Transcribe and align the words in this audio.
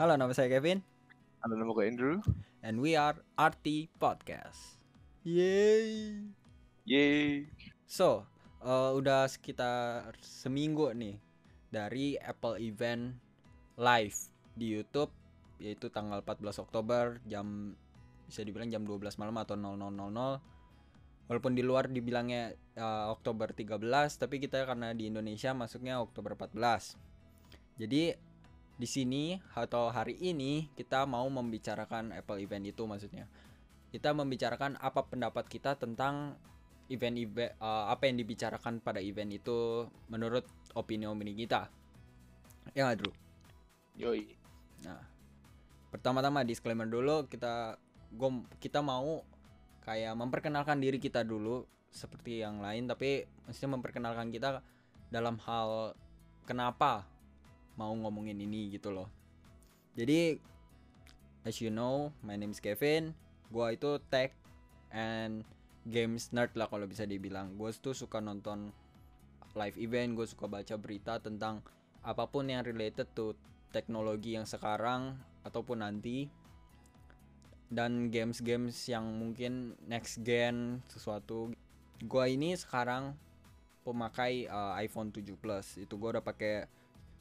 Halo, 0.00 0.16
nama 0.16 0.32
saya 0.32 0.48
Kevin 0.48 0.80
Ada 1.44 1.60
nama 1.60 1.76
gue 1.76 1.84
Andrew. 1.84 2.24
and 2.64 2.80
we 2.80 2.96
are 2.96 3.20
RT 3.36 3.92
Podcast. 4.00 4.80
Yeay. 5.28 6.24
Yeay. 6.88 7.44
So, 7.84 8.24
eh, 8.64 8.90
udah 8.96 9.28
sekitar 9.28 10.16
seminggu 10.24 10.96
nih 10.96 11.20
dari 11.68 12.16
Apple 12.16 12.56
event 12.64 13.12
live 13.76 14.16
di 14.56 14.72
YouTube 14.72 15.12
yaitu 15.60 15.92
tanggal 15.92 16.24
14 16.24 16.64
Oktober 16.64 17.20
jam 17.28 17.76
bisa 18.24 18.40
dibilang 18.40 18.72
jam 18.72 18.88
12 18.88 19.20
malam 19.20 19.36
atau 19.36 19.52
00.00. 19.52 21.28
Walaupun 21.28 21.52
di 21.52 21.60
luar 21.60 21.92
dibilangnya 21.92 22.56
eh, 22.56 23.04
Oktober 23.12 23.52
13, 23.52 23.76
tapi 24.16 24.40
kita 24.40 24.64
karena 24.64 24.96
di 24.96 25.12
Indonesia 25.12 25.52
masuknya 25.52 26.00
Oktober 26.00 26.40
14. 26.40 26.96
Jadi 27.76 28.29
di 28.80 28.88
sini 28.88 29.36
atau 29.52 29.92
hari 29.92 30.16
ini 30.16 30.72
kita 30.72 31.04
mau 31.04 31.28
membicarakan 31.28 32.16
Apple 32.16 32.40
event 32.40 32.64
itu 32.64 32.88
maksudnya. 32.88 33.28
Kita 33.92 34.16
membicarakan 34.16 34.80
apa 34.80 35.04
pendapat 35.04 35.44
kita 35.52 35.76
tentang 35.76 36.40
event-event 36.88 37.52
eh, 37.60 37.84
apa 37.92 38.08
yang 38.08 38.16
dibicarakan 38.16 38.80
pada 38.80 39.04
event 39.04 39.36
itu 39.36 39.84
menurut 40.08 40.48
opini-opini 40.72 41.36
kita. 41.36 41.68
Ya 42.72 42.88
nggak, 42.88 43.04
Drew? 43.04 43.12
Yoi. 44.00 44.32
Nah, 44.88 45.04
pertama-tama 45.92 46.40
disclaimer 46.48 46.88
dulu 46.88 47.28
kita 47.28 47.76
gua 48.16 48.30
kita 48.64 48.80
mau 48.80 49.20
kayak 49.84 50.16
memperkenalkan 50.16 50.80
diri 50.80 50.96
kita 50.96 51.20
dulu 51.20 51.68
seperti 51.90 52.40
yang 52.40 52.62
lain 52.62 52.86
tapi 52.86 53.26
maksudnya 53.44 53.74
memperkenalkan 53.74 54.30
kita 54.30 54.62
dalam 55.10 55.36
hal 55.42 55.98
kenapa 56.46 57.10
mau 57.80 57.96
ngomongin 57.96 58.36
ini 58.36 58.68
gitu 58.76 58.92
loh. 58.92 59.08
Jadi 59.96 60.36
as 61.48 61.56
you 61.64 61.72
know, 61.72 62.12
my 62.20 62.36
name 62.36 62.52
is 62.52 62.60
Kevin. 62.60 63.16
Gua 63.48 63.72
itu 63.72 63.96
tech 64.12 64.36
and 64.92 65.48
games 65.88 66.28
nerd 66.36 66.52
lah 66.52 66.68
kalau 66.68 66.84
bisa 66.84 67.08
dibilang. 67.08 67.56
Gue 67.56 67.72
tuh 67.72 67.96
suka 67.96 68.20
nonton 68.20 68.68
live 69.56 69.80
event, 69.80 70.12
gue 70.12 70.28
suka 70.28 70.44
baca 70.46 70.76
berita 70.76 71.16
tentang 71.18 71.64
apa 72.04 72.28
pun 72.28 72.46
yang 72.46 72.62
related 72.62 73.08
to 73.16 73.32
teknologi 73.72 74.36
yang 74.36 74.44
sekarang 74.44 75.16
ataupun 75.42 75.80
nanti 75.80 76.28
dan 77.70 78.10
games-games 78.10 78.74
yang 78.90 79.06
mungkin 79.06 79.78
next 79.86 80.26
gen 80.26 80.82
sesuatu 80.90 81.54
gua 82.02 82.26
ini 82.26 82.58
sekarang 82.58 83.14
pemakai 83.86 84.50
uh, 84.50 84.74
iPhone 84.82 85.14
7 85.14 85.22
Plus 85.38 85.78
itu 85.78 85.94
gua 85.94 86.18
udah 86.18 86.24
pakai 86.24 86.66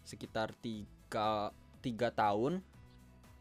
sekitar 0.09 0.57
3 0.57 1.53
3 1.85 1.85
tahun 2.17 2.65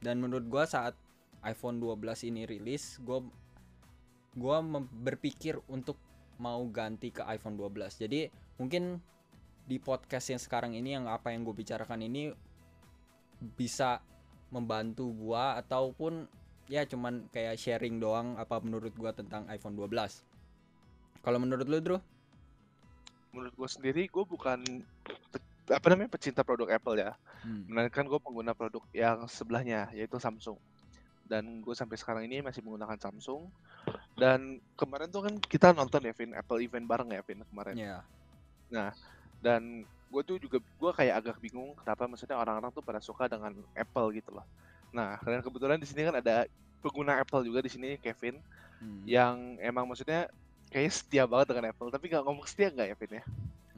dan 0.05 0.21
menurut 0.21 0.45
gua 0.53 0.69
saat 0.69 0.93
iPhone 1.41 1.81
12 1.81 2.29
ini 2.29 2.45
rilis 2.45 3.01
gua 3.01 4.61
mem- 4.61 4.93
berpikir 4.93 5.57
untuk 5.73 5.97
mau 6.37 6.61
ganti 6.69 7.09
ke 7.09 7.25
iPhone 7.25 7.57
12 7.57 8.05
jadi 8.05 8.29
mungkin 8.61 9.01
di 9.69 9.77
podcast 9.81 10.33
yang 10.33 10.41
sekarang 10.41 10.73
ini 10.77 10.97
yang 10.97 11.05
apa 11.09 11.29
yang 11.29 11.45
gue 11.45 11.53
bicarakan 11.53 12.01
ini 12.01 12.33
bisa 13.57 14.01
membantu 14.49 15.13
gua 15.13 15.61
ataupun 15.61 16.25
ya 16.73 16.89
cuman 16.89 17.29
kayak 17.29 17.61
sharing 17.61 18.01
doang 18.01 18.37
apa 18.41 18.61
menurut 18.65 18.97
gua 18.97 19.13
tentang 19.13 19.45
iPhone 19.53 19.77
12. 19.77 20.25
Kalau 21.21 21.39
menurut 21.43 21.67
lu, 21.69 21.79
Drew? 21.85 22.01
Menurut 23.37 23.53
gue 23.53 23.69
sendiri, 23.69 24.03
gue 24.09 24.25
bukan 24.25 24.65
apa 25.69 25.87
namanya 25.93 26.11
pecinta 26.13 26.41
produk 26.43 26.73
Apple 26.73 26.97
ya. 26.99 27.13
Hmm. 27.45 27.69
Melainkan 27.69 28.09
gue 28.09 28.21
pengguna 28.21 28.57
produk 28.57 28.83
yang 28.97 29.29
sebelahnya, 29.29 29.93
yaitu 29.93 30.17
Samsung. 30.17 30.57
Dan 31.29 31.61
gue 31.61 31.75
sampai 31.77 32.01
sekarang 32.01 32.25
ini 32.25 32.41
masih 32.41 32.65
menggunakan 32.65 32.97
Samsung. 32.97 33.53
Dan 34.17 34.59
kemarin 34.75 35.13
tuh 35.13 35.29
kan 35.29 35.35
kita 35.37 35.77
nonton 35.77 36.09
ya, 36.09 36.13
Vin, 36.17 36.33
Apple 36.33 36.65
event 36.65 36.89
bareng 36.89 37.09
ya, 37.13 37.21
Vin, 37.21 37.45
kemarin. 37.53 37.77
Ya. 38.73 38.97
Dan 39.39 39.85
gue 39.85 40.23
tuh 40.25 40.41
juga, 40.41 40.59
gue 40.59 40.93
kayak 40.97 41.15
agak 41.21 41.37
bingung 41.39 41.77
kenapa 41.77 42.09
maksudnya 42.09 42.41
orang-orang 42.41 42.73
tuh 42.73 42.81
pada 42.81 42.99
suka 42.99 43.29
dengan 43.29 43.53
Apple 43.77 44.09
gitu 44.17 44.33
loh. 44.33 44.47
Nah, 44.89 45.21
dan 45.21 45.45
kebetulan 45.45 45.77
di 45.77 45.85
sini 45.85 46.09
kan 46.09 46.17
ada 46.17 46.49
pengguna 46.81 47.21
Apple 47.21 47.45
juga 47.45 47.61
di 47.61 47.71
sini, 47.71 48.01
Kevin, 48.01 48.41
Hmm. 48.79 49.03
yang 49.11 49.59
emang 49.59 49.91
maksudnya 49.91 50.31
kayaknya 50.71 50.93
setia 50.95 51.25
banget 51.27 51.51
dengan 51.51 51.75
Apple. 51.75 51.91
Tapi 51.91 52.05
nggak 52.15 52.23
ngomong 52.23 52.47
setia 52.47 52.71
nggak 52.71 52.89
ya, 52.89 52.97
Vin 52.97 53.13
ya? 53.19 53.25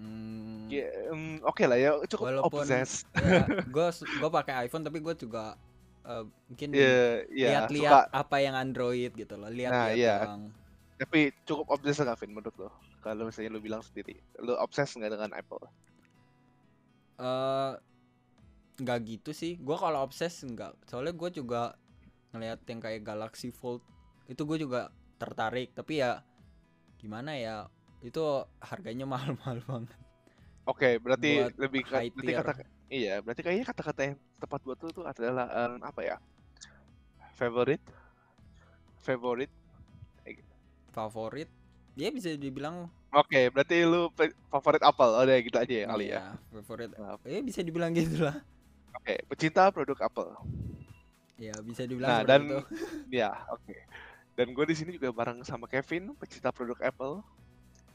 Hmm. 0.01 0.65
Ya, 0.73 0.87
em, 1.13 1.45
oke 1.45 1.61
lah 1.69 1.77
ya, 1.77 1.93
cukup 2.09 2.25
Walaupun 2.33 2.65
obses. 2.65 3.05
ya, 3.21 3.45
gue 3.69 3.87
gue 3.93 4.31
pakai 4.33 4.65
iPhone 4.65 4.81
tapi 4.81 4.99
gue 4.99 5.13
juga 5.13 5.59
eh, 6.03 6.25
mungkin 6.49 6.69
Iya, 6.73 7.29
iya, 7.29 7.49
lihat-lihat 7.53 8.09
suka. 8.09 8.17
apa 8.17 8.37
yang 8.41 8.55
Android 8.57 9.13
gitu 9.13 9.37
loh. 9.37 9.53
Lihat-lihat 9.53 9.93
Nah, 9.93 9.93
iya. 9.93 10.17
doang. 10.25 10.43
Tapi 10.97 11.21
cukup 11.45 11.67
obses 11.69 11.97
nggak, 11.97 12.17
Vin, 12.17 12.33
menurut 12.33 12.57
lo? 12.57 12.71
Kalau 13.01 13.29
misalnya 13.29 13.53
lo 13.53 13.61
bilang 13.61 13.81
sendiri, 13.81 14.17
lo 14.41 14.57
obses 14.57 14.93
nggak 14.93 15.13
dengan 15.13 15.33
Apple? 15.33 15.65
eh 17.21 17.73
nggak 18.81 18.99
gitu 19.05 19.31
sih. 19.37 19.61
Gua 19.61 19.77
kalau 19.77 20.01
obses 20.01 20.33
nggak. 20.41 20.73
Soalnya 20.89 21.13
gue 21.13 21.31
juga 21.37 21.77
ngeliat 22.33 22.65
yang 22.65 22.81
kayak 22.81 23.05
Galaxy 23.05 23.53
Fold 23.53 23.85
itu 24.25 24.41
gue 24.45 24.59
juga 24.65 24.89
tertarik. 25.21 25.77
Tapi 25.77 26.01
ya 26.01 26.25
gimana 26.97 27.37
ya 27.37 27.69
itu 28.09 28.21
harganya 28.71 29.05
mahal-mahal 29.09 29.59
banget. 29.69 29.91
Oke, 30.71 30.89
berarti 31.05 31.29
Buat 31.29 31.53
lebih 31.63 31.83
high 31.93 32.11
berarti 32.15 32.33
tier. 32.33 32.39
kata 32.39 32.51
iya, 32.93 33.11
berarti 33.25 33.41
kayaknya 33.45 33.67
kata-kata 33.71 34.01
yang 34.07 34.15
tepat 34.43 34.61
buat 34.67 34.79
lo 34.85 34.89
tuh 34.97 35.05
adalah 35.11 35.47
em, 35.61 35.73
apa 35.85 36.01
ya? 36.09 36.17
Favorite, 37.33 37.91
favorite. 39.03 39.51
Favorit 40.95 41.49
dia 41.99 42.09
bisa 42.15 42.31
dibilang 42.39 42.87
Oke, 43.21 43.41
berarti 43.55 43.77
lu 43.91 44.01
favorit 44.53 44.83
Apple. 44.91 45.11
Oh, 45.19 45.23
udah 45.27 45.37
gitu 45.47 45.57
aja 45.63 45.75
ya 45.83 45.87
kali 45.91 46.05
ya. 46.15 46.19
iya, 46.19 46.39
favorit. 46.53 46.91
Eh 47.27 47.41
bisa 47.45 47.61
dibilang 47.67 47.93
gitu 47.97 48.25
lah. 48.27 48.37
Oke, 48.97 49.15
pecinta 49.29 49.71
produk 49.75 49.99
Apple. 50.07 50.31
Ya 51.41 51.57
bisa 51.65 51.89
dibilang 51.89 52.13
Nah, 52.13 52.21
dan 52.25 52.43
itu. 52.45 52.59
ya, 53.13 53.31
oke. 53.53 53.75
Dan 54.37 54.53
gue 54.57 54.65
di 54.71 54.77
sini 54.79 54.91
juga 54.97 55.11
bareng 55.13 55.45
sama 55.45 55.67
Kevin, 55.69 56.15
pecinta 56.17 56.51
produk 56.55 56.79
Apple. 56.81 57.21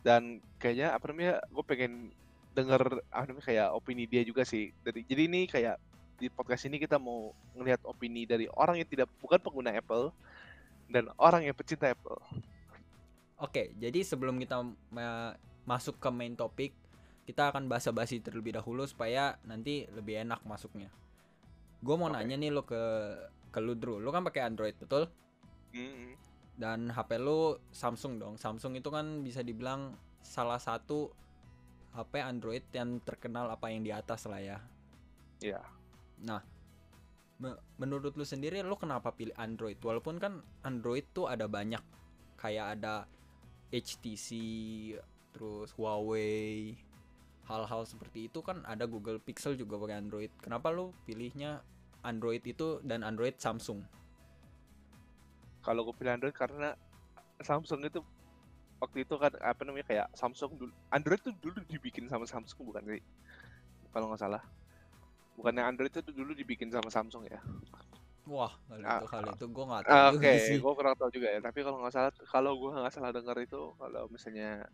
Dan 0.06 0.38
kayaknya 0.62 0.94
apa 0.94 1.10
namanya, 1.10 1.42
gue 1.50 1.64
pengen 1.66 2.14
denger 2.54 3.02
apa 3.10 3.26
namanya 3.26 3.46
kayak 3.50 3.68
opini 3.74 4.06
dia 4.06 4.22
juga 4.22 4.46
sih. 4.46 4.70
Dari 4.86 5.02
jadi 5.02 5.26
ini 5.26 5.50
kayak 5.50 5.82
di 6.16 6.30
podcast 6.30 6.64
ini 6.70 6.80
kita 6.80 6.96
mau 7.02 7.34
ngelihat 7.58 7.84
opini 7.84 8.24
dari 8.24 8.48
orang 8.54 8.80
yang 8.80 8.88
tidak 8.88 9.10
bukan 9.20 9.42
pengguna 9.42 9.76
Apple 9.76 10.14
dan 10.88 11.12
orang 11.20 11.44
yang 11.44 11.58
pecinta 11.58 11.92
Apple. 11.92 12.22
Oke, 13.36 13.76
jadi 13.76 14.00
sebelum 14.00 14.40
kita 14.40 14.64
ma- 14.94 15.36
masuk 15.68 16.00
ke 16.00 16.08
main 16.08 16.32
topik, 16.38 16.72
kita 17.28 17.52
akan 17.52 17.68
basa-basi 17.68 18.24
terlebih 18.24 18.56
dahulu 18.56 18.88
supaya 18.88 19.36
nanti 19.44 19.90
lebih 19.92 20.24
enak 20.24 20.40
masuknya. 20.48 20.88
Gue 21.84 22.00
mau 22.00 22.08
Oke. 22.08 22.16
nanya 22.16 22.40
nih 22.40 22.54
lo 22.56 22.64
ke 22.64 22.80
ke 23.52 23.60
lu 23.60 23.76
Drew, 23.76 24.00
lu 24.00 24.08
kan 24.16 24.24
pakai 24.24 24.48
Android 24.48 24.76
betul? 24.80 25.12
Mm-mm. 25.76 26.16
Dan 26.56 26.88
HP 26.88 27.20
lu 27.20 27.60
Samsung 27.72 28.20
dong. 28.20 28.36
Samsung 28.40 28.80
itu 28.80 28.88
kan 28.88 29.24
bisa 29.24 29.44
dibilang 29.44 29.96
salah 30.24 30.58
satu 30.60 31.12
HP 31.96 32.20
Android 32.20 32.64
yang 32.76 33.00
terkenal 33.04 33.48
apa 33.52 33.72
yang 33.72 33.84
di 33.84 33.92
atas 33.92 34.28
lah 34.28 34.40
ya. 34.40 34.60
Iya. 35.44 35.64
Nah, 36.24 36.44
me- 37.40 37.60
menurut 37.80 38.16
lu 38.16 38.24
sendiri 38.24 38.64
lu 38.64 38.76
kenapa 38.80 39.12
pilih 39.12 39.36
Android? 39.36 39.80
Walaupun 39.80 40.20
kan 40.20 40.44
Android 40.64 41.04
tuh 41.12 41.28
ada 41.28 41.48
banyak 41.48 41.84
kayak 42.40 42.80
ada 42.80 43.08
HTC, 43.72 44.30
terus 45.36 45.76
Huawei, 45.76 46.76
hal-hal 47.48 47.84
seperti 47.84 48.28
itu 48.32 48.40
kan 48.42 48.64
ada 48.66 48.88
Google 48.88 49.20
Pixel 49.20 49.60
juga 49.60 49.78
pakai 49.78 50.00
Android. 50.00 50.32
Kenapa 50.40 50.72
lu 50.72 50.96
pilihnya 51.04 51.62
Android 52.02 52.42
itu 52.46 52.80
dan 52.86 53.04
Android 53.04 53.38
Samsung? 53.38 53.84
Kalau 55.66 55.82
gue 55.88 55.96
pilih 55.98 56.14
Android 56.16 56.36
karena 56.36 56.70
Samsung 57.42 57.82
itu 57.90 58.00
waktu 58.84 58.98
itu 59.08 59.16
kan 59.24 59.34
apa 59.42 59.62
namanya 59.68 59.86
kayak 59.92 60.08
Samsung 60.20 60.52
dulu 60.60 60.74
Android 60.94 61.22
tuh 61.24 61.34
dulu 61.44 61.60
dibikin 61.72 62.06
sama 62.12 62.26
Samsung 62.30 62.62
bukan 62.70 62.84
sih? 62.94 63.04
Kalau 63.94 64.08
nggak 64.12 64.22
salah. 64.24 64.44
Bukannya 65.38 65.64
Android 65.70 65.94
itu 65.94 66.12
dulu 66.14 66.32
dibikin 66.38 66.70
sama 66.74 66.90
Samsung 66.94 67.26
ya? 67.32 67.40
Wah, 68.32 68.54
kalau 68.68 68.84
Ah, 68.86 69.02
itu 69.02 69.04
kali 69.12 69.30
itu 69.36 69.46
gua 69.56 69.66
nggak 69.70 69.86
tahu 69.92 70.06
Ah, 70.10 70.10
Oke, 70.14 70.30
sih. 70.48 70.62
gue 70.62 70.74
kurang 70.78 70.96
tahu 71.00 71.10
juga 71.14 71.30
ya. 71.36 71.40
Tapi 71.46 71.60
kalau 71.66 71.78
nggak 71.82 71.94
salah, 71.94 72.12
kalau 72.34 72.52
gue 72.62 72.70
nggak 72.74 72.94
salah 72.96 73.12
dengar 73.14 73.38
itu, 73.42 73.58
kalau 73.78 74.10
misalnya 74.10 74.66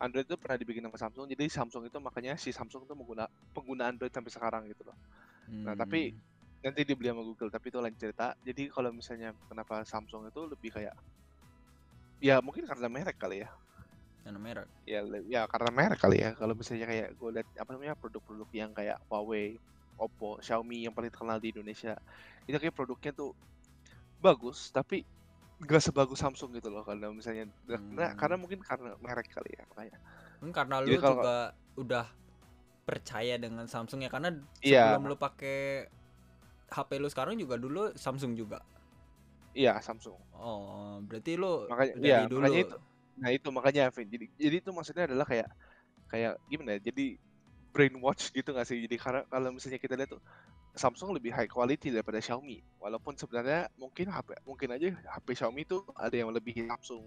Android 0.00 0.26
itu 0.28 0.36
pernah 0.40 0.58
dibikin 0.60 0.84
sama 0.86 0.98
Samsung, 0.98 1.26
jadi 1.32 1.44
Samsung 1.50 1.84
itu 1.90 1.98
makanya 2.02 2.34
si 2.40 2.50
Samsung 2.54 2.86
itu 2.88 2.94
mengguna 2.98 3.26
pengguna 3.54 3.90
Android 3.90 4.10
sampai 4.14 4.32
sekarang 4.34 4.62
gitu 4.70 4.82
loh. 4.88 4.96
Nah, 5.68 5.74
tapi 5.78 6.10
Hmm, 6.10 6.20
nanti 6.64 6.80
dibeli 6.88 7.12
sama 7.12 7.20
Google, 7.20 7.52
tapi 7.52 7.68
itu 7.68 7.76
lain 7.76 7.92
cerita. 8.00 8.32
Jadi 8.40 8.72
kalau 8.72 8.88
misalnya 8.88 9.36
kenapa 9.44 9.84
Samsung 9.84 10.32
itu 10.32 10.40
lebih 10.48 10.72
kayak, 10.72 10.96
ya 12.24 12.40
mungkin 12.40 12.64
karena 12.64 12.88
merek 12.88 13.20
kali 13.20 13.44
ya. 13.44 13.50
karena 14.24 14.40
merek. 14.40 14.68
Ya, 14.88 15.04
ya 15.28 15.44
karena 15.44 15.68
merek 15.68 16.00
kali 16.00 16.24
ya. 16.24 16.32
Kalau 16.32 16.56
misalnya 16.56 16.88
kayak 16.88 17.12
gue 17.12 17.28
lihat 17.36 17.48
apa 17.60 17.76
namanya 17.76 17.92
produk-produk 17.92 18.48
yang 18.56 18.72
kayak 18.72 18.96
Huawei, 19.12 19.60
Oppo, 20.00 20.40
Xiaomi 20.40 20.88
yang 20.88 20.96
paling 20.96 21.12
terkenal 21.12 21.36
di 21.36 21.52
Indonesia. 21.52 21.92
Itu 22.48 22.56
kayak 22.56 22.72
produknya 22.72 23.12
tuh 23.12 23.36
bagus, 24.24 24.72
tapi 24.72 25.04
nggak 25.60 25.92
sebagus 25.92 26.24
Samsung 26.24 26.56
gitu 26.56 26.72
loh 26.72 26.88
kalau 26.88 27.12
misalnya 27.12 27.52
karena, 27.68 28.08
Hmm. 28.08 28.16
karena 28.16 28.36
mungkin 28.40 28.64
karena 28.64 28.96
merek 28.96 29.28
kali 29.28 29.52
ya 29.60 29.68
makanya. 29.68 29.98
Mungkin 30.40 30.54
karena 30.56 30.74
Jadi 30.80 30.88
lu 30.88 31.00
kalau- 31.04 31.16
juga 31.20 31.36
udah 31.76 32.06
percaya 32.88 33.34
dengan 33.36 33.68
Samsung 33.68 34.00
ya 34.04 34.08
karena 34.08 34.32
Iya. 34.64 34.96
sebelum 34.96 35.04
lu 35.12 35.16
pakai 35.20 35.84
HP 36.70 36.90
lu 37.02 37.08
sekarang 37.12 37.36
juga 37.40 37.56
dulu 37.60 37.92
Samsung 37.96 38.34
juga. 38.38 38.60
Iya, 39.54 39.78
Samsung. 39.80 40.18
Oh, 40.34 41.00
berarti 41.06 41.32
lu 41.40 41.70
Makanya 41.70 41.94
dari 41.96 42.04
iya, 42.06 42.18
dulu. 42.28 42.44
makanya 42.44 42.58
itu. 42.66 42.76
Nah, 43.20 43.30
itu 43.32 43.48
makanya 43.54 43.82
Vin. 43.94 44.08
Jadi 44.10 44.26
jadi 44.36 44.56
itu 44.60 44.70
maksudnya 44.74 45.04
adalah 45.08 45.26
kayak 45.28 45.48
kayak 46.12 46.32
gimana 46.50 46.70
ya? 46.78 46.80
Jadi 46.92 47.04
brainwash 47.74 48.24
gitu 48.36 48.50
nggak 48.54 48.66
sih? 48.68 48.78
Jadi 48.86 48.96
karena 49.00 49.22
kalau 49.32 49.50
misalnya 49.54 49.80
kita 49.82 49.94
lihat 49.98 50.10
tuh 50.16 50.22
Samsung 50.76 51.10
lebih 51.16 51.32
high 51.36 51.50
quality 51.50 51.88
daripada 51.94 52.18
Xiaomi. 52.22 52.58
Walaupun 52.82 53.14
sebenarnya 53.20 53.70
mungkin 53.78 54.06
HP 54.12 54.28
mungkin 54.48 54.68
aja 54.76 54.86
HP 55.14 55.28
Xiaomi 55.38 55.62
itu 55.68 55.78
ada 55.96 56.16
yang 56.16 56.30
lebih 56.34 56.54
Samsung. 56.70 57.04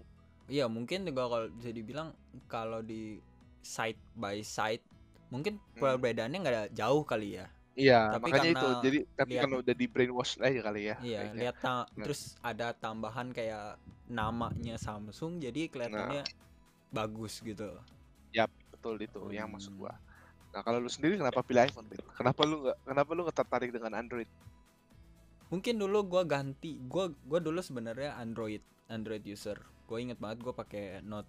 Iya, 0.48 0.64
mungkin 0.66 1.04
juga 1.04 1.28
kalau 1.28 1.46
bisa 1.52 1.70
dibilang 1.76 2.08
kalau 2.48 2.80
di 2.80 3.20
side 3.60 4.00
by 4.16 4.40
side 4.40 4.80
mungkin 5.28 5.60
Hmm. 5.76 5.80
perbedaannya 5.82 6.38
nggak 6.40 6.54
ada 6.56 6.64
jauh 6.72 7.04
kali 7.04 7.36
ya. 7.36 7.46
Iya, 7.78 8.00
Tapi 8.10 8.22
makanya 8.26 8.50
itu. 8.50 8.68
Jadi 8.82 8.98
tapi 9.14 9.30
lihat- 9.30 9.42
karena 9.46 9.56
udah 9.56 9.74
di 9.78 9.86
brainwash 9.86 10.32
aja 10.38 10.60
kali 10.60 10.80
ya. 10.84 10.96
Iya, 10.98 11.18
kayaknya. 11.22 11.38
lihat 11.38 11.56
ta- 11.62 11.86
Nah. 11.88 12.04
terus 12.04 12.20
ada 12.42 12.66
tambahan 12.74 13.30
kayak 13.30 13.78
namanya 14.06 14.74
Samsung 14.76 15.38
jadi 15.38 15.70
kelihatannya 15.70 16.22
Nah. 16.22 16.34
bagus 16.90 17.38
gitu. 17.38 17.78
Yap, 18.30 18.50
betul 18.68 18.98
itu 18.98 19.22
yang 19.30 19.46
maksud 19.46 19.72
Hmm. 19.72 19.80
gua. 19.80 19.94
Nah, 20.48 20.60
kalau 20.60 20.80
lu 20.80 20.88
sendiri 20.88 21.14
kenapa 21.14 21.38
pilih 21.40 21.62
iPhone? 21.62 21.86
Kenapa 22.12 22.40
lu 22.42 22.66
nggak 22.66 22.78
kenapa 22.82 23.10
lu 23.12 23.20
nggak 23.22 23.38
tertarik 23.38 23.70
dengan 23.70 23.94
Android? 23.94 24.26
Mungkin 25.48 25.78
dulu 25.78 26.02
gua 26.04 26.22
ganti. 26.24 26.76
Gua 26.82 27.08
gua 27.22 27.38
dulu 27.38 27.60
sebenarnya 27.60 28.16
Android, 28.16 28.60
Android 28.86 29.22
user. 29.22 29.56
Gue 29.86 30.02
inget 30.02 30.18
banget 30.18 30.42
gua 30.42 30.52
pakai 30.52 31.00
Note 31.00 31.28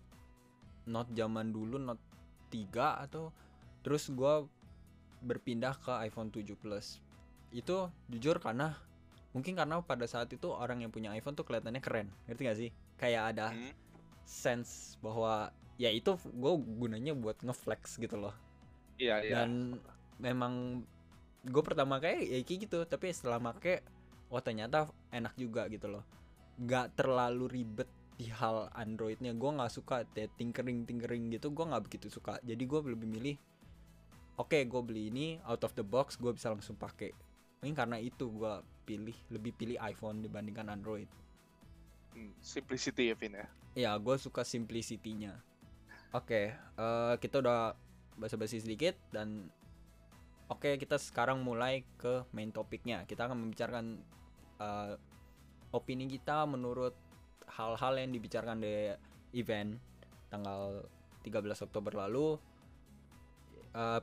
Note 0.83 1.13
zaman 1.13 1.53
dulu 1.53 1.77
Note 1.77 2.01
3 2.49 2.97
atau 2.97 3.29
terus 3.79 4.09
gua 4.09 4.43
berpindah 5.23 5.75
ke 5.79 5.91
iPhone 6.05 6.31
7 6.31 6.55
Plus. 6.55 6.99
Itu 7.51 7.89
jujur 8.07 8.39
karena 8.39 8.75
mungkin 9.35 9.53
karena 9.53 9.81
pada 9.85 10.05
saat 10.09 10.31
itu 10.33 10.49
orang 10.49 10.81
yang 10.81 10.91
punya 10.91 11.13
iPhone 11.13 11.37
tuh 11.37 11.45
kelihatannya 11.45 11.81
keren. 11.81 12.07
Ngerti 12.25 12.41
gak 12.45 12.59
sih? 12.59 12.69
Kayak 12.99 13.35
ada 13.35 13.53
Hmm. 13.53 13.73
sense 14.25 14.95
bahwa 15.01 15.49
ya 15.79 15.89
itu 15.89 16.13
gue 16.21 16.53
gunanya 16.77 17.15
buat 17.17 17.39
ngeflex 17.41 17.97
gitu 17.97 18.19
loh. 18.19 18.35
Iya, 18.99 19.23
iya. 19.23 19.31
dan 19.31 19.79
memang 20.19 20.83
gue 21.47 21.63
pertama 21.63 22.03
kayak 22.03 22.19
ya 22.19 22.39
kayak 22.43 22.59
gitu 22.67 22.79
tapi 22.83 23.15
setelah 23.15 23.39
make 23.39 23.79
wah 24.27 24.43
ternyata 24.43 24.91
enak 25.07 25.39
juga 25.39 25.71
gitu 25.71 25.87
loh 25.87 26.03
nggak 26.59 26.99
terlalu 26.99 27.47
ribet 27.47 27.87
di 28.19 28.27
hal 28.27 28.67
Androidnya 28.75 29.31
gue 29.31 29.47
nggak 29.55 29.71
suka 29.71 30.03
tinkering 30.35 30.83
tinkering 30.83 31.31
gitu 31.31 31.55
gue 31.55 31.63
nggak 31.63 31.83
begitu 31.87 32.11
suka 32.11 32.43
jadi 32.43 32.59
gue 32.59 32.79
lebih 32.91 33.07
milih 33.07 33.35
oke 34.39 34.55
gue 34.55 34.81
beli 34.81 35.11
ini 35.11 35.27
out 35.43 35.61
of 35.67 35.75
the 35.75 35.83
box 35.83 36.15
gue 36.15 36.31
bisa 36.31 36.47
langsung 36.47 36.79
pakai 36.79 37.11
mungkin 37.59 37.75
karena 37.75 37.99
itu 37.99 38.31
gue 38.31 38.53
pilih 38.87 39.17
lebih 39.29 39.51
pilih 39.53 39.77
iPhone 39.83 40.23
dibandingkan 40.23 40.71
Android. 40.71 41.11
Hmm, 42.15 42.31
simplicity 42.39 43.11
ya, 43.11 43.15
Vin 43.19 43.35
ya. 43.35 43.47
ya 43.75 43.91
gue 43.99 44.15
suka 44.15 44.47
simplicity-nya. 44.47 45.37
Oke 46.15 46.55
eh, 46.55 47.15
kita 47.19 47.43
udah 47.43 47.75
basa-basi 48.15 48.63
sedikit 48.63 48.95
dan 49.11 49.51
oke 50.47 50.79
kita 50.79 50.95
sekarang 50.95 51.43
mulai 51.43 51.83
ke 51.99 52.23
main 52.31 52.49
topiknya. 52.49 53.03
Kita 53.03 53.27
akan 53.27 53.43
membicarakan 53.43 53.85
eh, 54.63 54.95
opini 55.75 56.07
kita 56.07 56.47
menurut 56.47 56.95
hal-hal 57.59 57.93
yang 57.99 58.15
dibicarakan 58.15 58.63
di 58.63 58.95
event 59.35 59.77
tanggal 60.31 60.87
13 61.27 61.67
Oktober 61.67 61.91
lalu. 62.07 62.39
Eh, 63.75 64.01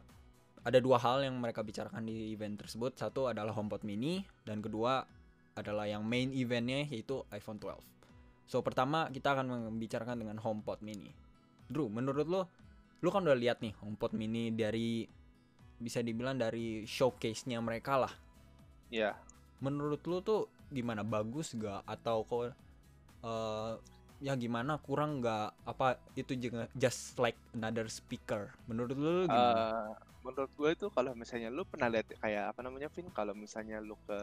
ada 0.67 0.83
dua 0.83 0.99
hal 0.99 1.23
yang 1.23 1.39
mereka 1.39 1.63
bicarakan 1.63 2.03
di 2.03 2.35
event 2.35 2.59
tersebut 2.59 2.99
satu 2.99 3.31
adalah 3.31 3.55
HomePod 3.55 3.87
mini 3.87 4.27
dan 4.43 4.59
kedua 4.59 5.07
adalah 5.55 5.87
yang 5.87 6.03
main 6.03 6.35
eventnya 6.35 6.83
yaitu 6.91 7.23
iPhone 7.31 7.63
12 7.63 7.97
So 8.47 8.63
pertama 8.63 9.11
kita 9.11 9.35
akan 9.35 9.75
membicarakan 9.75 10.23
dengan 10.23 10.39
HomePod 10.39 10.79
mini. 10.81 11.11
Drew, 11.67 11.91
menurut 11.91 12.27
lo, 12.31 12.47
lo 13.03 13.09
kan 13.11 13.27
udah 13.27 13.35
lihat 13.35 13.59
nih 13.59 13.75
HomePod 13.83 14.15
mini 14.15 14.55
dari 14.55 15.03
bisa 15.77 16.01
dibilang 16.01 16.39
dari 16.39 16.87
showcase-nya 16.87 17.59
mereka 17.59 18.07
lah. 18.07 18.15
Iya. 18.89 19.19
Menurut 19.59 20.07
lo 20.07 20.23
tuh 20.23 20.41
gimana? 20.71 21.03
Bagus 21.03 21.59
gak? 21.59 21.83
Atau 21.91 22.23
kok 22.23 22.55
eh 23.27 23.73
ya 24.23 24.39
gimana? 24.39 24.79
Kurang 24.79 25.19
gak? 25.19 25.67
Apa 25.67 25.99
itu 26.15 26.39
juga 26.39 26.71
just 26.79 27.19
like 27.19 27.37
another 27.51 27.91
speaker? 27.91 28.55
Menurut 28.71 28.95
lo 28.95 29.27
gimana? 29.27 29.59
Eh, 29.59 29.91
menurut 30.27 30.51
gue 30.59 30.71
itu 30.77 30.87
kalau 30.97 31.13
misalnya 31.21 31.49
lu 31.57 31.63
pernah 31.73 31.89
lihat 31.95 32.07
kayak 32.23 32.45
apa 32.53 32.61
namanya 32.67 32.89
Vin 32.95 33.09
kalau 33.19 33.35
misalnya 33.45 33.77
lu 33.89 33.95
ke 34.07 34.19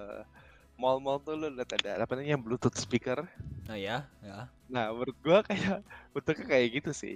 mall-mall 0.81 1.17
tuh 1.25 1.35
lu 1.41 1.47
lihat 1.57 1.71
ada 1.79 1.91
apa 2.03 2.13
namanya 2.17 2.37
Bluetooth 2.43 2.77
speaker 2.85 3.19
nah 3.67 3.75
ya, 3.79 4.11
ya. 4.21 4.53
nah 4.71 4.85
menurut 4.95 5.17
gue 5.25 5.37
kayak 5.49 5.75
bentuknya 6.15 6.45
kayak 6.51 6.67
gitu 6.81 6.91
sih 6.95 7.15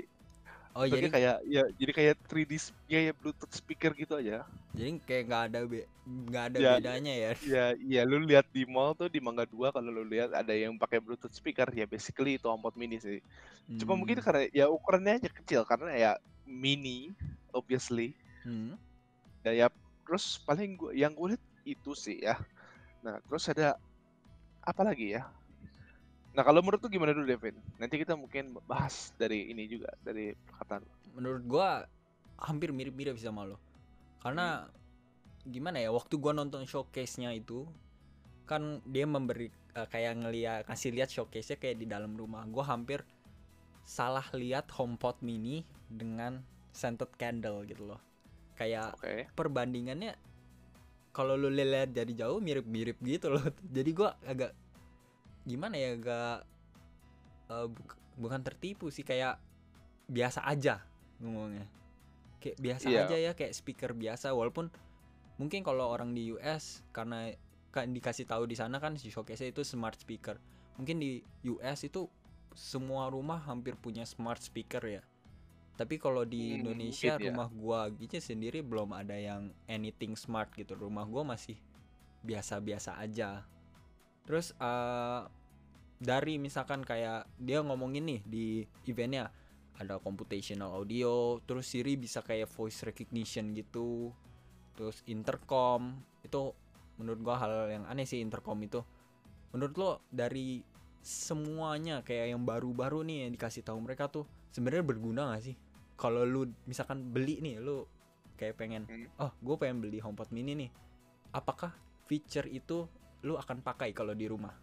Oh 0.75 0.85
bentuknya 0.85 1.09
jadi 1.11 1.11
kayak 1.15 1.35
ya 1.47 1.63
jadi 1.79 1.91
kayak 1.97 2.15
3D 2.29 2.53
s- 2.59 2.75
ya, 2.89 2.99
ya 3.11 3.13
Bluetooth 3.17 3.53
speaker 3.55 3.91
gitu 3.97 4.13
aja 4.21 4.45
jadi 4.77 4.89
kayak 5.07 5.23
nggak 5.27 5.43
ada 5.51 5.59
be- 5.71 5.89
nggak 6.07 6.43
ada 6.53 6.59
Ya, 6.59 6.71
bedanya 6.71 7.13
ya. 7.23 7.31
ya 7.43 7.63
ya 7.77 8.01
lu 8.09 8.17
lihat 8.25 8.47
di 8.55 8.63
mall 8.65 8.93
tuh 8.97 9.09
di 9.13 9.19
Mangga 9.21 9.45
2 9.47 9.69
kalau 9.75 9.89
lu 9.93 10.03
lihat 10.07 10.31
ada 10.33 10.53
yang 10.55 10.75
pakai 10.81 10.99
Bluetooth 11.03 11.33
speaker 11.35 11.67
ya 11.73 11.85
basically 11.89 12.37
itu 12.41 12.47
HomePod 12.49 12.75
mini 12.79 12.97
sih 13.01 13.19
cuma 13.79 13.95
mungkin 13.99 14.17
Hmm. 14.17 14.23
karena 14.23 14.47
ya 14.53 14.65
ukurannya 14.71 15.19
aja 15.23 15.29
kecil 15.33 15.61
karena 15.67 15.91
ya 15.95 16.11
mini 16.47 17.13
obviously 17.55 18.15
Hmm. 18.47 18.79
ya, 19.43 19.51
ya. 19.51 19.67
Terus 20.07 20.39
paling 20.47 20.79
gua 20.79 20.95
yang 20.95 21.11
gue 21.11 21.35
lihat 21.35 21.43
itu 21.67 21.91
sih 21.91 22.23
ya. 22.23 22.39
Nah 23.03 23.19
terus 23.27 23.51
ada 23.51 23.75
apa 24.63 24.81
lagi 24.87 25.19
ya? 25.19 25.27
Nah 26.31 26.47
kalau 26.47 26.63
menurut 26.63 26.79
tuh 26.79 26.87
gimana 26.87 27.11
dulu 27.11 27.27
Devin? 27.27 27.59
Nanti 27.75 27.99
kita 27.99 28.15
mungkin 28.15 28.55
bahas 28.63 29.11
dari 29.19 29.51
ini 29.51 29.67
juga 29.67 29.91
dari 29.99 30.31
perkataan 30.47 30.87
menurut 31.11 31.43
gua 31.43 31.83
hampir 32.39 32.71
mirip-mirip 32.71 33.19
sama 33.19 33.43
lo. 33.43 33.59
Karena 34.23 34.71
gimana 35.43 35.83
ya 35.83 35.91
waktu 35.91 36.15
gua 36.15 36.31
nonton 36.31 36.63
showcase-nya 36.63 37.35
itu 37.35 37.67
kan 38.47 38.79
dia 38.87 39.03
memberi 39.03 39.51
eh, 39.75 39.87
kayak 39.91 40.23
ngeliat 40.23 40.59
kasih 40.63 40.95
lihat 40.95 41.11
showcase-nya 41.11 41.59
kayak 41.59 41.83
di 41.83 41.87
dalam 41.91 42.15
rumah. 42.15 42.47
Gua 42.47 42.63
hampir 42.63 43.03
salah 43.83 44.23
lihat 44.31 44.71
HomePod 44.71 45.19
mini 45.19 45.67
dengan 45.91 46.39
scented 46.71 47.11
candle 47.19 47.67
gitu 47.67 47.91
loh 47.91 48.06
kayak 48.57 48.97
oke. 48.97 49.29
perbandingannya 49.37 50.17
kalau 51.13 51.33
lu 51.33 51.49
lihat 51.49 51.93
dari 51.93 52.13
jauh 52.13 52.37
mirip-mirip 52.37 52.97
gitu 53.01 53.33
loh. 53.33 53.41
Jadi 53.75 53.89
gua 53.93 54.17
agak 54.25 54.53
gimana 55.47 55.77
ya 55.77 55.93
agak 55.95 56.37
eh, 57.53 57.67
buk- 57.69 57.97
bukan 58.17 58.41
tertipu 58.43 58.89
sih 58.89 59.05
kayak 59.05 59.37
biasa 60.09 60.43
aja 60.45 60.81
ngomongnya. 61.21 61.65
Kayak 62.41 62.57
biasa 62.61 62.87
Iya. 62.89 63.01
aja 63.05 63.17
ya 63.17 63.31
kayak 63.33 63.53
speaker 63.53 63.93
biasa. 63.93 64.33
Walaupun 64.33 64.69
mungkin 65.37 65.61
kalau 65.61 65.89
orang 65.89 66.13
di 66.13 66.33
US 66.33 66.81
karena 66.93 67.33
kan 67.73 67.93
dikasih 67.93 68.25
tahu 68.25 68.49
di 68.49 68.57
sana 68.57 68.81
kan 68.81 68.97
si 68.97 69.09
showcase 69.13 69.45
itu 69.45 69.61
smart 69.61 69.97
speaker. 69.97 70.37
Mungkin 70.77 71.01
di 71.01 71.21
US 71.49 71.85
itu 71.85 72.05
semua 72.57 73.09
rumah 73.09 73.37
hampir 73.45 73.77
punya 73.77 74.01
smart 74.05 74.41
speaker 74.41 74.81
ya 74.81 75.01
tapi 75.77 76.01
kalau 76.01 76.25
di 76.25 76.57
Hmm, 76.57 76.65
Indonesia 76.65 77.15
ya. 77.21 77.21
rumah 77.21 77.47
gua 77.53 77.87
gitu 77.93 78.17
sendiri 78.17 78.65
belum 78.65 78.97
ada 78.97 79.13
yang 79.15 79.53
anything 79.69 80.17
smart 80.17 80.49
gitu. 80.57 80.73
Rumah 80.73 81.05
gua 81.05 81.23
masih 81.37 81.55
biasa-biasa 82.25 82.97
aja. 82.97 83.45
Terus 84.25 84.51
eh, 84.57 85.21
dari 85.97 86.37
misalkan 86.37 86.81
kayak 86.81 87.29
dia 87.37 87.61
ngomongin 87.61 88.05
nih 88.05 88.21
di 88.25 88.45
eventnya 88.85 89.29
ada 89.77 90.01
computational 90.01 90.73
audio 90.73 91.37
terus 91.45 91.69
Siri 91.69 91.93
bisa 91.97 92.25
kayak 92.25 92.49
voice 92.49 92.81
recognition 92.81 93.53
gitu 93.53 94.09
terus 94.73 95.05
intercom 95.05 96.01
itu 96.25 96.53
menurut 96.97 97.19
gua 97.21 97.37
hal 97.37 97.53
yang 97.69 97.85
aneh 97.85 98.05
sih 98.09 98.21
intercom 98.21 98.57
itu. 98.61 98.81
Menurut 99.53 99.73
lo 99.77 99.91
dari 100.09 100.61
semuanya 101.01 102.01
kayak 102.03 102.35
yang 102.35 102.41
baru-baru 102.43 103.05
nih 103.05 103.17
yang 103.29 103.31
dikasih 103.37 103.63
tahu 103.63 103.79
mereka 103.79 104.09
tuh 104.11 104.25
sebenarnya 104.51 104.83
berguna 104.83 105.31
gak 105.31 105.43
sih 105.53 105.55
kalau 105.97 106.21
lu 106.23 106.45
misalkan 106.63 107.01
beli 107.09 107.41
nih 107.41 107.57
lu 107.57 107.83
kayak 108.37 108.55
pengen 108.55 108.85
Hmm. 108.85 109.09
oh 109.17 109.31
gue 109.33 109.55
pengen 109.57 109.81
beli 109.81 109.97
HomePod 109.97 110.29
mini 110.29 110.53
nih. 110.53 110.69
Apakah 111.33 111.73
feature 112.05 112.45
itu 112.47 112.85
lu 113.25 113.33
akan 113.35 113.59
pakai 113.59 113.91
kalau 113.91 114.13
di 114.13 114.29
rumah? 114.29 114.53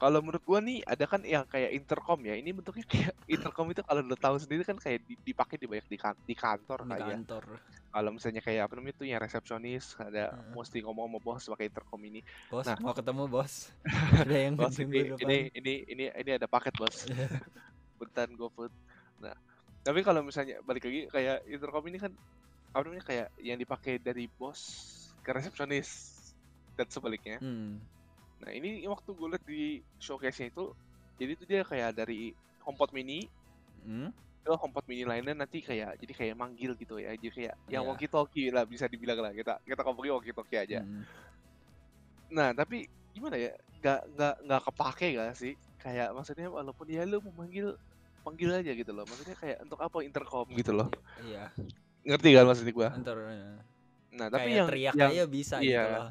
Kalau 0.00 0.24
menurut 0.24 0.40
gua 0.48 0.64
nih 0.64 0.80
ada 0.88 1.04
kan 1.04 1.20
yang 1.20 1.44
kayak 1.44 1.76
intercom 1.76 2.24
ya. 2.24 2.32
Ini 2.32 2.56
bentuknya 2.56 2.88
kayak 2.88 3.12
intercom 3.36 3.68
itu 3.68 3.84
kalau 3.84 4.00
lo 4.00 4.16
tahu 4.16 4.40
sendiri 4.40 4.64
kan 4.64 4.80
kayak 4.80 5.04
di- 5.04 5.20
dipakai 5.20 5.60
di 5.60 5.68
banyak 5.68 5.84
di, 5.92 5.98
kan- 6.00 6.16
di 6.24 6.32
kantor 6.32 6.88
di 6.88 6.90
kayak 6.96 7.08
kantor. 7.20 7.44
Kalau 7.92 8.08
misalnya 8.08 8.40
kayak 8.40 8.64
apa 8.64 8.80
namanya 8.80 8.96
tuh 8.96 9.06
yang 9.12 9.20
resepsionis 9.20 10.00
ada 10.00 10.32
Heeh. 10.32 10.56
mesti 10.56 10.80
ngomong 10.80 11.04
sama 11.04 11.18
bos 11.20 11.44
pakai 11.52 11.68
intercom 11.68 12.00
ini. 12.00 12.24
Bos, 12.48 12.64
Nah. 12.64 12.80
mau 12.80 12.96
ketemu 12.96 13.28
bos. 13.28 13.52
Ada 14.24 14.36
yang 14.40 14.54
bos 14.56 14.72
ini 14.80 15.12
ini 15.20 15.36
ini 15.52 15.72
ini 15.84 16.04
ini 16.16 16.30
ada 16.32 16.48
paket 16.48 16.72
bos. 16.80 16.96
Bentar 18.00 18.24
GoFood. 18.32 18.72
Nah 19.20 19.36
tapi 19.80 20.00
kalau 20.00 20.20
misalnya 20.20 20.60
balik 20.62 20.84
lagi 20.84 21.08
kayak 21.08 21.44
intercom 21.48 21.84
ini 21.88 21.98
kan 21.98 22.12
apa 22.70 22.82
namanya 22.84 23.04
kayak 23.04 23.28
yang 23.40 23.58
dipakai 23.58 23.98
dari 23.98 24.28
bos 24.30 24.60
ke 25.20 25.30
resepsionis 25.30 25.90
dan 26.76 26.86
sebaliknya 26.86 27.40
Hmm. 27.40 27.80
nah 28.40 28.50
ini 28.50 28.84
waktu 28.86 29.10
gue 29.10 29.28
liat 29.28 29.44
di 29.44 29.62
showcase-nya 29.98 30.48
itu 30.48 30.64
jadi 31.16 31.30
itu 31.34 31.44
dia 31.44 31.60
kayak 31.64 31.96
dari 31.96 32.32
HomePod 32.62 32.92
mini 32.92 33.24
Hmm? 33.80 34.12
ke 34.40 34.52
HomePod 34.52 34.84
mini 34.84 35.08
lainnya 35.08 35.32
nanti 35.32 35.64
kayak 35.64 35.96
jadi 35.96 36.12
kayak 36.12 36.36
manggil 36.36 36.76
gitu 36.76 37.00
ya 37.00 37.16
jadi 37.16 37.28
kayak 37.32 37.54
yang 37.68 37.84
Iya. 37.84 37.88
walkie 37.88 38.08
talkie 38.08 38.48
lah 38.52 38.64
bisa 38.64 38.84
dibilang 38.88 39.20
lah 39.20 39.32
kita 39.32 39.56
kita 39.64 39.80
ngomongin 39.84 40.12
walkie 40.16 40.36
talkie 40.36 40.60
aja 40.60 40.80
Hmm. 40.84 41.04
nah 42.30 42.52
tapi 42.52 42.84
gimana 43.10 43.34
ya 43.36 43.50
nggak 43.80 44.00
nggak 44.14 44.34
nggak 44.46 44.62
kepake 44.70 45.06
gak 45.18 45.32
sih 45.34 45.52
kayak 45.80 46.12
maksudnya 46.12 46.46
walaupun 46.46 46.86
ya 46.86 47.02
lu 47.08 47.18
mau 47.24 47.42
manggil 47.42 47.74
panggil 48.20 48.50
aja 48.52 48.72
gitu 48.72 48.90
loh 48.92 49.04
maksudnya 49.08 49.36
kayak 49.38 49.58
untuk 49.64 49.78
apa 49.80 49.96
intercom 50.04 50.46
gitu 50.54 50.72
loh 50.76 50.88
Iya, 51.20 51.52
ngerti 52.04 52.28
kan 52.36 52.44
maksudnya 52.48 52.74
gua 52.74 52.88
ntar 53.00 53.18
eh, 53.28 53.58
nah 54.16 54.26
tapi 54.32 54.48
kayak 54.50 54.56
yang 54.58 54.68
teriak 54.68 54.94
yang 54.96 55.10
aja 55.12 55.24
bisa 55.28 55.54
gitu 55.60 55.70
iya. 55.70 55.82
loh. 55.84 56.10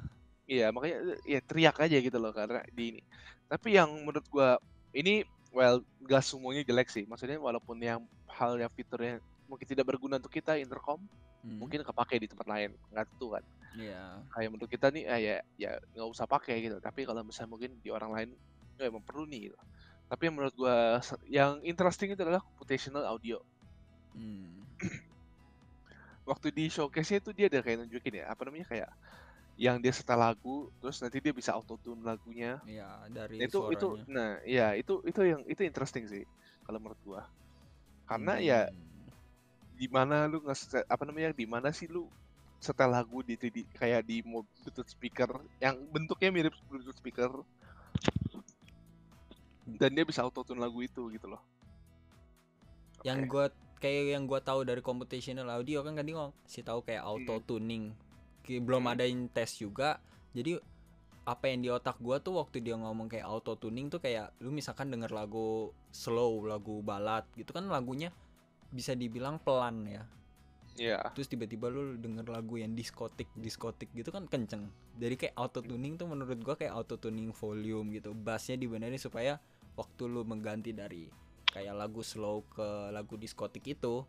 iya 0.50 0.68
makanya 0.74 0.98
ya 1.26 1.40
teriak 1.46 1.76
aja 1.78 1.98
gitu 2.02 2.18
loh 2.18 2.32
karena 2.34 2.60
di 2.74 2.84
ini 2.98 3.02
tapi 3.50 3.68
yang 3.78 3.90
menurut 4.06 4.26
gua 4.30 4.58
ini 4.94 5.22
well 5.54 5.82
gak 6.06 6.22
semuanya 6.26 6.62
jelek 6.66 6.90
sih 6.94 7.04
maksudnya 7.10 7.38
walaupun 7.42 7.78
yang 7.82 8.02
hal 8.30 8.58
yang 8.58 8.70
fiturnya 8.74 9.18
mungkin 9.50 9.66
tidak 9.66 9.86
berguna 9.90 10.18
untuk 10.22 10.34
kita 10.34 10.58
intercom 10.58 11.02
Hmm. 11.40 11.56
mungkin 11.56 11.80
kepake 11.88 12.20
di 12.20 12.28
tempat 12.28 12.52
lain 12.52 12.76
nggak 12.92 13.08
tentu 13.16 13.32
kan 13.32 13.40
Iya. 13.72 14.28
kayak 14.36 14.50
menurut 14.52 14.68
kita 14.68 14.92
nih 14.92 15.04
eh, 15.08 15.20
ya 15.24 15.36
ya 15.56 15.72
nggak 15.96 16.10
usah 16.12 16.28
pakai 16.28 16.60
gitu 16.68 16.84
tapi 16.84 17.08
kalau 17.08 17.24
misalnya 17.24 17.50
mungkin 17.56 17.72
di 17.80 17.88
orang 17.96 18.12
lain 18.12 18.30
ya 18.76 18.92
emang 18.92 19.00
perlu 19.08 19.24
nih 19.24 19.48
gitu. 19.48 19.58
Tapi 20.10 20.22
yang 20.28 20.36
menurut 20.38 20.56
gua 20.62 20.76
se- 21.08 21.22
yang 21.38 21.52
interesting 21.72 22.10
itu 22.14 22.22
adalah 22.26 22.42
computational 22.48 23.06
audio 23.14 23.38
Hmm. 24.14 24.66
waktu 26.28 26.48
di 26.54 26.66
showcase 26.70 27.20
itu 27.20 27.30
dia 27.38 27.48
ada 27.50 27.60
kayak 27.66 27.78
nunjukin 27.86 28.22
ya 28.22 28.26
apa 28.34 28.42
namanya 28.48 28.68
kayak 28.72 28.90
yang 29.60 29.78
dia 29.84 29.94
setel 29.96 30.20
lagu 30.20 30.70
terus 30.82 30.98
nanti 31.04 31.20
dia 31.24 31.34
bisa 31.36 31.52
auto 31.58 31.76
tune 31.82 32.04
lagunya 32.06 32.60
Iya, 32.72 32.90
dari 33.16 33.40
Nah, 33.40 33.46
itu 33.50 33.60
itu 33.76 33.88
suaranya. 33.88 34.04
nah 34.16 34.30
ya 34.48 34.76
itu 34.82 34.94
itu 35.10 35.22
yang 35.32 35.42
itu 35.52 35.62
interesting 35.70 36.06
sih 36.14 36.24
kalau 36.66 36.80
menurut 36.84 37.02
gua 37.08 37.22
karena 38.10 38.34
ya 38.42 38.60
Hmm. 38.68 39.10
di 39.80 39.88
mana 39.96 40.16
lu 40.32 40.38
nge 40.46 40.56
apa 40.94 41.04
namanya 41.08 41.30
di 41.42 41.46
mana 41.54 41.70
sih 41.78 41.88
lu 41.96 42.04
setel 42.60 42.90
lagu 42.92 43.18
di, 43.28 43.34
di 43.40 43.62
kayak 43.80 44.02
di 44.10 44.20
Bluetooth 44.26 44.90
speaker 44.96 45.30
yang 45.64 45.76
bentuknya 45.96 46.30
mirip 46.36 46.54
Bluetooth 46.68 46.98
speaker 47.00 47.32
dan 49.76 49.92
dia 49.92 50.02
bisa 50.02 50.22
auto 50.22 50.42
tune 50.42 50.58
lagu 50.58 50.80
itu 50.80 51.06
gitu 51.10 51.28
loh. 51.28 51.42
yang 53.02 53.24
Oke. 53.24 53.30
gua 53.30 53.46
kayak 53.78 54.04
yang 54.12 54.24
gua 54.26 54.40
tahu 54.40 54.64
dari 54.64 54.82
computational 54.82 55.48
audio 55.50 55.80
kan 55.82 55.96
tadi 55.96 56.12
ngomong 56.12 56.36
sih 56.44 56.62
tahu 56.62 56.84
kayak 56.84 57.00
auto 57.02 57.40
tuning 57.40 57.96
Ki- 58.42 58.60
belum 58.60 58.84
Hmm. 58.84 58.92
ada 58.92 59.04
yang 59.04 59.30
tes 59.30 59.56
juga 59.56 60.04
jadi 60.32 60.60
apa 61.24 61.48
yang 61.48 61.60
di 61.62 61.70
otak 61.70 61.96
gua 61.98 62.20
tuh 62.20 62.36
waktu 62.36 62.60
dia 62.60 62.76
ngomong 62.76 63.08
kayak 63.08 63.24
auto 63.24 63.56
tuning 63.56 63.88
tuh 63.88 64.00
kayak 64.00 64.36
lu 64.40 64.52
misalkan 64.52 64.90
denger 64.90 65.10
lagu 65.10 65.72
slow 65.90 66.44
lagu 66.44 66.82
balad 66.82 67.24
gitu 67.34 67.54
kan 67.54 67.68
lagunya 67.68 68.12
bisa 68.70 68.94
dibilang 68.94 69.40
pelan 69.40 69.88
ya 69.88 70.04
Iya. 70.76 71.00
terus 71.12 71.28
tiba-tiba 71.28 71.68
lu 71.68 71.96
denger 71.96 72.24
lagu 72.26 72.56
yang 72.56 72.72
diskotik 72.72 73.28
diskotik 73.36 73.92
gitu 73.92 74.12
kan 74.12 74.28
kenceng 74.28 74.68
jadi 74.96 75.16
kayak 75.16 75.36
auto 75.36 75.60
tuning 75.60 75.96
tuh 75.96 76.08
menurut 76.08 76.40
gua 76.40 76.56
kayak 76.56 76.72
auto 76.74 76.96
tuning 76.96 77.32
volume 77.32 77.92
gitu 77.94 78.12
bassnya 78.12 78.56
dibenerin 78.56 78.96
supaya 78.96 79.40
waktu 79.80 80.12
lu 80.12 80.28
mengganti 80.28 80.76
dari 80.76 81.08
kayak 81.48 81.74
lagu 81.80 82.04
slow 82.04 82.44
ke 82.52 82.92
lagu 82.92 83.16
diskotik 83.16 83.64
itu 83.66 84.04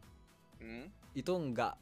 Hmm. 0.60 0.92
itu 1.16 1.32
nggak 1.32 1.74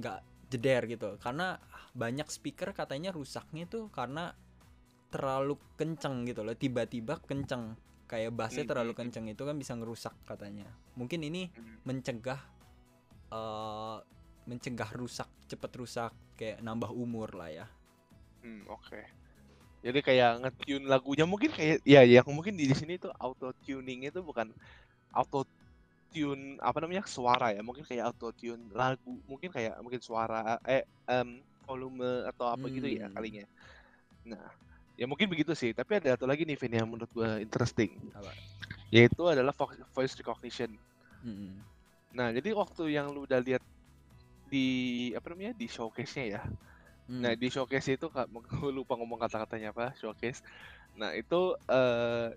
nggak 0.00 0.18
jeder 0.50 0.82
gitu 0.90 1.08
karena 1.22 1.60
banyak 1.94 2.26
speaker 2.26 2.74
katanya 2.74 3.14
rusaknya 3.14 3.68
tuh 3.70 3.92
karena 3.94 4.32
terlalu 5.12 5.54
kenceng 5.78 6.26
gitu 6.26 6.42
loh 6.42 6.56
tiba-tiba 6.56 7.20
kenceng 7.22 7.78
kayak 8.08 8.32
bassnya 8.34 8.64
Hmm, 8.64 8.70
terlalu 8.74 8.92
hmm, 8.92 8.96
hmm. 8.96 9.00
kenceng 9.06 9.26
itu 9.30 9.42
kan 9.44 9.56
bisa 9.60 9.72
ngerusak 9.76 10.14
katanya 10.24 10.66
mungkin 10.98 11.20
ini 11.22 11.52
mencegah 11.84 12.40
eh 13.28 13.98
mencegah 14.48 14.90
rusak 14.96 15.28
cepet 15.46 15.72
rusak 15.76 16.12
kayak 16.40 16.64
nambah 16.64 16.88
umur 16.90 17.36
lah 17.36 17.52
ya 17.52 17.66
Hmm, 18.38 18.62
oke. 18.70 19.02
Jadi 19.86 19.98
kayak 20.02 20.30
nge-tune 20.42 20.84
lagunya 20.90 21.24
mungkin 21.28 21.50
kayak 21.54 21.76
ya 21.86 22.02
ya 22.02 22.20
mungkin 22.26 22.54
di 22.58 22.66
di 22.66 22.74
sini 22.74 22.98
tuh 22.98 23.12
auto 23.14 23.54
tuning 23.62 24.00
itu 24.10 24.18
bukan 24.26 24.50
auto 25.14 25.46
tune 26.14 26.58
apa 26.62 26.78
namanya 26.82 27.04
suara 27.06 27.54
ya 27.56 27.62
mungkin 27.66 27.84
kayak 27.88 28.04
auto 28.10 28.32
tune 28.34 28.70
lagu 28.74 29.20
mungkin 29.30 29.50
kayak 29.56 29.74
mungkin 29.84 30.02
suara 30.02 30.58
eh 30.66 30.82
em, 31.10 31.42
volume 31.66 32.26
atau 32.30 32.46
apa 32.54 32.66
gitu 32.74 32.88
ya 32.90 33.06
Hmm. 33.06 33.14
kalinya. 33.14 33.44
Nah, 34.30 34.46
ya 35.00 35.04
mungkin 35.10 35.28
begitu 35.32 35.52
sih. 35.56 35.70
Tapi 35.76 35.92
ada 36.02 36.14
satu 36.16 36.26
lagi 36.30 36.42
nih 36.48 36.58
Vin 36.60 36.74
yang 36.78 36.88
menurut 36.90 37.10
gua 37.16 37.38
interesting. 37.42 37.90
Apa? 38.14 38.32
Yaitu 38.94 39.22
adalah 39.28 39.54
vo- 39.56 39.74
voice 39.94 40.14
recognition. 40.20 40.70
Mm-mm. 41.24 41.64
Nah, 42.16 42.28
jadi 42.36 42.48
waktu 42.56 42.82
yang 42.96 43.06
lu 43.14 43.24
udah 43.28 43.40
lihat 43.46 43.62
di 44.48 44.66
apa 45.18 45.26
namanya 45.32 45.52
di 45.60 45.66
showcase-nya 45.68 46.24
ya. 46.38 46.40
Mm. 47.08 47.20
Nah 47.24 47.32
di 47.32 47.48
showcase 47.48 47.96
itu 47.96 48.06
kak, 48.12 48.28
gue 48.52 48.70
lupa 48.70 48.94
ngomong 48.94 49.18
kata-katanya 49.18 49.72
apa 49.72 49.96
showcase. 49.96 50.44
Nah 50.94 51.16
itu 51.16 51.56
eh 51.68 52.36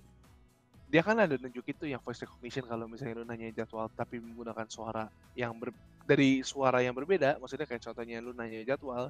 dia 0.92 1.00
kan 1.08 1.16
ada 1.16 1.40
nunjukin 1.40 1.76
tuh 1.80 1.88
yang 1.88 2.04
voice 2.04 2.20
recognition 2.20 2.68
kalau 2.68 2.84
misalnya 2.84 3.24
lu 3.24 3.24
nanya 3.24 3.48
jadwal 3.56 3.88
tapi 3.96 4.20
menggunakan 4.20 4.68
suara 4.68 5.08
yang 5.40 5.56
ber, 5.56 5.72
dari 6.04 6.44
suara 6.44 6.84
yang 6.84 6.92
berbeda, 6.92 7.40
maksudnya 7.40 7.64
kayak 7.64 7.80
contohnya 7.80 8.20
lu 8.20 8.36
nanya 8.36 8.60
jadwal, 8.68 9.08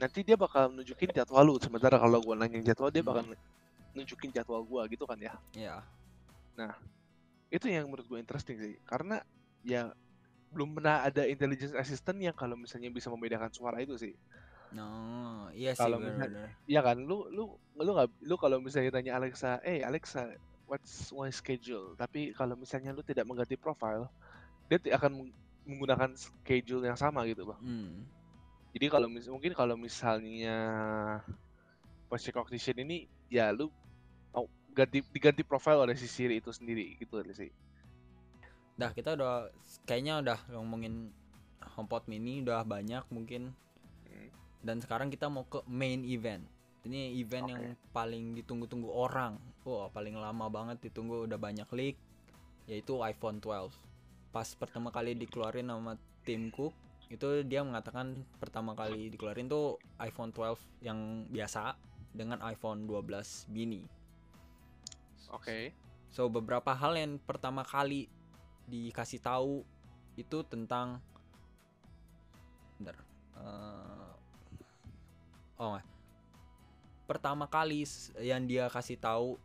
nanti 0.00 0.24
dia 0.24 0.40
bakal 0.40 0.72
nunjukin 0.72 1.12
jadwal 1.12 1.44
lu. 1.44 1.60
Sementara 1.60 2.00
kalau 2.00 2.16
gua 2.24 2.40
nanya 2.40 2.64
jadwal 2.64 2.88
dia 2.88 3.04
bakal 3.04 3.28
nunjukin 3.92 4.32
jadwal 4.32 4.64
gua 4.64 4.88
gitu 4.88 5.04
kan 5.04 5.20
ya. 5.20 5.36
ya 5.52 5.84
Itu 7.52 7.68
yang 7.68 7.92
menurut 7.92 8.08
gue 8.08 8.16
interesting 8.16 8.56
sih, 8.56 8.74
karena 8.88 9.20
ya 9.60 9.92
belum 10.48 10.80
pernah 10.80 11.04
ada 11.04 11.28
intelligence 11.28 11.76
assistant 11.76 12.16
yang 12.24 12.32
kalau 12.32 12.56
misalnya 12.56 12.88
bisa 12.88 13.12
membedakan 13.12 13.52
suara 13.52 13.84
itu 13.84 14.00
sih. 14.00 14.16
No 14.72 14.90
iya 15.52 15.72
sih 15.74 15.82
Kalau 15.84 15.98
misal- 16.00 16.16
benar-benar 16.16 16.48
Iya 16.66 16.80
kan, 16.82 16.96
lu 16.98 17.28
lu 17.30 17.44
lu 17.76 17.90
nggak 17.94 18.08
lu 18.26 18.34
kalau 18.40 18.56
misalnya 18.58 18.90
tanya 18.90 19.12
Alexa, 19.20 19.60
eh 19.62 19.84
Alexa, 19.84 20.32
what's 20.66 21.12
my 21.14 21.30
schedule? 21.30 21.94
Tapi 21.94 22.34
kalau 22.34 22.58
misalnya 22.58 22.90
lu 22.90 23.04
tidak 23.04 23.28
mengganti 23.28 23.54
profile, 23.54 24.10
dia 24.66 24.80
akan 24.96 25.12
meng- 25.12 25.36
menggunakan 25.66 26.14
schedule 26.16 26.82
yang 26.82 26.98
sama 26.98 27.22
gitu, 27.26 27.46
bang. 27.46 27.60
Hmm. 27.62 27.94
Jadi 28.74 28.86
kalau 28.90 29.08
mis 29.08 29.24
mungkin 29.30 29.52
kalau 29.56 29.74
misalnya 29.78 30.56
voice 32.06 32.26
recognition 32.28 32.76
ini, 32.76 33.06
ya 33.32 33.50
lu 33.50 33.72
mau 34.34 34.44
ganti 34.76 35.00
diganti 35.00 35.40
profile 35.40 35.80
oleh 35.80 35.96
si 35.96 36.04
Siri 36.04 36.38
itu 36.38 36.52
sendiri 36.52 36.98
gitu 37.00 37.18
sih. 37.32 37.48
Dah 38.76 38.92
kita 38.92 39.16
udah 39.16 39.48
kayaknya 39.88 40.20
udah 40.20 40.38
ngomongin 40.52 41.08
HomePod 41.76 42.04
mini 42.06 42.44
udah 42.44 42.62
banyak 42.62 43.02
mungkin. 43.08 43.56
Dan 44.66 44.82
sekarang 44.82 45.14
kita 45.14 45.30
mau 45.30 45.46
ke 45.46 45.62
main 45.70 46.02
event. 46.02 46.42
Ini 46.82 47.14
event 47.22 47.46
Oke. 47.46 47.52
yang 47.54 47.64
paling 47.94 48.34
ditunggu-tunggu 48.34 48.90
orang. 48.90 49.38
Wah, 49.62 49.90
paling 49.90 50.18
lama 50.18 50.50
banget 50.50 50.90
ditunggu 50.90 51.30
udah 51.30 51.38
banyak 51.38 51.66
leak 51.70 51.96
yaitu 52.66 52.98
iPhone 52.98 53.38
12. 53.38 53.70
Pas 54.34 54.46
pertama 54.58 54.90
kali 54.90 55.14
dikeluarin 55.14 55.70
sama 55.70 55.94
Tim 56.26 56.50
Cook 56.50 56.74
itu 57.06 57.46
dia 57.46 57.62
mengatakan 57.62 58.26
pertama 58.42 58.74
kali 58.74 59.14
dikeluarin 59.14 59.46
tuh 59.46 59.78
iPhone 60.02 60.34
12 60.34 60.58
yang 60.82 61.30
biasa 61.30 61.78
dengan 62.10 62.42
iPhone 62.42 62.90
12 62.90 63.46
mini. 63.54 63.86
Oke. 65.30 65.70
So 66.10 66.26
beberapa 66.26 66.74
hal 66.74 66.98
yang 66.98 67.22
pertama 67.22 67.62
kali 67.62 68.10
dikasih 68.66 69.22
tahu 69.22 69.62
itu 70.18 70.42
tentang 70.50 70.98
Bentar. 72.76 72.98
eh, 73.38 74.05
oh 75.56 75.74
nggak. 75.74 75.86
pertama 77.06 77.46
kali 77.46 77.86
yang 78.18 78.44
dia 78.44 78.66
kasih 78.66 78.96
tahu 78.96 79.38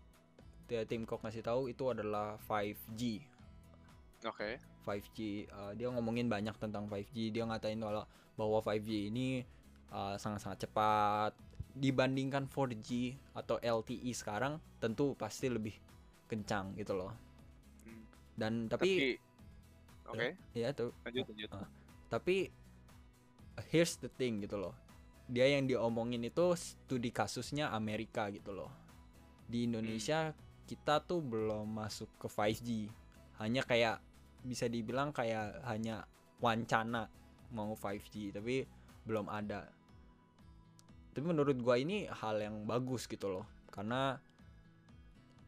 dia 0.65 0.83
tim 0.83 1.03
Cook 1.03 1.21
kasih 1.21 1.43
tahu 1.43 1.67
itu 1.67 1.83
adalah 1.87 2.39
5G 2.41 3.21
Oke. 4.23 4.57
5G 4.81 5.17
eh, 5.45 5.71
dia 5.75 5.87
ngomongin 5.89 6.25
banyak 6.25 6.53
tentang 6.55 6.87
5G 6.87 7.29
dia 7.29 7.43
ngatain 7.43 7.77
kalau 7.77 8.05
bahwa 8.33 8.59
5G 8.59 9.09
ini 9.09 9.41
eh, 9.87 10.15
sangat-sangat 10.15 10.65
cepat 10.65 11.31
dibandingkan 11.71 12.47
4G 12.47 13.15
atau 13.31 13.55
LTE 13.57 14.11
sekarang 14.11 14.59
tentu 14.77 15.15
pasti 15.15 15.47
lebih 15.47 15.75
kencang 16.27 16.75
gitu 16.75 16.93
loh 16.93 17.11
Hmm. 17.81 18.03
dan 18.35 18.53
Tapi 18.67 18.79
tapi 20.01 20.11
Oke, 20.11 20.27
ya 20.53 20.69
tuh 20.71 20.91
lanjut 21.01 21.23
lanjut. 21.29 21.49
Ah. 21.51 21.67
tapi 22.07 22.51
here's 23.69 23.95
the 23.97 24.11
thing 24.11 24.39
gitu 24.39 24.59
loh 24.59 24.75
dia 25.31 25.47
yang 25.47 25.63
diomongin 25.63 26.27
itu 26.27 26.51
studi 26.59 27.15
kasusnya 27.15 27.71
Amerika 27.71 28.27
gitu 28.27 28.51
loh. 28.51 28.67
Di 29.47 29.63
Indonesia 29.63 30.35
kita 30.67 30.99
tuh 31.07 31.23
belum 31.23 31.71
masuk 31.71 32.11
ke 32.19 32.27
5G 32.27 32.91
hanya 33.39 33.63
kayak 33.63 34.03
bisa 34.43 34.67
dibilang 34.67 35.15
kayak 35.15 35.63
hanya 35.71 36.03
wacana 36.43 37.07
mau 37.55 37.71
5G 37.79 38.35
tapi 38.35 38.67
belum 39.07 39.31
ada. 39.31 39.71
Tapi 41.15 41.23
menurut 41.23 41.55
gua 41.63 41.79
ini 41.79 42.11
hal 42.11 42.43
yang 42.43 42.67
bagus 42.67 43.07
gitu 43.07 43.31
loh. 43.31 43.47
Karena 43.71 44.19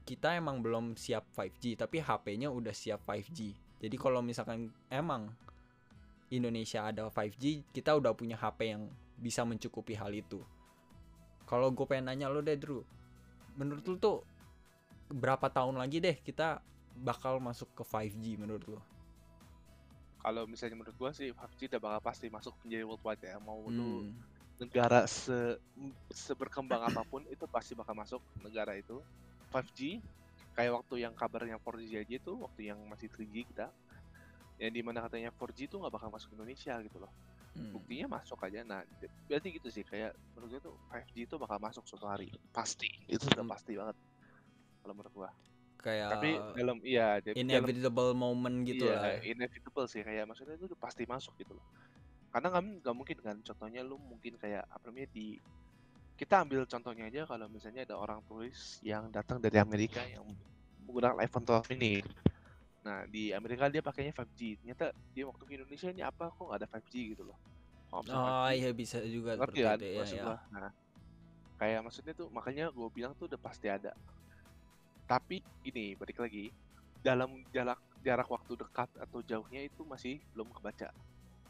kita 0.04 0.36
emang 0.36 0.60
belum 0.60 1.00
siap 1.00 1.32
5G 1.36 1.80
tapi 1.80 2.04
HP-nya 2.04 2.52
udah 2.52 2.76
siap 2.76 3.08
5G 3.08 3.56
jadi 3.80 3.96
kalau 3.96 4.20
misalkan 4.20 4.72
emang 4.92 5.32
Indonesia 6.28 6.84
ada 6.84 7.08
5G 7.08 7.72
kita 7.72 7.96
udah 7.96 8.12
punya 8.12 8.36
HP 8.36 8.76
yang 8.76 8.92
bisa 9.24 9.42
mencukupi 9.48 9.96
hal 9.96 10.12
itu. 10.14 10.40
Kalau 11.50 11.68
gue 11.72 11.86
pengen 11.88 12.12
nanya 12.12 12.28
lo 12.34 12.44
deh 12.44 12.58
Drew. 12.60 12.84
Menurut 13.60 13.84
lo 13.88 13.96
tuh 13.98 14.18
berapa 15.12 15.48
tahun 15.58 15.76
lagi 15.82 15.98
deh 16.04 16.18
kita 16.28 16.60
bakal 17.08 17.38
masuk 17.48 17.70
ke 17.78 17.84
5G 17.86 18.26
menurut 18.42 18.66
lo 18.70 18.80
Kalau 20.24 20.44
misalnya 20.48 20.76
menurut 20.80 20.96
gua 20.96 21.12
sih 21.12 21.30
5G 21.36 21.68
udah 21.72 21.82
bakal 21.84 22.02
pasti 22.10 22.26
masuk 22.32 22.56
menjadi 22.64 22.84
worldwide 22.88 23.24
ya. 23.24 23.38
Mau 23.44 23.68
lu 23.80 24.08
Hmm. 24.08 24.16
negara 24.62 25.04
se 25.10 25.60
seberkembang 26.12 26.82
apa 26.90 27.04
pun 27.04 27.22
itu 27.28 27.46
pasti 27.52 27.74
bakal 27.76 27.96
masuk 27.98 28.22
negara 28.46 28.74
itu. 28.80 29.04
5G 29.52 29.80
kayak 30.56 30.72
waktu 30.80 30.96
yang 31.04 31.14
kabarnya 31.18 31.58
4G 31.60 31.92
aja 32.00 32.16
itu 32.22 32.34
waktu 32.40 32.62
yang 32.72 32.80
masih 32.88 33.10
3G 33.12 33.36
kita 33.50 33.68
yang 34.62 34.72
di 34.74 34.82
mana 34.86 35.04
katanya 35.06 35.30
4G 35.34 35.60
itu 35.70 35.76
nggak 35.82 35.94
bakal 35.94 36.10
masuk 36.14 36.32
ke 36.32 36.36
Indonesia 36.38 36.74
gitu 36.86 36.98
loh 37.02 37.12
Hmm. 37.54 37.70
buktinya 37.70 38.18
masuk 38.18 38.42
aja. 38.42 38.66
Nah 38.66 38.82
berarti 39.30 39.48
gitu 39.54 39.70
sih 39.70 39.86
kayak 39.86 40.18
menurut 40.34 40.58
gue 40.58 40.62
tuh 40.66 40.76
5G 40.90 41.30
itu 41.30 41.36
bakal 41.38 41.58
masuk 41.62 41.86
suatu 41.86 42.10
hari. 42.10 42.34
Pasti. 42.50 42.90
Itu 43.06 43.30
udah 43.30 43.46
Hmm. 43.46 43.54
pasti 43.54 43.72
banget. 43.78 43.98
Kalau 44.82 44.94
menurut 44.98 45.14
gua. 45.14 45.30
Kayak 45.84 46.10
tapi 46.16 46.30
dalam 46.56 46.78
iya 46.82 47.20
jadi 47.20 47.36
dalam 47.36 47.68
inevitable 47.68 48.12
moment 48.16 48.58
gitu 48.64 48.88
iya, 48.88 48.98
lah. 48.98 49.20
inevitable 49.22 49.86
sih. 49.86 50.02
Kayak 50.02 50.26
maksudnya 50.26 50.56
itu 50.58 50.74
pasti 50.80 51.04
masuk 51.06 51.36
gitu 51.38 51.54
loh. 51.54 51.66
Karena 52.34 52.50
nggak 52.50 52.64
nggak 52.82 52.96
mungkin 52.98 53.18
kan 53.22 53.38
contohnya 53.46 53.82
lu 53.86 54.02
mungkin 54.02 54.34
kayak 54.42 54.66
apa 54.66 54.84
namanya 54.90 55.14
di 55.14 55.38
kita 56.18 56.46
ambil 56.46 56.64
contohnya 56.66 57.10
aja 57.10 57.22
kalau 57.26 57.46
misalnya 57.50 57.84
ada 57.90 57.98
orang 57.98 58.22
turis 58.26 58.80
yang 58.86 59.10
datang 59.10 59.42
dari 59.42 59.58
Amerika 59.60 60.00
yang 60.06 60.24
menggunakan 60.86 61.20
iPhone 61.20 61.46
12 61.46 61.74
ini 61.78 62.06
nah 62.84 63.08
di 63.08 63.32
Amerika 63.32 63.72
dia 63.72 63.80
pakainya 63.80 64.12
5G 64.12 64.60
ternyata 64.60 64.92
dia 65.16 65.24
waktu 65.24 65.44
ke 65.48 65.52
Indonesia 65.56 65.88
ini 65.88 66.04
apa 66.04 66.28
kok 66.28 66.44
nggak 66.44 66.60
ada 66.60 66.68
5G 66.68 66.94
gitu 67.16 67.24
loh 67.24 67.38
oh 67.96 68.04
5G? 68.04 68.60
iya 68.60 68.70
bisa 68.76 68.98
juga 69.08 69.40
ngerti 69.40 69.60
seperti 69.60 69.60
kan 69.64 69.78
itu 69.80 69.88
ya, 69.88 70.00
maksud 70.04 70.20
ya. 70.20 70.36
nah 70.52 70.70
kayak 71.64 71.80
maksudnya 71.80 72.14
tuh 72.14 72.28
makanya 72.28 72.66
gue 72.76 72.88
bilang 72.92 73.16
tuh 73.16 73.32
udah 73.32 73.40
pasti 73.40 73.72
ada 73.72 73.96
tapi 75.08 75.40
gini 75.64 75.96
balik 75.96 76.20
lagi 76.20 76.52
dalam 77.00 77.40
jarak 77.56 77.80
jarak 78.04 78.28
waktu 78.28 78.60
dekat 78.60 78.90
atau 79.00 79.20
jauhnya 79.24 79.64
itu 79.64 79.88
masih 79.88 80.20
belum 80.36 80.52
kebaca 80.52 80.92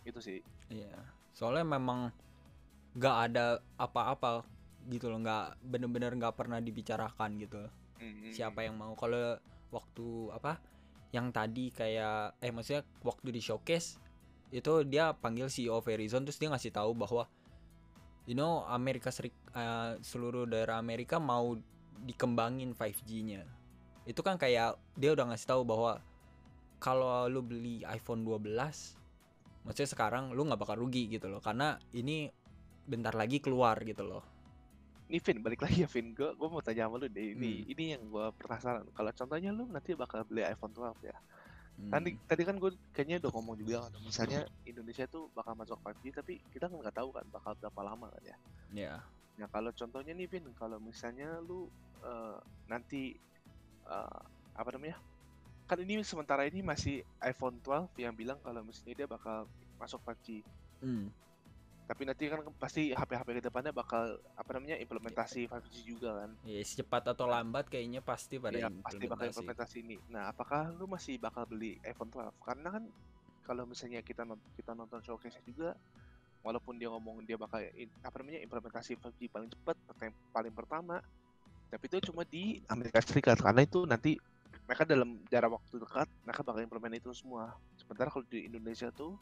itu 0.05 0.19
sih 0.21 0.39
Iya, 0.73 0.93
soalnya 1.37 1.77
memang 1.77 2.09
nggak 2.97 3.17
ada 3.29 3.61
apa-apa 3.77 4.41
gitu 4.89 5.09
loh, 5.09 5.21
nggak 5.21 5.61
bener-bener 5.69 6.11
nggak 6.17 6.33
pernah 6.33 6.57
dibicarakan 6.57 7.37
gitu. 7.37 7.61
Mm, 8.01 8.33
Siapa 8.33 8.65
yang 8.65 8.75
mau? 8.77 8.97
Kalau 8.97 9.37
waktu 9.69 10.07
apa? 10.33 10.57
Yang 11.13 11.27
tadi 11.31 11.65
kayak, 11.69 12.41
eh 12.41 12.49
maksudnya 12.49 12.83
waktu 13.05 13.29
di 13.29 13.41
showcase 13.41 14.01
itu 14.53 14.85
dia 14.85 15.13
panggil 15.13 15.49
CEO 15.49 15.81
Verizon 15.81 16.25
terus 16.25 16.37
dia 16.37 16.49
ngasih 16.49 16.73
tahu 16.73 16.93
bahwa, 16.97 17.29
you 18.25 18.33
know 18.33 18.65
Amerika 18.69 19.13
Serik, 19.13 19.33
eh, 19.53 20.01
seluruh 20.01 20.49
daerah 20.49 20.81
Amerika 20.81 21.21
mau 21.21 21.53
dikembangin 22.03 22.73
5G-nya. 22.73 23.45
Itu 24.09 24.25
kan 24.25 24.41
kayak 24.41 24.75
dia 24.97 25.13
udah 25.13 25.31
ngasih 25.31 25.47
tahu 25.47 25.61
bahwa 25.63 26.01
kalau 26.83 27.31
lu 27.31 27.39
beli 27.39 27.79
iPhone 27.87 28.27
12 28.27 28.99
maksudnya 29.63 29.89
sekarang 29.95 30.35
lu 30.35 30.43
nggak 30.43 30.59
bakal 30.59 30.75
rugi 30.83 31.07
gitu 31.07 31.31
loh 31.31 31.39
karena 31.39 31.79
ini 31.95 32.27
bentar 32.83 33.15
lagi 33.15 33.39
keluar 33.39 33.79
gitu 33.87 34.03
loh 34.03 34.32
ini 35.13 35.21
Vin 35.21 35.39
balik 35.45 35.61
lagi 35.61 35.85
ya 35.85 35.89
Vin 35.93 36.17
gue 36.17 36.33
gue 36.33 36.47
mau 36.49 36.57
tanya 36.65 36.89
sama 36.89 36.97
lu 36.97 37.05
deh 37.05 37.37
ini 37.37 37.61
Hmm. 37.61 37.71
ini 37.77 37.83
yang 37.93 38.01
gue 38.09 38.25
penasaran 38.41 38.81
kalau 38.97 39.13
contohnya 39.13 39.53
lu 39.53 39.69
nanti 39.69 39.93
bakal 39.93 40.25
beli 40.25 40.41
iPhone 40.41 40.73
12 40.73 41.05
ya 41.05 41.17
Hmm. 41.73 41.89
tadi 41.89 42.13
tadi 42.25 42.41
kan 42.45 42.57
gue 42.57 42.69
kayaknya 42.93 43.17
udah 43.21 43.31
ngomong 43.33 43.55
juga 43.57 43.89
kalau 43.89 44.01
misalnya 44.05 44.45
Indonesia 44.61 45.09
tuh 45.09 45.29
bakal 45.33 45.53
masuk 45.57 45.77
5G 45.81 46.13
tapi 46.13 46.37
kita 46.53 46.69
kan 46.69 46.77
nggak 46.77 46.97
tahu 46.97 47.09
kan 47.13 47.25
bakal 47.29 47.53
berapa 47.57 47.81
lama 47.85 48.09
kan 48.09 48.23
ya 48.25 48.37
ya 48.73 48.93
Nah 49.33 49.49
kalau 49.49 49.73
contohnya 49.73 50.13
nih 50.13 50.29
Vin, 50.29 50.45
kalau 50.53 50.77
misalnya 50.77 51.41
lu 51.41 51.65
eh, 52.05 52.37
nanti 52.69 53.17
eh, 53.89 54.21
apa 54.53 54.69
namanya? 54.69 55.01
Kan 55.65 55.81
ini 55.81 56.05
sementara 56.05 56.45
ini 56.45 56.61
masih 56.61 57.01
iPhone 57.17 57.57
12 57.65 57.97
yang 57.97 58.13
bilang 58.13 58.37
kalau 58.45 58.61
misalnya 58.61 58.93
dia 58.93 59.07
bakal 59.09 59.49
masuk 59.81 60.05
5G. 60.05 60.45
Hmm. 60.85 61.09
Tapi 61.83 62.07
nanti 62.07 62.31
kan 62.31 62.39
pasti 62.55 62.95
HP-HP 62.95 63.27
ke 63.37 63.43
depannya 63.43 63.75
bakal 63.75 64.15
apa 64.33 64.49
namanya 64.55 64.79
implementasi 64.79 65.51
5G 65.51 65.73
juga 65.83 66.23
kan. 66.23 66.31
ya 66.47 66.63
secepat 66.63 67.11
atau 67.11 67.27
lambat 67.27 67.67
kayaknya 67.67 67.99
pasti 67.99 68.39
pada 68.39 68.55
Iya, 68.55 68.71
pasti 68.79 69.03
bakal 69.03 69.27
implementasi. 69.29 69.75
ini. 69.83 69.97
Nah, 70.07 70.31
apakah 70.31 70.71
lu 70.71 70.87
masih 70.87 71.19
bakal 71.19 71.43
beli 71.43 71.75
iPhone 71.83 72.07
12? 72.07 72.31
Karena 72.39 72.67
kan 72.71 72.83
kalau 73.43 73.67
misalnya 73.67 73.99
kita 73.99 74.23
kita 74.55 74.71
nonton 74.71 75.03
showcase 75.03 75.35
juga 75.43 75.75
walaupun 76.39 76.75
dia 76.75 76.87
ngomong 76.87 77.23
dia 77.23 77.35
bakal 77.35 77.59
in- 77.75 77.91
apa 77.99 78.15
namanya 78.19 78.39
implementasi 78.39 78.95
5G 78.95 79.27
paling 79.27 79.51
cepat 79.51 79.75
paling 80.31 80.51
pertama 80.51 80.99
tapi 81.67 81.83
itu 81.87 82.11
cuma 82.11 82.23
di 82.23 82.59
Amerika 82.67 82.99
Serikat 82.99 83.39
karena 83.39 83.63
itu 83.63 83.83
nanti 83.83 84.15
mereka 84.63 84.83
dalam 84.83 85.19
jarak 85.27 85.55
waktu 85.55 85.75
dekat 85.75 86.07
mereka 86.23 86.41
bakal 86.43 86.61
implement 86.61 86.95
itu 86.95 87.11
semua 87.11 87.51
sementara 87.75 88.07
kalau 88.07 88.23
di 88.27 88.47
Indonesia 88.47 88.91
tuh 88.91 89.15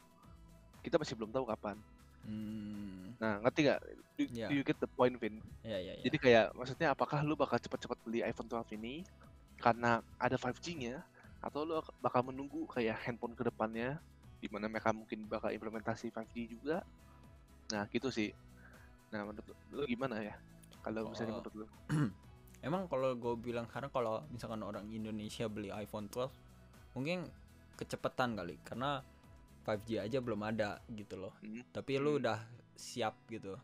kita 0.82 0.98
masih 0.98 1.14
belum 1.14 1.30
tahu 1.30 1.46
kapan 1.46 1.78
Hmm. 2.22 3.18
nah 3.18 3.38
ngerti 3.40 3.60
gak? 3.66 3.80
Do, 4.16 4.24
Iya. 4.24 4.48
do 4.48 4.54
you 4.54 4.64
get 4.64 4.78
the 4.78 4.88
point 4.88 5.18
Vin? 5.18 5.42
ya 5.62 5.78
ya 5.78 5.94
ya 5.96 6.04
Jadi 6.04 6.18
kayak 6.18 6.46
maksudnya 6.54 6.94
apakah 6.94 7.22
lu 7.22 7.34
bakal 7.34 7.58
cepat-cepat 7.58 7.98
beli 8.02 8.22
iPhone 8.22 8.46
12 8.46 8.78
ini 8.78 9.02
karena 9.58 10.02
ada 10.18 10.36
5G-nya 10.36 11.02
atau 11.40 11.66
lu 11.66 11.78
ak- 11.78 11.94
bakal 11.98 12.22
menunggu 12.24 12.66
kayak 12.68 13.02
handphone 13.02 13.34
ke 13.34 13.42
depannya 13.42 13.98
di 14.38 14.50
mana 14.50 14.66
mereka 14.66 14.90
mungkin 14.90 15.26
bakal 15.26 15.50
implementasi 15.50 16.10
5G 16.10 16.34
juga. 16.48 16.82
Nah, 17.70 17.86
gitu 17.88 18.10
sih. 18.10 18.34
Nah, 19.10 19.22
menurut 19.24 19.46
lu 19.70 19.86
gimana 19.86 20.18
ya? 20.18 20.34
Kalau 20.82 21.10
misalnya 21.10 21.34
Oh. 21.34 21.42
menurut 21.42 21.56
lu? 21.56 21.66
emang 22.62 22.86
kalau 22.86 23.14
gue 23.14 23.34
bilang 23.40 23.66
karena 23.66 23.90
kalau 23.90 24.22
misalkan 24.30 24.62
orang 24.62 24.86
Indonesia 24.88 25.50
beli 25.50 25.70
iPhone 25.72 26.06
12 26.08 26.30
mungkin 26.94 27.26
kecepatan 27.74 28.38
kali 28.38 28.62
karena 28.62 29.02
5G 29.62 30.02
aja 30.02 30.18
belum 30.20 30.42
ada 30.42 30.82
gitu 30.90 31.16
loh 31.18 31.34
Hmm. 31.42 31.62
tapi 31.72 31.98
lu 31.98 32.18
Hmm. 32.18 32.22
udah 32.26 32.40
siap 32.76 33.16
gitu 33.30 33.58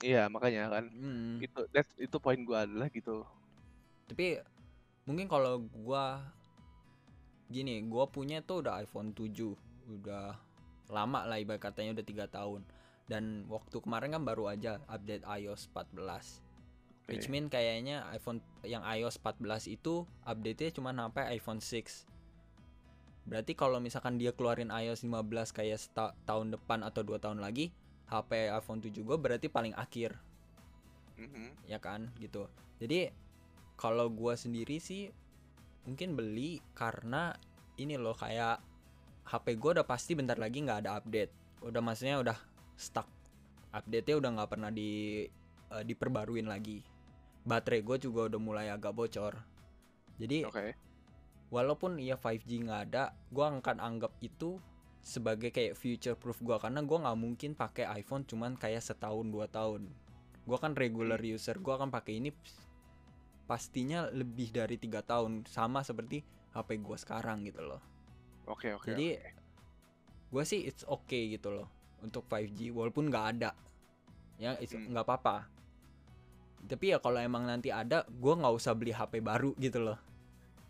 Iya, 0.00 0.32
makanya 0.32 0.72
kan 0.72 0.88
Hmm. 0.88 1.36
itu 1.44 1.60
that's, 1.76 1.92
itu 2.00 2.16
poin 2.16 2.40
gua 2.40 2.64
adalah 2.64 2.88
gitu. 2.88 3.20
tapi 4.08 4.40
mungkin 5.04 5.28
kalau 5.28 5.60
gua 5.70 6.24
gini 7.50 7.82
gua 7.84 8.08
punya 8.08 8.40
tuh 8.40 8.64
udah 8.64 8.80
iPhone 8.80 9.12
7 9.12 9.54
udah 9.90 10.34
lama 10.88 11.26
lah 11.26 11.38
ibarat 11.38 11.62
katanya 11.62 12.00
udah 12.00 12.06
tiga 12.06 12.26
tahun 12.26 12.62
dan 13.06 13.46
waktu 13.50 13.76
kemarin 13.82 14.14
kan 14.14 14.22
baru 14.22 14.50
aja 14.50 14.78
update 14.86 15.22
iOS 15.26 15.66
14 15.68 16.42
Oke. 17.06 17.10
which 17.10 17.26
mean 17.26 17.46
kayaknya 17.46 18.06
iPhone 18.10 18.38
yang 18.62 18.82
iOS 18.82 19.18
14 19.18 19.66
itu 19.68 20.06
update-nya 20.22 20.70
cuma 20.72 20.90
sampai 20.90 21.34
iPhone 21.34 21.58
6 21.58 22.06
berarti 23.28 23.52
kalau 23.52 23.78
misalkan 23.78 24.16
dia 24.16 24.32
keluarin 24.32 24.72
iOS 24.72 25.04
15 25.04 25.52
kayak 25.52 25.78
seta- 25.78 26.16
tahun 26.24 26.56
depan 26.56 26.82
atau 26.82 27.04
dua 27.04 27.20
tahun 27.20 27.38
lagi 27.38 27.70
HP 28.10 28.50
iPhone 28.50 28.82
7 28.82 29.06
gue 29.06 29.16
berarti 29.20 29.46
paling 29.46 29.76
akhir. 29.76 30.18
Mhm. 31.20 31.68
ya 31.68 31.76
kan? 31.76 32.08
Gitu. 32.16 32.48
Jadi 32.80 33.12
kalau 33.76 34.08
gua 34.08 34.36
sendiri 34.36 34.80
sih 34.80 35.12
mungkin 35.84 36.16
beli 36.16 36.60
karena 36.72 37.36
ini 37.80 37.96
loh 38.00 38.16
kayak 38.16 38.60
HP 39.28 39.56
gua 39.60 39.80
udah 39.80 39.86
pasti 39.86 40.16
bentar 40.16 40.40
lagi 40.40 40.64
nggak 40.64 40.88
ada 40.88 40.96
update. 40.96 41.32
Udah 41.60 41.80
maksudnya 41.84 42.20
udah 42.20 42.38
stuck. 42.76 43.06
Update 43.70 44.08
nya 44.08 44.16
udah 44.16 44.30
nggak 44.40 44.50
pernah 44.50 44.70
di 44.72 45.22
eh, 45.70 45.84
diperbaruin 45.84 46.48
lagi. 46.48 46.82
Baterai 47.40 47.80
gue 47.80 47.96
juga 47.96 48.28
udah 48.28 48.40
mulai 48.40 48.66
agak 48.68 48.92
bocor. 48.92 49.32
Jadi 50.20 50.44
Oke. 50.44 50.76
Walaupun 51.50 51.98
ya 51.98 52.14
5G 52.16 52.66
nggak 52.66 52.80
ada 52.90 53.14
gua 53.34 53.50
akan 53.52 53.78
anggap 53.82 54.14
itu 54.22 54.58
sebagai 55.02 55.50
kayak 55.50 55.74
future 55.74 56.14
proof 56.14 56.38
gua 56.40 56.62
karena 56.62 56.80
gua 56.86 57.04
nggak 57.06 57.18
mungkin 57.18 57.50
pakai 57.58 57.90
iPhone 57.98 58.22
cuman 58.24 58.54
kayak 58.54 58.80
setahun 58.80 59.26
dua 59.26 59.50
tahun 59.50 59.90
gua 60.46 60.58
kan 60.62 60.72
regular 60.78 61.18
user 61.20 61.58
gua 61.58 61.76
akan 61.82 61.90
pakai 61.90 62.22
ini 62.22 62.30
pastinya 63.50 64.06
lebih 64.14 64.54
dari 64.54 64.78
tiga 64.78 65.02
tahun 65.02 65.42
sama 65.50 65.82
seperti 65.82 66.22
HP 66.54 66.78
gua 66.80 66.96
sekarang 66.96 67.42
gitu 67.46 67.66
loh 67.66 67.82
Oke, 68.46 68.74
oke. 68.74 68.94
jadi 68.94 69.18
oke. 69.18 69.30
gua 70.30 70.42
sih 70.46 70.62
it's 70.66 70.86
okay 70.86 71.34
gitu 71.34 71.50
loh 71.50 71.66
untuk 72.00 72.24
5G 72.30 72.70
walaupun 72.70 73.10
nggak 73.10 73.26
ada 73.36 73.50
ya 74.40 74.56
Hmm. 74.56 74.94
nggak 74.94 75.04
apa-apa 75.04 75.50
tapi 76.64 76.92
ya 76.92 77.00
kalau 77.00 77.20
emang 77.20 77.44
nanti 77.48 77.72
ada 77.72 78.04
gue 78.08 78.32
nggak 78.36 78.52
usah 78.56 78.72
beli 78.76 78.92
HP 78.92 79.20
baru 79.20 79.52
gitu 79.56 79.80
loh 79.80 79.96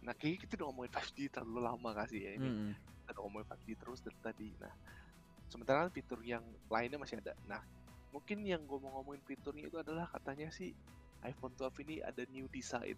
Nah, 0.00 0.12
kayaknya 0.16 0.38
kita 0.46 0.52
udah 0.60 0.66
ngomongin 0.72 0.92
5G 0.96 1.18
terlalu 1.28 1.60
lama 1.60 1.90
kasih 1.92 2.20
ya 2.24 2.30
ini. 2.40 2.48
Mm-mm. 2.48 2.70
Kita 2.72 3.10
udah 3.12 3.22
ngomongin 3.28 3.46
5G 3.52 3.68
terus 3.76 3.98
dari 4.00 4.18
tadi. 4.24 4.48
Nah, 4.56 4.72
sementara 5.46 5.86
kan 5.86 5.92
fitur 5.92 6.20
yang 6.24 6.42
lainnya 6.68 6.96
masih 6.96 7.20
ada. 7.20 7.36
Nah, 7.44 7.60
mungkin 8.10 8.42
yang 8.42 8.64
gue 8.64 8.78
mau 8.80 9.00
ngomongin 9.00 9.20
fiturnya 9.24 9.68
itu 9.68 9.76
adalah 9.76 10.08
katanya 10.08 10.48
sih 10.48 10.72
iPhone 11.20 11.52
12 11.58 11.84
ini 11.84 11.94
ada 12.00 12.22
new 12.32 12.48
design. 12.48 12.96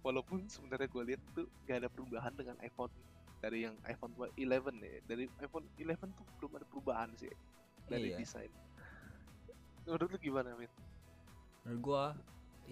Walaupun 0.00 0.48
sebenarnya 0.48 0.88
gue 0.88 1.02
lihat 1.12 1.22
tuh 1.36 1.44
gak 1.68 1.84
ada 1.84 1.88
perubahan 1.92 2.32
dengan 2.32 2.56
iPhone 2.64 2.88
dari 3.44 3.68
yang 3.68 3.76
iPhone 3.84 4.16
11 4.16 4.32
ya. 4.80 5.00
Dari 5.04 5.24
iPhone 5.44 5.68
11 5.76 6.16
tuh 6.16 6.24
belum 6.40 6.56
ada 6.56 6.66
perubahan 6.68 7.10
sih 7.20 7.28
dari 7.84 8.16
Iya. 8.16 8.16
desain. 8.16 8.52
Menurut 9.84 10.08
lu 10.12 10.18
gimana, 10.20 10.56
Min? 10.56 10.70
menurut 11.60 11.80
gue 11.84 12.04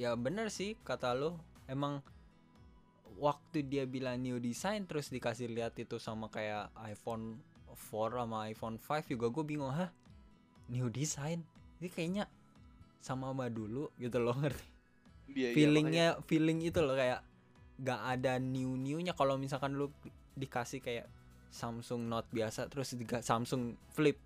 ya 0.01 0.17
bener 0.17 0.49
sih 0.49 0.73
kata 0.81 1.13
lo 1.13 1.37
emang 1.69 2.01
waktu 3.17 3.65
dia 3.65 3.89
bilang 3.89 4.21
new 4.21 4.37
design 4.37 4.85
terus 4.85 5.09
dikasih 5.09 5.49
lihat 5.49 5.75
itu 5.81 5.97
sama 5.97 6.29
kayak 6.29 6.69
iPhone 6.85 7.41
4 7.73 8.21
sama 8.21 8.51
iPhone 8.53 8.77
5 8.77 9.09
juga 9.09 9.27
gue 9.33 9.45
bingung 9.47 9.73
hah? 9.73 9.89
New 10.69 10.93
design? 10.93 11.47
Ini 11.81 11.89
kayaknya 11.89 12.25
sama 13.01 13.33
sama 13.33 13.49
dulu 13.49 13.89
gitu 13.97 14.21
loh 14.21 14.37
ngerti? 14.37 14.69
Dia, 15.29 15.53
iya, 15.53 15.57
feelingnya 15.57 16.07
feeling 16.25 16.65
itu 16.65 16.81
loh 16.81 16.97
kayak 16.97 17.21
gak 17.79 18.01
ada 18.19 18.41
new 18.41 18.75
newnya 18.75 19.13
kalau 19.15 19.37
misalkan 19.37 19.77
lu 19.77 19.93
dikasih 20.35 20.81
kayak 20.83 21.07
Samsung 21.49 22.05
Note 22.09 22.29
biasa 22.33 22.69
terus 22.69 22.93
juga 22.93 23.25
Samsung 23.25 23.77
Flip 23.97 24.17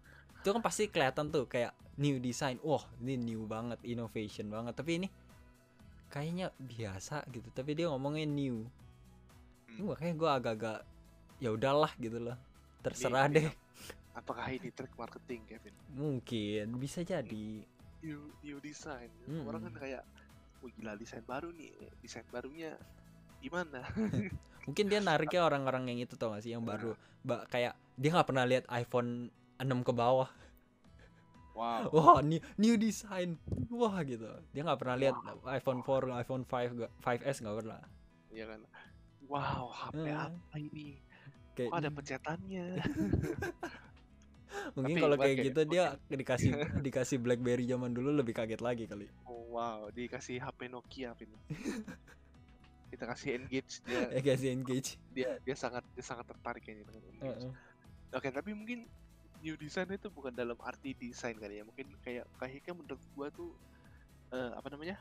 itu 0.43 0.51
kan 0.51 0.59
pasti 0.59 0.91
kelihatan 0.91 1.31
tuh 1.31 1.47
kayak 1.47 1.71
new 2.03 2.19
design. 2.19 2.59
Wah 2.67 2.83
ini 2.99 3.15
new 3.15 3.47
banget 3.47 3.79
innovation 3.87 4.51
banget. 4.51 4.75
Tapi 4.75 4.99
ini 4.99 5.09
kayaknya 6.13 6.53
biasa 6.55 7.25
gitu 7.33 7.49
tapi 7.51 7.73
dia 7.73 7.89
ngomongnya 7.89 8.29
new. 8.29 8.69
Hmm. 9.73 9.89
makanya 9.89 10.15
gue 10.15 10.31
agak-agak 10.31 10.79
ya 11.41 11.49
udahlah 11.51 11.89
gitu 11.97 12.21
loh 12.21 12.37
terserah 12.85 13.27
Ini- 13.27 13.35
deh. 13.35 13.49
Apakah 14.13 14.45
ini 14.47 14.69
trik 14.69 14.93
marketing, 14.93 15.41
Kevin? 15.49 15.73
mungkin 15.91 16.77
bisa 16.77 17.01
jadi. 17.01 17.65
New 18.05 18.21
new 18.45 18.61
design. 18.61 19.09
Mm-mm. 19.25 19.49
orang 19.49 19.65
kan 19.65 19.75
kayak 19.81 20.05
wah 20.61 20.69
gila 20.69 20.93
desain 20.95 21.25
baru 21.25 21.49
nih. 21.49 21.73
Desain 21.99 22.29
barunya 22.29 22.77
gimana? 23.41 23.81
Mungkin 24.69 24.85
dia 24.87 25.01
nariknya 25.01 25.43
orang-orang 25.43 25.91
yang 25.91 26.05
itu 26.05 26.15
tau 26.15 26.31
gak 26.31 26.45
sih 26.45 26.53
yang 26.53 26.63
baru 26.63 26.93
ba- 27.25 27.49
kayak 27.49 27.73
dia 27.97 28.11
nggak 28.13 28.29
pernah 28.29 28.45
lihat 28.45 28.69
iPhone 28.69 29.27
6 29.57 29.65
ke 29.81 29.93
bawah 29.93 30.29
wow. 31.53 31.83
Wah 31.89 32.19
new, 32.21 32.41
new 32.57 32.75
design. 32.75 33.37
Wah 33.69 34.01
gitu. 34.03 34.29
Dia 34.51 34.63
nggak 34.63 34.79
pernah 34.79 34.97
lihat 34.97 35.15
iPhone 35.47 35.81
4 35.81 36.19
iPhone 36.19 36.43
5 36.43 36.73
nggak- 36.73 36.93
5s 36.99 37.37
nggak 37.41 37.57
pernah. 37.59 37.81
Ya 38.29 38.45
kan? 38.47 38.61
Wow 39.25 39.65
HP 39.71 39.97
Eh. 40.03 40.13
apa 40.13 40.57
ini? 40.57 40.89
Kayak 41.53 41.69
kok 41.69 41.79
ada 41.79 41.91
pencetannya 41.91 42.67
mungkin 44.77 44.97
kalau 44.99 45.17
kayak 45.17 45.37
gitu 45.43 45.61
dia 45.65 45.97
bangke. 45.97 46.17
dikasih 46.17 46.51
dikasih 46.87 47.17
BlackBerry 47.19 47.65
zaman 47.65 47.93
dulu 47.93 48.13
lebih 48.13 48.33
kaget 48.33 48.61
lagi 48.61 48.85
kali. 48.85 49.09
Oh, 49.25 49.49
wow. 49.51 49.89
Dikasih 49.89 50.39
HP 50.39 50.69
Nokia 50.69 51.13
Vin. 51.13 51.33
Kita 52.93 53.09
kasih 53.09 53.41
engage 53.41 53.81
dia 53.89 54.05
ya 54.05 54.21
kasih 54.21 54.53
engage 54.53 55.01
dia 55.17 55.41
dia 55.41 55.57
sangat 55.57 55.81
dia 55.97 56.05
sangat 56.05 56.29
tertarik 56.29 56.61
kayaknya 56.61 56.85
dengan 56.85 57.05
engage 57.09 57.41
Heeh. 57.41 57.53
oke 58.13 58.29
tapi 58.29 58.53
mungkin 58.53 58.85
new 59.43 59.59
design 59.59 59.91
itu 59.91 60.09
bukan 60.09 60.31
dalam 60.33 60.57
arti 60.63 60.95
desain 60.95 61.35
kali 61.35 61.59
ya. 61.61 61.65
Mungkin 61.67 61.91
kayak 62.01 62.25
kayaknya 62.39 62.73
menurut 62.79 63.03
gua 63.13 63.29
tuh 63.35 63.51
eh, 64.33 64.53
apa 64.55 64.69
namanya? 64.71 64.97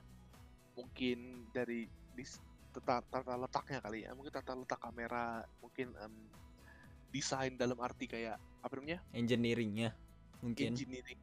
Mungkin 0.76 1.48
dari 1.54 1.86
dis, 2.18 2.42
tata, 2.74 3.06
tata 3.06 3.38
letaknya 3.38 3.80
kali 3.80 4.04
ya. 4.04 4.12
Mungkin 4.18 4.34
tata 4.34 4.58
letak 4.58 4.82
kamera 4.82 5.46
mungkin 5.62 5.94
em, 5.94 6.16
desain 7.14 7.54
dalam 7.56 7.78
arti 7.80 8.10
kayak 8.10 8.36
apa 8.66 8.74
namanya? 8.80 9.00
Engineeringnya 9.14 9.94
mungkin. 10.42 10.74
Engineering. 10.74 11.20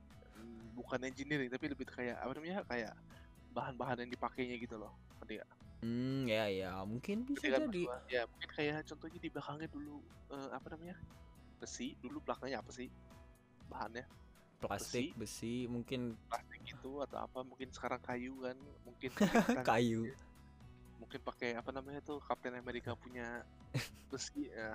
Bukan 0.79 1.01
engineering 1.03 1.51
tapi 1.51 1.67
lebih 1.75 1.87
kayak 1.91 2.17
apa 2.23 2.33
namanya? 2.39 2.63
Kayak 2.71 2.95
bahan-bahan 3.51 4.07
yang 4.07 4.11
dipakainya 4.15 4.57
gitu 4.63 4.79
loh. 4.79 4.95
Ngerti 5.19 5.43
nggak? 5.43 5.51
hmm 5.79 6.27
ya 6.27 6.45
ya. 6.51 6.71
Mungkin 6.87 7.19
bisa 7.35 7.55
kan 7.55 7.67
jadi. 7.67 7.83
gua? 7.87 7.99
ya 8.11 8.23
mungkin 8.27 8.51
kayak 8.55 8.87
contohnya 8.87 9.19
di 9.19 9.29
belakangnya 9.31 9.69
dulu 9.71 9.97
eh, 10.31 10.51
apa 10.55 10.67
namanya? 10.77 10.97
Besi. 11.59 11.99
Dulu 11.99 12.23
belakangnya 12.23 12.63
apa 12.63 12.71
sih 12.71 12.87
bahannya? 13.69 14.05
Plastik 14.59 15.15
besi? 15.15 15.71
mungkin 15.71 16.19
plastik 16.27 16.59
itu 16.67 16.91
atau 16.99 17.19
apa? 17.23 17.47
Mungkin 17.47 17.71
sekarang 17.71 18.03
kayu 18.03 18.35
kan? 18.43 18.57
Mungkin 18.83 19.11
kayu. 19.71 20.11
mungkin 20.99 21.21
pakai 21.23 21.55
apa 21.55 21.71
namanya 21.71 22.03
tuh? 22.03 22.19
Captain 22.21 22.53
America 22.53 22.93
punya 22.93 23.47
besi 24.11 24.51
ya. 24.51 24.75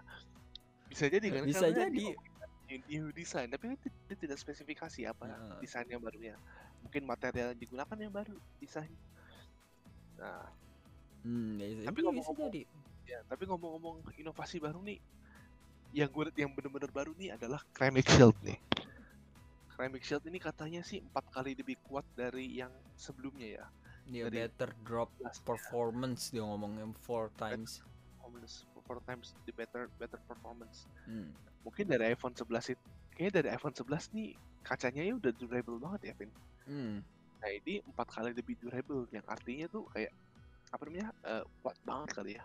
Bisa 0.87 1.11
jadi 1.11 1.27
kan? 1.27 1.43
Bisa 1.43 1.67
Karena 1.67 1.89
jadi. 1.89 2.15
dia 2.63 2.79
new, 2.87 3.11
design 3.11 3.51
tapi 3.51 3.75
dia, 3.75 3.91
dia 4.07 4.17
tidak 4.17 4.39
spesifikasi 4.39 5.03
apa 5.05 5.27
Heeh. 5.27 5.59
desain 5.59 5.85
yang 5.85 5.99
barunya. 5.99 6.39
Mungkin 6.79 7.03
material 7.03 7.51
yang 7.51 7.59
digunakan 7.59 7.97
yang 7.99 8.09
baru 8.09 8.33
desain. 8.57 8.89
Nah. 10.15 10.47
Hmm 11.23 11.55
ya, 11.55 11.87
Tapi 11.87 11.99
bisa 11.99 12.07
ngomong-ngomong- 12.07 12.51
jadi. 12.51 12.63
ya 13.03 13.19
tapi 13.27 13.43
ngomong-ngomong 13.43 13.95
inovasi 14.15 14.57
baru 14.57 14.79
nih 14.79 14.95
yang 15.91 16.07
gue 16.07 16.23
yang 16.35 16.49
bener-bener 16.49 16.87
baru 16.89 17.11
nih 17.13 17.35
adalah 17.35 17.59
ceramic 17.71 18.07
shield 18.07 18.33
nih 18.41 18.55
ceramic 19.73 20.05
shield 20.05 20.23
ini 20.29 20.37
katanya 20.37 20.85
sih 20.85 21.01
empat 21.01 21.25
kali 21.33 21.57
lebih 21.57 21.81
kuat 21.89 22.05
dari 22.13 22.61
yang 22.61 22.69
sebelumnya 22.93 23.61
ya. 23.61 23.65
Dia 24.05 24.29
dari 24.29 24.45
better 24.45 24.69
drop 24.85 25.09
ya. 25.17 25.33
performance 25.41 26.29
dia 26.29 26.45
ngomongnya 26.45 26.85
four 27.01 27.33
times. 27.41 27.81
performance 28.21 28.69
four 28.83 28.99
times 29.07 29.33
the 29.47 29.53
better 29.55 29.89
better 29.97 30.19
performance. 30.27 30.85
Hmm. 31.07 31.31
mungkin 31.63 31.87
dari 31.87 32.11
iPhone 32.11 32.35
11 32.35 32.75
itu 32.75 32.85
kayaknya 33.15 33.33
dari 33.39 33.49
iPhone 33.55 33.71
11 33.71 34.11
nih 34.11 34.35
kacanya 34.67 34.99
ya 35.07 35.15
udah 35.15 35.31
durable 35.31 35.79
banget 35.79 36.11
ya 36.11 36.13
Vin. 36.19 36.31
Hmm. 36.67 36.99
nah 37.39 37.49
ini 37.51 37.79
empat 37.87 38.07
kali 38.11 38.31
lebih 38.35 38.55
durable 38.59 39.07
yang 39.15 39.23
artinya 39.27 39.67
tuh 39.71 39.87
kayak 39.95 40.11
apa 40.75 40.81
namanya 40.87 41.07
eh, 41.23 41.43
kuat 41.63 41.77
banget 41.87 42.09
kali 42.11 42.31
ya. 42.35 42.43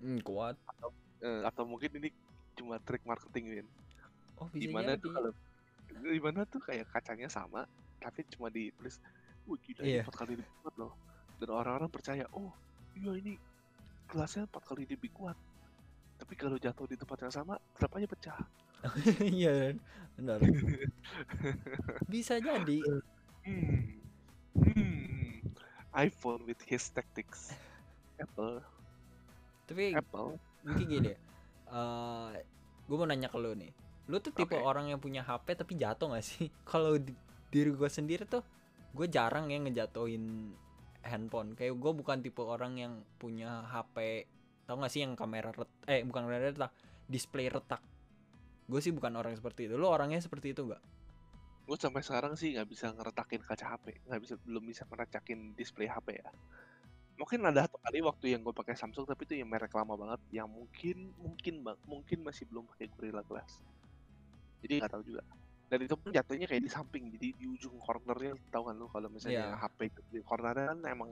Hmm, 0.00 0.20
kuat. 0.24 0.56
Eh, 1.20 1.42
atau 1.44 1.64
mungkin 1.68 1.90
ini 2.00 2.08
cuma 2.56 2.80
trik 2.80 3.04
marketing 3.04 3.44
Vin. 3.60 3.68
Oh 4.40 4.48
bisa 4.52 4.68
jadi. 4.68 5.00
tuh 5.00 5.12
kalau 5.12 5.32
gimana 5.90 6.46
tuh 6.46 6.62
kayak 6.62 6.86
kacanya 6.90 7.26
sama 7.30 7.66
tapi 7.98 8.22
cuma 8.30 8.52
ditulis 8.52 9.00
wah 9.46 9.58
gila 9.58 9.82
ini 9.82 9.90
Iya. 9.98 10.02
empat 10.06 10.16
kali 10.18 10.32
lebih 10.38 10.52
kuat 10.62 10.74
loh. 10.78 10.92
Dan 11.36 11.48
orang-orang 11.52 11.90
percaya 11.92 12.24
oh 12.34 12.50
iya 12.96 13.12
ini 13.14 13.34
gelasnya 14.10 14.46
empat 14.50 14.62
kali 14.66 14.84
lebih 14.86 15.10
kuat. 15.14 15.36
Tapi 16.16 16.32
kalau 16.34 16.56
jatuh 16.56 16.86
di 16.88 16.96
tempat 16.96 17.18
yang 17.26 17.32
sama 17.34 17.54
kenapanya 17.76 18.08
pecah. 18.10 18.38
Iya 19.40 19.74
benar. 20.16 20.38
Bisa 22.12 22.38
jadi. 22.38 22.80
Hmm. 23.46 24.00
hmm. 24.54 25.42
iPhone 25.96 26.44
with 26.44 26.60
his 26.66 26.86
tactics. 26.92 27.54
Apple. 28.16 28.60
Tapi 29.66 29.92
Apple. 29.96 30.38
mungkin 30.66 30.86
gini 30.90 31.12
eh 31.66 32.32
gue 32.86 32.96
mau 32.96 33.06
nanya 33.06 33.26
ke 33.30 33.38
lu 33.38 33.54
nih 33.54 33.70
lu 34.06 34.22
tuh 34.22 34.30
tipe 34.30 34.54
Oke. 34.54 34.62
orang 34.62 34.86
yang 34.94 35.02
punya 35.02 35.26
HP 35.26 35.58
tapi 35.58 35.74
jatuh 35.74 36.14
gak 36.14 36.24
sih? 36.24 36.46
Kalau 36.70 36.94
di- 36.98 37.16
diri 37.50 37.70
gue 37.74 37.90
sendiri 37.90 38.22
tuh 38.26 38.42
gue 38.96 39.06
jarang 39.10 39.50
yang 39.50 39.66
ngejatuhin 39.66 40.54
handphone. 41.02 41.58
Kayak 41.58 41.74
gue 41.78 41.92
bukan 41.92 42.18
tipe 42.22 42.42
orang 42.42 42.78
yang 42.78 42.92
punya 43.18 43.66
HP 43.66 44.26
tau 44.66 44.78
gak 44.82 44.90
sih 44.90 45.02
yang 45.06 45.14
kamera 45.14 45.54
ret 45.54 45.70
eh 45.86 46.02
bukan 46.02 46.26
kamera 46.26 46.50
retak 46.50 46.72
display 47.10 47.50
retak. 47.50 47.82
Gue 48.66 48.82
sih 48.82 48.94
bukan 48.94 49.14
orang 49.18 49.34
seperti 49.34 49.66
itu. 49.70 49.74
Lu 49.74 49.90
orangnya 49.90 50.22
seperti 50.22 50.54
itu 50.54 50.66
gak 50.70 50.82
gue 51.66 51.74
sampai 51.74 51.98
sekarang 51.98 52.38
sih 52.38 52.54
nggak 52.54 52.70
bisa 52.70 52.94
ngeretakin 52.94 53.42
kaca 53.42 53.74
HP 53.74 54.06
nggak 54.06 54.22
bisa 54.22 54.38
belum 54.46 54.70
bisa 54.70 54.86
ngeretakin 54.86 55.50
display 55.58 55.90
HP 55.90 56.22
ya. 56.22 56.30
Mungkin 57.18 57.42
ada 57.42 57.66
satu 57.66 57.82
kali 57.82 57.98
waktu 58.06 58.38
yang 58.38 58.46
gue 58.46 58.54
pakai 58.54 58.78
Samsung 58.78 59.02
tapi 59.02 59.26
itu 59.26 59.34
yang 59.34 59.50
merek 59.50 59.74
lama 59.74 59.98
banget. 59.98 60.20
Yang 60.30 60.48
mungkin 60.52 60.96
mungkin 61.18 61.54
bang 61.66 61.78
mungkin 61.90 62.18
masih 62.22 62.46
belum 62.46 62.70
pakai 62.70 62.86
Gorilla 62.94 63.26
Glass 63.26 63.58
jadi 64.62 64.72
nggak 64.84 64.92
tahu 64.94 65.04
juga 65.10 65.22
dan 65.70 65.78
itu 65.86 65.94
pun 66.00 66.10
jatuhnya 66.14 66.46
kayak 66.50 66.62
di 66.66 66.70
samping 66.76 67.04
jadi 67.14 67.28
di 67.40 67.44
ujung 67.54 67.76
cornernya 67.82 68.32
tahu 68.54 68.62
kan 68.70 68.74
lu 68.80 68.86
kalau 68.94 69.08
misalnya 69.10 69.44
Iya. 69.44 69.60
HP 69.60 69.78
itu 69.90 70.00
di 70.12 70.20
cornernya 70.28 70.66
kan 70.74 70.80
emang 70.94 71.10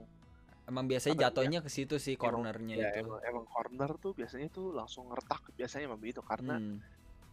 emang 0.69 0.85
biasanya 0.91 1.17
jatuhnya 1.29 1.59
ke 1.65 1.69
situ 1.75 1.95
sih 2.05 2.15
cornernya 2.23 2.75
ya, 2.75 2.87
itu 2.87 3.01
emang, 3.01 3.19
emang 3.29 3.45
corner 3.53 3.89
tuh 4.03 4.11
biasanya 4.19 4.47
tuh 4.57 4.65
langsung 4.77 5.03
ngeretak 5.09 5.41
biasanya 5.57 5.83
emang 5.89 6.01
begitu 6.03 6.21
karena 6.25 6.55
Hmm, 6.55 6.85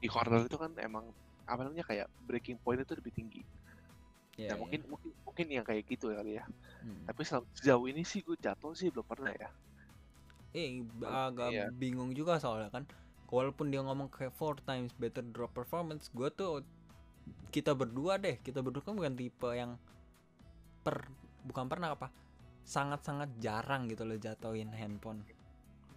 di 0.02 0.08
corner 0.14 0.42
itu 0.48 0.58
kan 0.64 0.72
emang 0.88 1.06
apa 1.52 1.60
namanya 1.66 1.86
kayak 1.90 2.08
breaking 2.28 2.58
point 2.64 2.80
itu 2.84 2.94
lebih 2.98 3.12
tinggi 3.18 3.42
iya, 4.36 4.50
ya 4.50 4.54
iya. 4.58 4.78
mungkin 4.78 4.80
mungkin 4.90 5.10
mungkin 5.26 5.46
yang 5.54 5.64
kayak 5.68 5.84
gitu 5.86 6.10
kali 6.14 6.38
ya 6.38 6.44
Hmm. 6.82 7.06
tapi 7.08 7.22
sejauh 7.26 7.86
ini 7.90 8.02
sih 8.06 8.20
gue 8.26 8.36
jatuh 8.38 8.72
sih 8.78 8.88
belum 8.94 9.06
pernah 9.08 9.32
ya 9.34 9.50
Eh, 10.54 10.70
agak 11.26 11.50
iya. 11.50 11.64
bingung 11.80 12.10
juga 12.18 12.32
soalnya 12.42 12.68
kan. 12.74 12.84
Walaupun 13.32 13.72
dia 13.72 13.80
ngomong 13.80 14.12
kayak 14.12 14.36
four 14.36 14.60
times 14.68 14.92
better 15.00 15.24
drop 15.24 15.56
performance, 15.56 16.12
gue 16.12 16.28
tuh 16.28 16.60
kita 17.52 17.76
berdua 17.76 18.16
deh 18.16 18.40
kita 18.40 18.64
berdua 18.64 18.82
kan 18.82 18.96
bukan 18.96 19.14
tipe 19.14 19.50
yang 19.52 19.76
per 20.82 21.06
bukan 21.46 21.68
pernah 21.68 21.94
apa 21.94 22.08
sangat-sangat 22.64 23.28
jarang 23.38 23.86
gitu 23.92 24.08
loh 24.08 24.16
jatuhin 24.18 24.72
handphone 24.72 25.22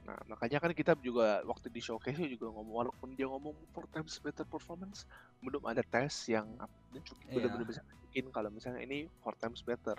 Nah, 0.06 0.21
makanya 0.30 0.62
kan 0.62 0.69
kita 0.69 0.93
juga 1.02 1.41
waktu 1.50 1.74
di 1.74 1.82
showcase 1.82 2.21
juga 2.30 2.54
ngomong 2.54 2.76
walaupun 2.78 3.17
dia 3.17 3.26
ngomong 3.26 3.58
four 3.74 3.89
times 3.89 4.21
better 4.21 4.45
performance, 4.45 5.10
belum 5.41 5.65
ada 5.65 5.82
tes 5.82 6.30
yang 6.30 6.45
cukup 6.93 7.26
Iya. 7.26 7.34
benar-benar 7.41 7.65
bisa 7.65 7.82
bikin 8.06 8.30
kalau 8.30 8.54
misalnya 8.54 8.86
ini 8.86 9.10
four 9.26 9.34
times 9.41 9.65
better. 9.65 9.98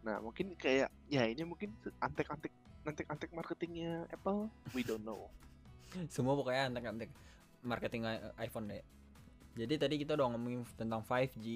Nah, 0.00 0.24
mungkin 0.24 0.56
kayak 0.56 0.88
ya 1.12 1.28
ini 1.28 1.44
mungkin 1.44 1.76
antek-antek 2.00 2.48
antek-antek 2.88 3.28
marketingnya 3.36 4.08
Apple, 4.08 4.48
we 4.72 4.80
don't 4.80 5.04
know. 5.04 5.28
semua 6.14 6.34
pokoknya 6.36 6.72
antek-antek 6.72 7.10
marketing 7.64 8.06
iPhone 8.38 8.70
deh. 8.70 8.84
Jadi 9.58 9.74
tadi 9.74 9.94
kita 9.98 10.14
udah 10.14 10.30
ngomongin 10.34 10.62
tentang 10.78 11.02
5G 11.02 11.46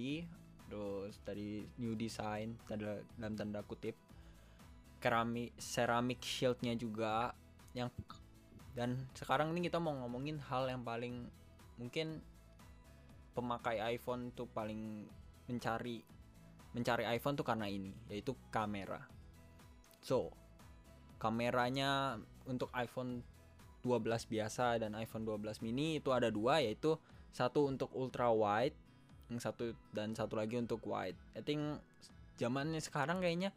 terus 0.73 1.21
tadi 1.21 1.69
new 1.77 1.93
design 1.93 2.57
tanda 2.67 2.99
dalam 3.15 3.35
tanda 3.37 3.61
kutip. 3.63 3.95
Keramik 5.03 5.55
ceramic 5.59 6.23
shieldnya 6.23 6.79
juga 6.79 7.35
yang 7.75 7.91
dan 8.73 8.97
sekarang 9.13 9.53
ini 9.53 9.69
kita 9.69 9.77
mau 9.77 9.93
ngomongin 9.93 10.41
hal 10.49 10.65
yang 10.71 10.81
paling 10.81 11.29
mungkin 11.77 12.25
pemakai 13.37 13.81
iPhone 13.97 14.33
tuh 14.33 14.49
paling 14.49 15.05
mencari 15.49 16.01
mencari 16.73 17.05
iPhone 17.05 17.37
tuh 17.37 17.45
karena 17.45 17.69
ini 17.69 17.93
yaitu 18.09 18.33
kamera. 18.49 19.05
So 20.01 20.33
kameranya 21.21 22.19
untuk 22.49 22.73
iPhone 22.75 23.23
12 23.83 24.31
biasa 24.31 24.79
dan 24.79 24.95
iPhone 24.95 25.27
12 25.27 25.63
mini 25.63 25.99
itu 25.99 26.15
ada 26.15 26.31
dua 26.31 26.63
yaitu 26.63 26.97
satu 27.35 27.67
untuk 27.67 27.91
ultra 27.99 28.31
wide 28.31 28.77
yang 29.33 29.41
satu 29.41 29.73
dan 29.91 30.13
satu 30.13 30.37
lagi 30.37 30.61
untuk 30.61 30.85
wide. 30.85 31.17
I 31.35 31.43
think 31.43 31.81
zamannya 32.37 32.79
sekarang 32.79 33.25
kayaknya 33.25 33.51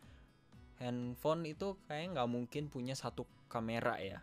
handphone 0.80 1.48
itu 1.48 1.76
kayak 1.88 2.16
nggak 2.16 2.30
mungkin 2.32 2.64
punya 2.72 2.96
satu 2.96 3.28
kamera 3.52 4.00
ya. 4.00 4.20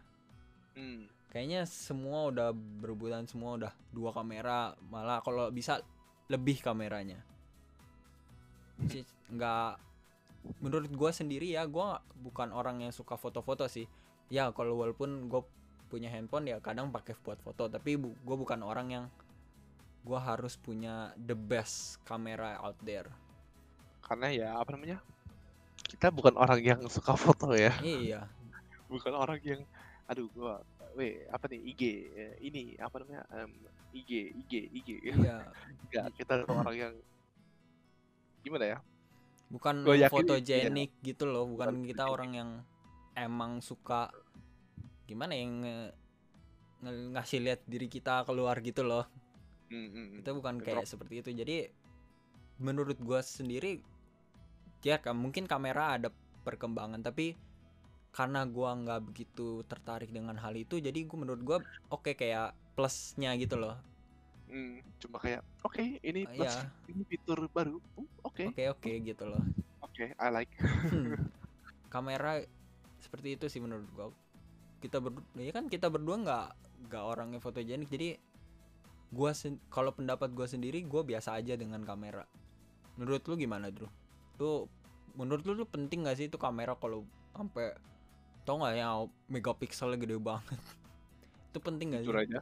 Hmm. 0.72 1.04
kayaknya 1.28 1.68
semua 1.68 2.32
udah 2.32 2.48
berebutan 2.56 3.28
semua 3.28 3.60
udah 3.60 3.72
dua 3.92 4.08
kamera 4.16 4.72
malah 4.88 5.20
kalau 5.20 5.52
bisa 5.52 5.84
lebih 6.32 6.60
kameranya. 6.64 7.20
Nggak 9.28 9.76
menurut 10.64 10.90
gue 10.92 11.10
sendiri 11.12 11.52
ya 11.52 11.68
gue 11.68 11.88
bukan 12.24 12.52
orang 12.56 12.84
yang 12.84 12.92
suka 12.92 13.20
foto-foto 13.20 13.68
sih. 13.68 13.84
Ya 14.32 14.48
kalau 14.52 14.80
walaupun 14.80 15.28
gue 15.28 15.42
punya 15.92 16.08
handphone 16.08 16.48
ya 16.48 16.56
kadang 16.64 16.88
pakai 16.88 17.12
buat 17.20 17.36
foto. 17.44 17.68
Tapi 17.68 18.00
bu, 18.00 18.16
gue 18.16 18.36
bukan 18.40 18.64
orang 18.64 18.88
yang 18.88 19.04
gue 20.08 20.16
harus 20.16 20.56
punya 20.56 21.12
the 21.20 21.36
best 21.36 22.00
kamera 22.08 22.56
out 22.64 22.80
there. 22.80 23.12
Karena 24.00 24.32
ya 24.32 24.48
apa 24.56 24.72
namanya? 24.72 25.04
Kita 25.84 26.08
bukan 26.08 26.32
orang 26.40 26.64
yang 26.64 26.80
suka 26.88 27.12
foto 27.12 27.52
ya, 27.52 27.76
iya. 27.84 28.24
Bukan 28.92 29.12
orang 29.12 29.40
yang 29.44 29.60
aduh 30.04 30.28
gua 30.36 30.60
weh 30.92 31.24
apa 31.32 31.48
nih 31.48 31.60
IG 31.72 31.82
eh, 32.12 32.34
ini 32.44 32.76
apa 32.76 33.00
namanya 33.00 33.24
em, 33.32 33.52
IG 33.96 34.36
IG 34.44 34.52
IG 34.68 34.88
iya. 35.00 35.48
Enggak, 35.88 36.06
kita 36.20 36.44
orang 36.44 36.76
yang 36.76 36.94
gimana 38.44 38.76
ya? 38.76 38.78
bukan 39.52 39.84
Gua 39.84 39.96
iya. 39.96 40.08
fotogenik 40.08 40.96
gitu 41.04 41.28
loh 41.28 41.44
bukan 41.44 41.84
Bukan 41.84 41.88
kita 41.92 42.08
orang 42.08 42.30
yang 42.32 42.50
emang 43.12 43.60
suka 43.60 44.08
gimana 45.12 45.32
yang 45.36 45.52
nge- 45.64 45.94
ngasih 47.14 47.38
lihat 47.44 47.60
diri 47.72 47.86
kita 47.96 48.14
keluar 48.28 48.56
gitu 48.68 48.82
loh. 48.90 49.04
Hmm, 49.70 49.88
hmm, 49.88 49.92
hmm. 49.94 50.16
kita 50.20 50.30
bukan 50.38 50.56
kayak 50.60 50.84
seperti 50.88 51.14
itu. 51.24 51.30
Jadi 51.32 51.56
menurut 52.60 52.98
gua 53.02 53.20
sendiri 53.24 53.80
ya 54.82 54.98
mungkin 55.14 55.46
kamera 55.46 55.96
ada 55.98 56.08
perkembangan 56.42 57.00
tapi 57.06 57.38
karena 58.12 58.44
gua 58.44 58.76
nggak 58.76 59.00
begitu 59.08 59.62
tertarik 59.70 60.10
dengan 60.12 60.36
hal 60.36 60.54
itu 60.58 60.76
jadi 60.82 60.98
gua 61.08 61.18
menurut 61.22 61.42
gua 61.42 61.58
oke 61.88 62.12
kayak 62.18 62.52
plusnya 62.76 63.32
gitu 63.38 63.56
loh. 63.56 63.76
Hmm, 64.50 64.84
cuma 65.00 65.16
kayak 65.22 65.40
oke 65.64 65.82
ini 66.04 66.28
Ah, 66.28 66.34
plus 66.36 66.54
iya. 66.60 66.92
ini 66.92 67.02
fitur 67.08 67.38
baru 67.56 67.78
Uh, 67.96 68.06
oke. 68.28 68.44
Oke 68.52 68.62
oke 68.68 68.90
gitu 69.06 69.24
loh. 69.24 69.42
Oke 69.80 70.04
I 70.18 70.28
like. 70.28 70.52
Hmm. 70.60 71.14
kamera 71.94 72.42
seperti 73.02 73.28
itu 73.36 73.46
sih 73.52 73.60
menurut 73.60 73.86
gua 73.96 74.06
kita 74.82 74.98
berdua 74.98 75.22
ya 75.38 75.52
kan 75.54 75.70
kita 75.70 75.86
berdua 75.86 76.16
nggak 76.18 76.46
nggak 76.90 77.04
orangnya 77.06 77.38
fotogenik. 77.38 77.86
Jadi 77.86 78.18
gua 79.14 79.30
kalau 79.70 79.94
pendapat 79.94 80.34
gua 80.34 80.50
sendiri 80.50 80.82
gua 80.82 81.06
biasa 81.06 81.38
aja 81.38 81.54
dengan 81.54 81.86
kamera. 81.86 82.26
Menurut 82.98 83.22
lu 83.30 83.38
gimana 83.38 83.70
Drew 83.70 83.88
lu 84.42 84.66
menurut 85.14 85.44
lu 85.46 85.52
tuh 85.62 85.68
penting 85.68 86.08
gak 86.08 86.18
sih 86.18 86.26
itu 86.26 86.40
kamera 86.40 86.74
kalau 86.74 87.06
sampai 87.36 87.76
tau 88.42 88.58
nggak 88.58 88.74
ya 88.74 88.88
megapikselnya 89.30 90.00
gede 90.00 90.18
banget? 90.18 90.58
Itu 91.52 91.60
penting 91.60 91.94
gak 91.94 92.02
jujur 92.08 92.16
sih 92.16 92.26
aja 92.26 92.40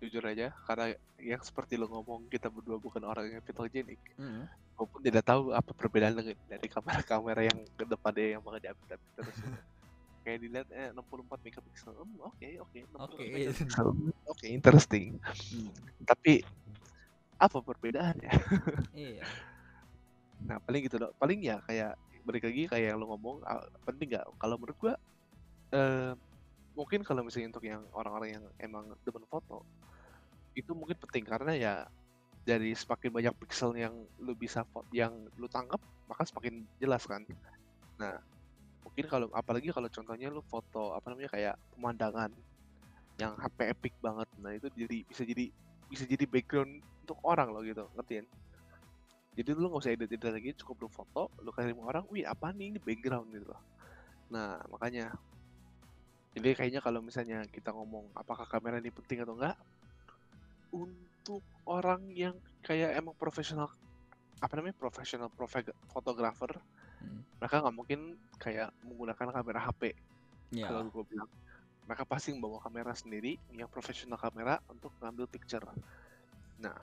jujur 0.00 0.24
aja. 0.24 0.46
Karena 0.64 0.96
yang 1.20 1.40
seperti 1.44 1.76
lo 1.76 1.86
ngomong 1.86 2.26
kita 2.32 2.48
berdua 2.48 2.80
bukan 2.80 3.04
orang 3.04 3.30
yang 3.30 3.42
fotogenik. 3.44 4.00
Mm. 4.16 4.48
maupun 4.80 5.04
tidak 5.04 5.28
tahu 5.28 5.52
apa 5.52 5.76
perbedaan 5.76 6.16
dengan 6.16 6.32
dari 6.48 6.64
kamera-kamera 6.64 7.44
yang 7.44 7.58
ke 7.76 7.84
depannya 7.84 8.32
yang 8.32 8.40
banget 8.40 8.72
update 8.72 9.04
terus 9.12 9.36
kayak 10.20 10.38
dilihat 10.44 10.68
eh 10.72 10.90
64 10.92 11.40
megapiksel. 11.40 11.92
Hmm, 11.96 12.18
oke 12.20 12.48
oke 12.60 12.78
64 12.92 13.04
Oke. 13.08 13.24
megapiksel. 13.32 13.88
oke 14.28 14.46
interesting. 14.46 15.16
Hmm. 15.22 15.70
tapi 16.04 16.44
apa 17.40 17.58
perbedaannya? 17.64 18.30
Iya. 18.92 19.24
Nah 20.44 20.60
paling 20.60 20.82
gitu 20.84 20.96
dong. 21.00 21.12
Paling 21.16 21.40
ya 21.40 21.56
kayak 21.64 21.96
balik 22.20 22.44
lagi 22.44 22.68
kayak 22.68 22.86
yang 22.92 22.98
lo 23.00 23.08
ngomong 23.16 23.40
ah, 23.48 23.64
penting 23.88 24.12
nggak? 24.12 24.26
Kalau 24.36 24.56
menurut 24.60 24.76
gua 24.76 24.94
eh 25.72 26.12
mungkin 26.76 27.00
kalau 27.02 27.24
misalnya 27.24 27.56
untuk 27.56 27.64
yang 27.64 27.82
orang-orang 27.96 28.40
yang 28.40 28.44
emang 28.60 28.92
demen 29.04 29.24
foto 29.28 29.64
itu 30.52 30.70
mungkin 30.76 31.00
penting. 31.00 31.24
Karena 31.24 31.52
ya 31.56 31.74
dari 32.44 32.76
semakin 32.76 33.10
banyak 33.12 33.34
pixel 33.40 33.72
yang 33.76 33.94
lu 34.20 34.36
bisa 34.36 34.64
yang 34.92 35.12
lu 35.40 35.48
tangkap 35.48 35.80
maka 36.08 36.28
semakin 36.28 36.68
jelas 36.76 37.08
kan. 37.08 37.24
Nah 37.96 38.20
mungkin 38.90 39.06
kalau 39.06 39.26
apalagi 39.32 39.70
kalau 39.70 39.86
contohnya 39.86 40.28
lu 40.28 40.42
foto 40.42 40.92
apa 40.92 41.14
namanya 41.14 41.30
kayak 41.30 41.54
pemandangan 41.72 42.30
yang 43.22 43.38
HP 43.38 43.58
epic 43.70 43.94
banget. 44.02 44.28
Nah 44.42 44.50
itu 44.56 44.66
jadi 44.74 44.98
bisa 45.06 45.22
jadi 45.22 45.46
bisa 45.86 46.04
jadi 46.06 46.24
background 46.26 46.82
untuk 47.06 47.18
orang 47.26 47.50
loh 47.50 47.62
gitu 47.66 47.82
ngertiin 47.98 48.22
jadi 49.34 49.54
lu 49.54 49.70
nggak 49.70 49.82
usah 49.82 49.94
edit 49.94 50.10
edit 50.10 50.30
lagi 50.30 50.50
cukup 50.58 50.86
lu 50.86 50.88
foto 50.90 51.30
lu 51.42 51.54
ke 51.54 51.62
orang 51.78 52.04
wih 52.10 52.26
apa 52.26 52.50
nih? 52.50 52.74
Ini 52.74 52.78
background 52.82 53.30
gitu 53.30 53.46
loh. 53.46 53.62
Nah 54.34 54.58
makanya 54.68 55.14
jadi 56.34 56.54
kayaknya 56.54 56.80
kalau 56.82 57.02
misalnya 57.02 57.42
kita 57.50 57.74
ngomong 57.74 58.10
apakah 58.14 58.46
kamera 58.46 58.78
ini 58.78 58.90
penting 58.90 59.22
atau 59.22 59.34
enggak 59.34 59.58
untuk 60.70 61.42
orang 61.66 62.06
yang 62.14 62.38
kayak 62.62 62.94
emang 62.94 63.14
profesional 63.18 63.70
apa 64.40 64.52
namanya 64.58 64.76
profesional 64.78 65.30
fotografer. 65.90 66.50
Mereka 67.40 67.64
nggak 67.64 67.76
mungkin 67.76 68.00
kayak 68.36 68.68
menggunakan 68.84 69.28
kamera 69.32 69.60
HP 69.64 69.96
ya 70.54 70.68
kalau 70.68 70.86
gue 70.92 71.04
bilang 71.08 71.30
mereka 71.88 72.04
pasti 72.06 72.30
membawa 72.30 72.62
kamera 72.62 72.94
sendiri 72.94 73.34
yang 73.50 73.66
profesional 73.66 74.14
kamera 74.14 74.62
untuk 74.70 74.94
ngambil 75.02 75.26
picture. 75.26 75.64
Nah 76.62 76.76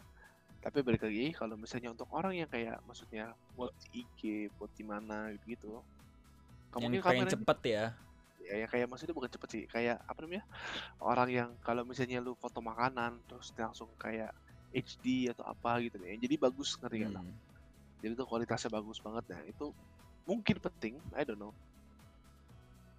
tapi 0.59 0.83
balik 0.83 1.05
lagi 1.05 1.31
kalau 1.31 1.55
misalnya 1.55 1.93
untuk 1.93 2.09
orang 2.11 2.35
yang 2.35 2.49
kayak 2.49 2.81
maksudnya 2.83 3.31
buat 3.55 3.71
IG 3.93 4.51
buat 4.57 4.73
di 4.75 4.83
mana 4.83 5.31
gitu 5.47 5.79
yang 6.75 6.91
kamera 6.99 7.29
cepet 7.29 7.59
ya. 7.63 7.85
Ya 8.43 8.55
yang 8.65 8.69
kayak 8.71 8.87
maksudnya 8.91 9.15
bukan 9.15 9.31
cepet 9.31 9.49
sih 9.53 9.63
kayak 9.69 10.01
apa 10.03 10.19
namanya 10.23 10.43
orang 10.99 11.29
yang 11.31 11.49
kalau 11.63 11.87
misalnya 11.87 12.19
lu 12.19 12.35
foto 12.35 12.59
makanan 12.59 13.21
terus 13.31 13.53
langsung 13.55 13.91
kayak 13.95 14.33
HD 14.75 15.31
atau 15.31 15.47
apa 15.47 15.79
gitu 15.87 16.01
deh. 16.03 16.19
Jadi 16.19 16.35
bagus 16.35 16.75
ngerti? 16.83 17.07
Hmm. 17.07 17.31
jadi 17.97 18.13
tuh 18.13 18.27
kualitasnya 18.29 18.69
bagus 18.69 18.99
banget. 19.01 19.23
Nah 19.31 19.41
itu 19.47 19.73
mungkin 20.27 20.59
penting 20.59 20.99
I 21.15 21.23
don't 21.23 21.39
know. 21.39 21.55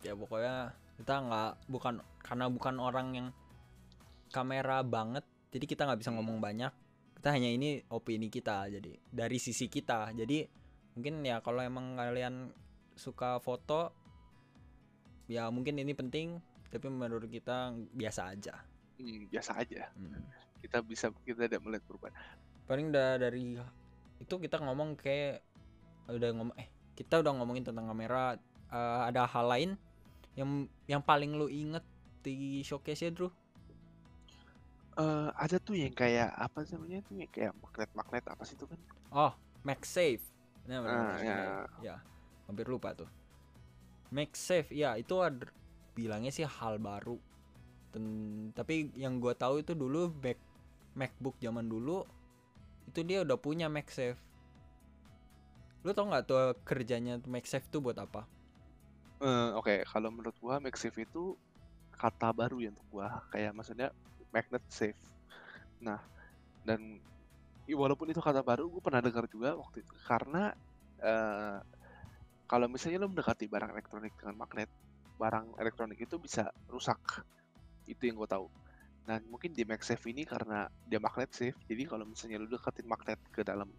Ya 0.01 0.17
pokoknya 0.17 0.73
kita 0.97 1.15
nggak 1.21 1.53
bukan 1.69 1.95
karena 2.25 2.47
bukan 2.49 2.75
orang 2.81 3.09
yang 3.15 3.29
kamera 4.33 4.83
banget 4.83 5.23
jadi 5.53 5.65
kita 5.69 5.85
nggak 5.85 6.01
bisa 6.01 6.11
ngomong 6.17 6.41
banyak. 6.41 6.73
Kita 7.21 7.35
hanya 7.35 7.51
ini 7.53 7.85
opini 7.93 8.33
kita 8.33 8.67
jadi 8.73 8.97
dari 9.13 9.39
sisi 9.39 9.69
kita. 9.69 10.17
Jadi 10.17 10.49
mungkin 10.97 11.23
ya 11.23 11.45
kalau 11.45 11.61
emang 11.63 11.95
kalian 11.95 12.51
suka 12.99 13.39
foto 13.39 13.95
ya 15.31 15.47
mungkin 15.53 15.79
ini 15.79 15.95
penting 15.95 16.41
tapi 16.73 16.89
menurut 16.89 17.29
kita 17.29 17.77
biasa 17.93 18.33
aja. 18.33 18.55
Hmm, 18.99 19.29
biasa 19.29 19.53
aja. 19.61 19.93
Hmm. 19.95 20.25
kita 20.59 20.83
bisa 20.83 21.07
kita 21.23 21.47
tidak 21.47 21.63
melihat 21.63 21.87
perubahan. 21.87 22.15
Paling 22.67 22.91
udah 22.91 23.15
dari 23.15 23.55
itu 24.19 24.35
kita 24.43 24.59
ngomong 24.59 24.99
kayak 24.99 25.39
udah 26.11 26.35
ngomong 26.35 26.57
eh 26.59 26.67
kita 26.99 27.23
udah 27.23 27.33
ngomongin 27.39 27.63
tentang 27.63 27.87
kamera 27.87 28.35
Eh, 28.69 29.01
ada 29.09 29.25
hal 29.25 29.49
lain 29.49 29.71
yang 30.37 30.69
yang 30.85 31.01
paling 31.01 31.33
lu 31.33 31.49
inget 31.49 31.81
di 32.21 32.61
showcase 32.61 33.01
ya 33.01 33.09
Drew 33.09 33.33
Eh, 34.99 35.29
ada 35.31 35.57
tuh 35.63 35.79
yang 35.79 35.95
kayak 35.95 36.35
apa 36.35 36.67
sih 36.67 36.75
namanya 36.75 37.01
tuh 37.07 37.23
yang 37.23 37.31
kayak 37.31 37.55
magnet-magnet 37.63 38.25
apa 38.29 38.43
sih 38.43 38.59
itu 38.59 38.67
kan? 38.67 38.77
Oh, 39.15 39.33
MagSafe. 39.63 40.27
Nah, 40.67 40.83
benar, 40.83 40.99
Ah, 40.99 41.17
benar, 41.17 41.47
ya. 41.81 41.95
ya. 41.95 41.97
Hampir 42.51 42.67
lupa 42.67 42.93
tuh. 42.99 43.07
MagSafe, 44.11 44.75
ya 44.75 44.99
itu 44.99 45.15
ada 45.23 45.47
bilangnya 45.95 46.35
sih 46.35 46.43
hal 46.43 46.83
baru. 46.83 47.15
Ten- 47.95 48.51
tapi 48.59 48.91
yang 48.99 49.23
gua 49.23 49.39
tahu 49.39 49.63
itu 49.63 49.73
dulu 49.73 50.11
Mac 50.19 50.37
MacBook 50.99 51.39
zaman 51.39 51.71
dulu 51.71 52.03
itu 52.91 53.01
dia 53.07 53.23
udah 53.23 53.39
punya 53.39 53.71
MagSafe. 53.71 54.19
Lu 55.89 55.97
tau 55.97 56.05
nggak 56.05 56.29
tuh 56.29 56.53
kerjanya 56.69 57.17
tuh 57.17 57.33
MagSafe 57.33 57.65
tuh 57.73 57.81
buat 57.81 57.97
apa? 57.97 58.29
Eh, 59.25 59.51
Oke, 59.57 59.81
kalau 59.89 60.13
menurut 60.13 60.37
gua 60.37 60.61
MagSafe 60.61 61.09
itu 61.09 61.33
kata 61.97 62.29
baru 62.37 62.61
ya 62.61 62.69
untuk 62.77 62.85
gua. 62.93 63.25
Kayak 63.33 63.57
maksudnya 63.57 63.89
magnet 64.29 64.61
safe. 64.69 65.01
Nah, 65.81 65.97
dan 66.69 67.01
walaupun 67.65 68.13
itu 68.13 68.21
kata 68.21 68.45
baru, 68.45 68.69
gua 68.69 68.85
pernah 68.85 69.01
dengar 69.01 69.25
juga 69.33 69.57
waktu 69.57 69.81
itu 69.81 69.95
karena 70.05 70.53
eh, 71.01 71.59
kalau 72.45 72.69
misalnya 72.69 73.01
lo 73.01 73.09
mendekati 73.09 73.49
barang 73.49 73.73
elektronik 73.73 74.13
dengan 74.21 74.37
magnet, 74.45 74.69
barang 75.17 75.57
elektronik 75.57 76.05
itu 76.05 76.21
bisa 76.21 76.53
rusak. 76.69 77.25
Itu 77.89 78.05
yang 78.05 78.21
gua 78.21 78.29
tahu. 78.29 78.45
Dan 79.09 79.25
mungkin 79.33 79.57
di 79.57 79.65
MagSafe 79.65 80.13
ini 80.13 80.29
karena 80.29 80.69
dia 80.85 81.01
magnet 81.01 81.33
safe, 81.33 81.57
jadi 81.65 81.89
kalau 81.89 82.05
misalnya 82.05 82.45
lo 82.45 82.45
deketin 82.45 82.85
magnet 82.85 83.17
ke 83.33 83.41
dalam 83.41 83.73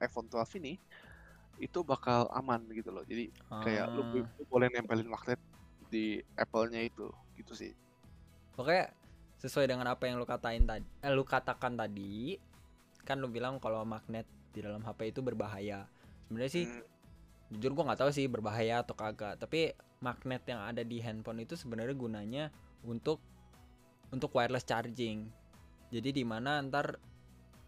iPhone 0.00 0.32
12 0.32 0.64
ini, 0.64 0.80
itu 1.58 1.80
bakal 1.84 2.28
aman 2.32 2.60
gitu 2.72 2.90
loh. 2.92 3.04
Jadi 3.06 3.32
kayak 3.62 3.92
lu, 3.96 4.02
Ah. 4.04 4.26
lu 4.36 4.44
boleh 4.50 4.68
nempelin 4.72 5.08
magnet 5.08 5.40
di 5.88 6.18
Apple-nya 6.36 6.82
itu 6.82 7.06
gitu 7.38 7.52
sih 7.54 7.72
Pokoknya 8.56 8.90
sesuai 9.36 9.68
dengan 9.68 9.86
apa 9.92 10.08
yang 10.08 10.16
lu 10.16 10.24
katain 10.24 10.64
tadi, 10.64 10.86
eh, 11.04 11.12
lu 11.12 11.22
katakan 11.22 11.76
tadi, 11.76 12.40
kan 13.04 13.20
lu 13.20 13.28
bilang 13.28 13.60
kalau 13.60 13.84
magnet 13.84 14.24
di 14.56 14.64
dalam 14.64 14.80
HP 14.80 15.12
itu 15.12 15.20
berbahaya. 15.20 15.84
Sebenarnya 16.26 16.52
sih 16.52 16.64
Hmm, 16.64 16.82
jujur 17.52 17.70
gua 17.76 17.92
nggak 17.92 18.00
tahu 18.02 18.10
sih 18.10 18.26
berbahaya 18.26 18.82
atau 18.82 18.96
kagak, 18.96 19.36
tapi 19.38 19.76
magnet 20.00 20.42
yang 20.48 20.60
ada 20.64 20.82
di 20.82 20.98
handphone 21.04 21.44
itu 21.44 21.54
sebenarnya 21.54 21.94
gunanya 21.94 22.44
untuk 22.82 23.20
untuk 24.10 24.32
wireless 24.32 24.64
charging. 24.64 25.28
Jadi 25.92 26.10
di 26.16 26.24
mana 26.24 26.58
ntar 26.64 26.96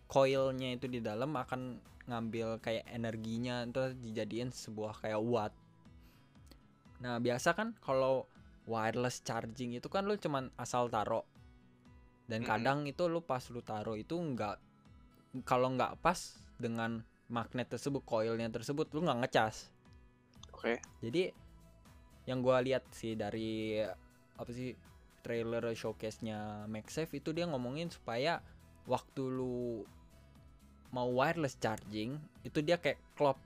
coilnya 0.08 0.72
itu 0.72 0.88
di 0.88 0.98
dalam 1.04 1.36
akan 1.36 1.60
ngambil 2.08 2.58
kayak 2.64 2.88
energinya 2.88 3.62
ntar 3.68 3.92
dijadiin 3.92 4.50
sebuah 4.50 5.04
kayak 5.04 5.20
watt. 5.20 5.52
Nah 7.04 7.20
biasa 7.20 7.52
kan 7.54 7.76
kalau 7.84 8.26
wireless 8.68 9.24
charging 9.24 9.76
itu 9.76 9.88
kan 9.88 10.04
lu 10.04 10.16
cuman 10.20 10.52
asal 10.60 10.92
taro 10.92 11.24
dan 12.28 12.44
Mm-mm. 12.44 12.50
kadang 12.52 12.78
itu 12.84 13.08
lu 13.08 13.24
pas 13.24 13.40
lu 13.48 13.64
taro 13.64 13.96
itu 13.96 14.12
nggak 14.12 14.56
kalau 15.48 15.72
nggak 15.72 15.96
pas 16.04 16.36
dengan 16.60 17.00
magnet 17.32 17.72
tersebut 17.72 18.04
coilnya 18.04 18.52
tersebut 18.52 18.92
lu 18.92 19.08
nggak 19.08 19.24
ngecas 19.24 19.72
oke 20.52 20.76
jadi 21.00 21.32
yang 22.28 22.44
gua 22.44 22.60
lihat 22.60 22.84
sih 22.92 23.16
dari 23.16 23.80
apa 24.36 24.50
sih 24.52 24.76
trailer 25.24 25.64
showcase-nya 25.72 26.68
MagSafe 26.68 27.18
itu 27.18 27.32
dia 27.32 27.48
ngomongin 27.48 27.88
supaya 27.88 28.44
waktu 28.84 29.24
lu 29.24 29.82
mau 30.92 31.08
wireless 31.12 31.56
charging 31.60 32.16
itu 32.44 32.64
dia 32.64 32.80
kayak 32.80 32.96
klop 33.12 33.36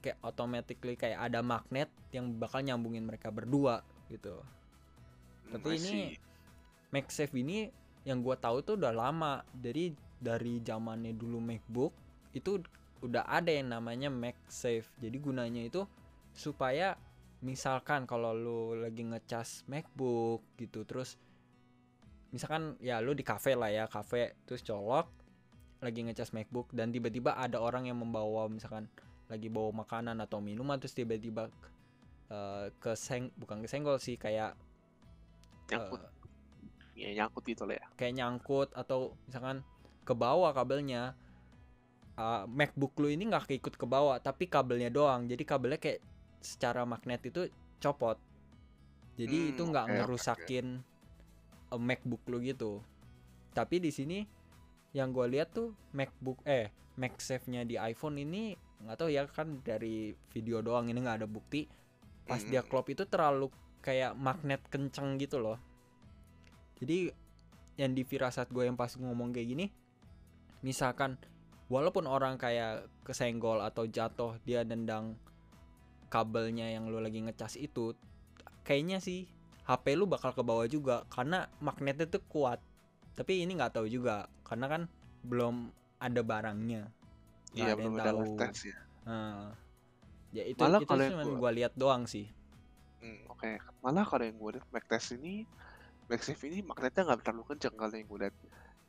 kayak 0.00 0.18
automatically 0.24 0.96
kayak 0.96 1.20
ada 1.20 1.44
magnet 1.44 1.92
yang 2.10 2.32
bakal 2.40 2.64
nyambungin 2.64 3.04
mereka 3.04 3.28
berdua 3.30 3.84
gitu 4.10 4.40
Tapi 5.50 5.76
ini. 5.78 6.14
MagSafe 6.90 7.34
ini 7.38 7.70
yang 8.02 8.22
gua 8.22 8.38
tahu 8.38 8.62
tuh 8.62 8.74
udah 8.78 8.94
lama. 8.94 9.42
Jadi 9.50 9.94
dari 10.18 10.62
zamannya 10.62 11.14
dulu 11.14 11.38
MacBook 11.42 11.94
itu 12.34 12.62
udah 13.02 13.26
ada 13.26 13.50
yang 13.50 13.74
namanya 13.74 14.10
MagSafe. 14.10 14.86
Jadi 15.02 15.16
gunanya 15.18 15.62
itu 15.66 15.82
supaya 16.34 16.94
misalkan 17.42 18.04
kalau 18.04 18.36
lu 18.36 18.78
lagi 18.78 19.02
ngecas 19.02 19.64
MacBook 19.66 20.44
gitu 20.60 20.84
terus 20.84 21.16
misalkan 22.30 22.76
ya 22.78 23.00
lu 23.02 23.16
di 23.16 23.24
cafe 23.24 23.56
lah 23.56 23.72
ya, 23.72 23.88
cafe 23.88 24.38
terus 24.46 24.62
colok 24.62 25.08
lagi 25.80 26.04
ngecas 26.04 26.36
MacBook 26.36 26.72
dan 26.76 26.92
tiba-tiba 26.92 27.36
ada 27.36 27.56
orang 27.60 27.88
yang 27.88 27.96
membawa 28.00 28.46
misalkan 28.52 28.88
lagi 29.32 29.48
bawa 29.48 29.72
makanan 29.84 30.20
atau 30.20 30.38
minuman 30.44 30.76
terus 30.76 30.92
tiba-tiba 30.92 31.48
eh, 32.28 32.68
keseng 32.82 33.32
bukan 33.40 33.64
kesenggol 33.64 33.96
sih 33.96 34.20
kayak 34.20 34.54
nyangkut. 35.72 36.00
eh, 36.04 36.10
ya 37.00 37.08
nyangkut 37.24 37.44
gitu 37.48 37.64
lah 37.64 37.80
ya. 37.80 37.86
kayak 37.96 38.14
nyangkut 38.20 38.68
atau 38.76 39.16
misalkan 39.24 39.64
ke 40.04 40.14
bawah 40.16 40.50
kabelnya. 40.50 41.14
Uh, 42.20 42.44
MacBook 42.52 43.00
lu 43.00 43.08
ini 43.08 43.32
nggak 43.32 43.48
keikut 43.48 43.80
ke 43.80 43.86
bawah 43.88 44.20
tapi 44.20 44.44
kabelnya 44.44 44.92
doang. 44.92 45.24
Jadi 45.24 45.40
kabelnya 45.46 45.80
kayak 45.80 46.04
secara 46.44 46.84
magnet 46.84 47.24
itu 47.24 47.48
copot. 47.80 48.20
Jadi 49.16 49.38
Hmm, 49.38 49.50
itu 49.56 49.62
nggak 49.64 49.86
oke, 49.88 49.94
ngerusakin 49.96 50.66
uh, 51.72 51.80
MacBook 51.80 52.20
lu 52.28 52.44
gitu. 52.44 52.84
Tapi 53.56 53.80
di 53.80 53.88
sini 53.88 54.18
yang 54.96 55.14
gue 55.14 55.26
lihat 55.30 55.54
tuh 55.54 55.74
MacBook 55.94 56.42
eh 56.46 56.74
MagSafe-nya 56.98 57.64
di 57.64 57.78
iPhone 57.78 58.20
ini 58.20 58.58
nggak 58.80 58.96
tahu 58.96 59.08
ya 59.12 59.28
kan 59.28 59.60
dari 59.62 60.12
video 60.32 60.60
doang 60.60 60.90
ini 60.90 60.98
nggak 61.00 61.24
ada 61.24 61.28
bukti. 61.30 61.68
Pas 62.26 62.42
dia 62.42 62.62
klop 62.62 62.90
itu 62.90 63.06
terlalu 63.06 63.50
kayak 63.80 64.14
magnet 64.18 64.60
kenceng 64.68 65.16
gitu 65.16 65.40
loh. 65.40 65.58
Jadi 66.80 67.10
yang 67.80 67.96
di 67.96 68.04
firasat 68.04 68.52
gue 68.52 68.68
yang 68.68 68.76
pas 68.76 68.92
ngomong 68.92 69.32
kayak 69.32 69.48
gini 69.56 69.66
misalkan 70.60 71.16
walaupun 71.72 72.04
orang 72.04 72.36
kayak 72.36 72.84
kesenggol 73.08 73.64
atau 73.64 73.88
jatuh 73.88 74.36
dia 74.44 74.60
nendang 74.60 75.16
kabelnya 76.12 76.68
yang 76.68 76.92
lu 76.92 77.00
lagi 77.00 77.24
ngecas 77.24 77.56
itu 77.56 77.96
kayaknya 78.68 79.00
sih 79.00 79.24
HP 79.64 79.96
lu 79.96 80.04
bakal 80.04 80.36
ke 80.36 80.44
bawah 80.44 80.68
juga 80.68 81.08
karena 81.08 81.48
magnetnya 81.64 82.04
tuh 82.04 82.20
kuat 82.28 82.60
tapi 83.18 83.42
ini 83.44 83.52
nggak 83.58 83.74
tahu 83.76 83.86
juga 83.90 84.26
karena 84.46 84.66
kan 84.68 84.82
belum 85.26 85.70
ada 86.00 86.20
barangnya. 86.24 86.82
Nggak 87.52 87.56
iya 87.56 87.72
ada 87.74 87.82
yang 87.82 87.94
belum 87.94 87.94
ada 88.00 88.12
tahu. 88.12 88.20
test 88.40 88.62
ya. 88.70 88.78
Nah, 89.06 89.52
ya 90.32 90.44
itu 90.46 90.60
Malah 90.62 90.80
itu 90.80 90.92
yang 90.94 91.12
cuma 91.12 91.22
gua- 91.26 91.38
gua 91.40 91.50
lihat 91.52 91.72
doang 91.76 92.02
sih. 92.06 92.26
Hmm, 93.00 93.20
oke. 93.32 93.50
Malah 93.84 94.04
kalau 94.04 94.24
yang 94.28 94.36
gue 94.36 94.50
lihat 94.60 94.66
MagTest 94.70 95.16
ini 95.16 95.44
MagSafe 96.10 96.44
ini 96.50 96.60
magnetnya 96.66 97.02
nggak 97.06 97.20
terlalu 97.24 97.44
kenceng 97.54 97.74
kalau 97.78 97.94
yang 97.96 98.06
gue 98.06 98.18
lihat. 98.26 98.34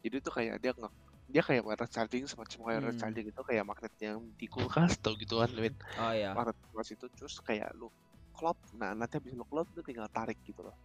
Jadi 0.04 0.16
tuh 0.26 0.34
kayak 0.34 0.56
dia 0.60 0.72
nggak 0.74 0.94
dia 1.32 1.44
kayak 1.48 1.64
wireless 1.64 1.92
charging 1.96 2.26
semacam 2.28 2.60
wireless 2.68 2.98
Hmm. 2.98 3.02
charging 3.02 3.28
itu 3.32 3.42
kayak 3.48 3.64
magnet 3.64 3.94
yang 4.04 4.20
di 4.36 4.46
kulkas 4.52 5.00
tau 5.00 5.16
gitu 5.16 5.40
kan 5.40 5.48
Win 5.56 5.72
oh 5.96 6.12
ya 6.12 6.36
magnet 6.36 6.58
kulkas 6.60 6.92
itu 6.92 7.06
terus 7.16 7.40
kayak 7.40 7.72
lu 7.80 7.88
klop 8.36 8.60
nah 8.76 8.92
nanti 8.92 9.16
habis 9.16 9.32
lu 9.32 9.48
klop 9.48 9.64
lu 9.72 9.80
tinggal 9.80 10.12
tarik 10.12 10.36
gitu 10.44 10.60
loh 10.60 10.76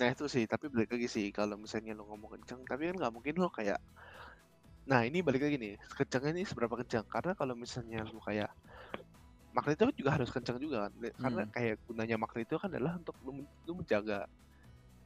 nah 0.00 0.08
itu 0.12 0.24
sih 0.34 0.44
tapi 0.52 0.66
balik 0.72 0.90
lagi 0.94 1.08
sih 1.14 1.26
kalau 1.38 1.54
misalnya 1.62 1.92
lu 1.98 2.04
ngomong 2.08 2.30
kenceng 2.34 2.60
tapi 2.70 2.82
kan 2.88 2.94
nggak 3.00 3.12
mungkin 3.16 3.34
lo 3.42 3.48
kayak 3.58 3.78
nah 4.90 5.00
ini 5.08 5.18
balik 5.26 5.42
lagi 5.46 5.56
nih 5.62 5.74
kencengnya 5.98 6.30
ini 6.34 6.42
seberapa 6.50 6.74
kencang 6.80 7.04
karena 7.14 7.32
kalau 7.38 7.54
misalnya 7.62 7.98
lu 8.10 8.18
kayak 8.26 8.50
magnet 9.52 9.76
itu 9.80 9.92
juga 10.04 10.10
harus 10.16 10.30
kencang 10.32 10.56
juga 10.64 10.76
kan 10.88 10.92
karena 11.22 11.42
Hmm. 11.42 11.52
kayak 11.54 11.74
gunanya 11.86 12.16
magnet 12.22 12.44
itu 12.48 12.56
kan 12.62 12.70
adalah 12.72 12.92
untuk 13.00 13.16
men- 13.24 13.48
lu 13.66 13.72
menjaga 13.80 14.24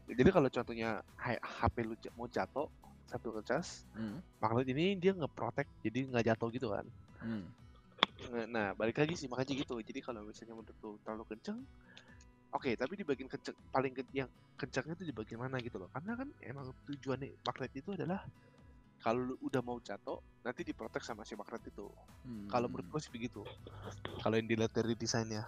jadi 0.08 0.30
kalau 0.36 0.48
contohnya 0.52 0.90
HP 1.18 1.76
lu 1.88 1.94
mau 2.18 2.28
jatuh 2.30 2.68
sambil 3.10 3.30
ngecas 3.38 3.86
Hmm, 3.94 4.18
magnet 4.42 4.66
ini 4.74 4.86
dia 5.02 5.12
ngeprotek 5.18 5.68
jadi 5.84 5.98
nggak 6.10 6.26
jatuh 6.34 6.48
gitu 6.56 6.68
kan 6.74 6.86
hmm. 7.20 7.46
Nah, 8.54 8.72
balik 8.78 8.96
lagi 9.00 9.14
sih 9.20 9.28
makanya 9.30 9.54
gitu. 9.62 9.76
Jadi 9.88 10.00
kalau 10.06 10.20
misalnya 10.28 10.54
menurut 10.56 10.76
lu 10.82 10.90
terlalu 11.04 11.24
kenceng, 11.36 11.58
oke, 12.56 12.72
tapi 12.74 12.96
di 12.96 13.04
bagian 13.04 13.28
kenceng 13.28 13.56
paling 13.68 13.92
ke, 13.92 14.02
yang 14.16 14.26
kencangnya 14.56 14.96
itu 14.96 15.04
di 15.04 15.14
bagian 15.14 15.38
mana 15.38 15.60
gitu 15.60 15.76
loh. 15.76 15.92
Karena 15.92 16.16
kan 16.16 16.28
emang 16.40 16.72
tujuannya 16.88 17.44
magnet 17.44 17.72
itu 17.76 17.92
adalah 17.92 18.24
kalau 18.98 19.20
lu 19.22 19.34
udah 19.44 19.60
mau 19.60 19.76
jatuh, 19.78 20.16
nanti 20.40 20.64
diprotek 20.64 21.04
sama 21.04 21.22
si 21.22 21.36
magnet 21.36 21.60
itu. 21.68 21.86
Kalau 22.48 22.66
menurut 22.66 22.88
Hmm. 22.88 22.92
gue 22.96 23.00
sih 23.04 23.12
begitu. 23.12 23.44
Kalau 24.18 24.34
yang 24.34 24.48
dilihat 24.48 24.72
dari 24.72 24.96
desainnya. 24.96 25.44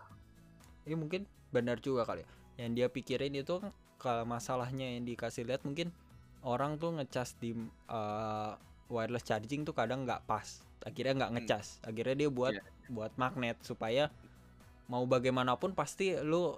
ini 0.84 0.96
mungkin 0.96 1.28
benar 1.52 1.76
juga 1.78 2.08
kali 2.08 2.24
ya. 2.24 2.28
yang 2.58 2.72
dia 2.72 2.88
pikirin 2.88 3.36
itu 3.36 3.60
kan 3.60 3.70
kalau 4.00 4.24
masalahnya 4.24 4.96
yang 4.96 5.04
dikasih 5.04 5.44
lihat 5.44 5.60
mungkin 5.62 5.92
orang 6.40 6.80
tuh 6.80 6.96
ngecas 6.96 7.36
di 7.36 7.52
uh, 7.88 8.56
wireless 8.88 9.22
charging 9.22 9.68
tuh 9.68 9.76
kadang 9.76 10.08
nggak 10.08 10.24
pas 10.24 10.64
akhirnya 10.82 11.12
nggak 11.24 11.30
Hmm. 11.30 11.38
ngecas 11.44 11.66
akhirnya 11.84 12.16
dia 12.16 12.30
buat 12.32 12.56
Iya. 12.56 12.64
buat 12.88 13.12
magnet 13.20 13.60
supaya 13.60 14.08
mau 14.88 15.04
bagaimanapun 15.04 15.76
pasti 15.76 16.16
lu 16.18 16.56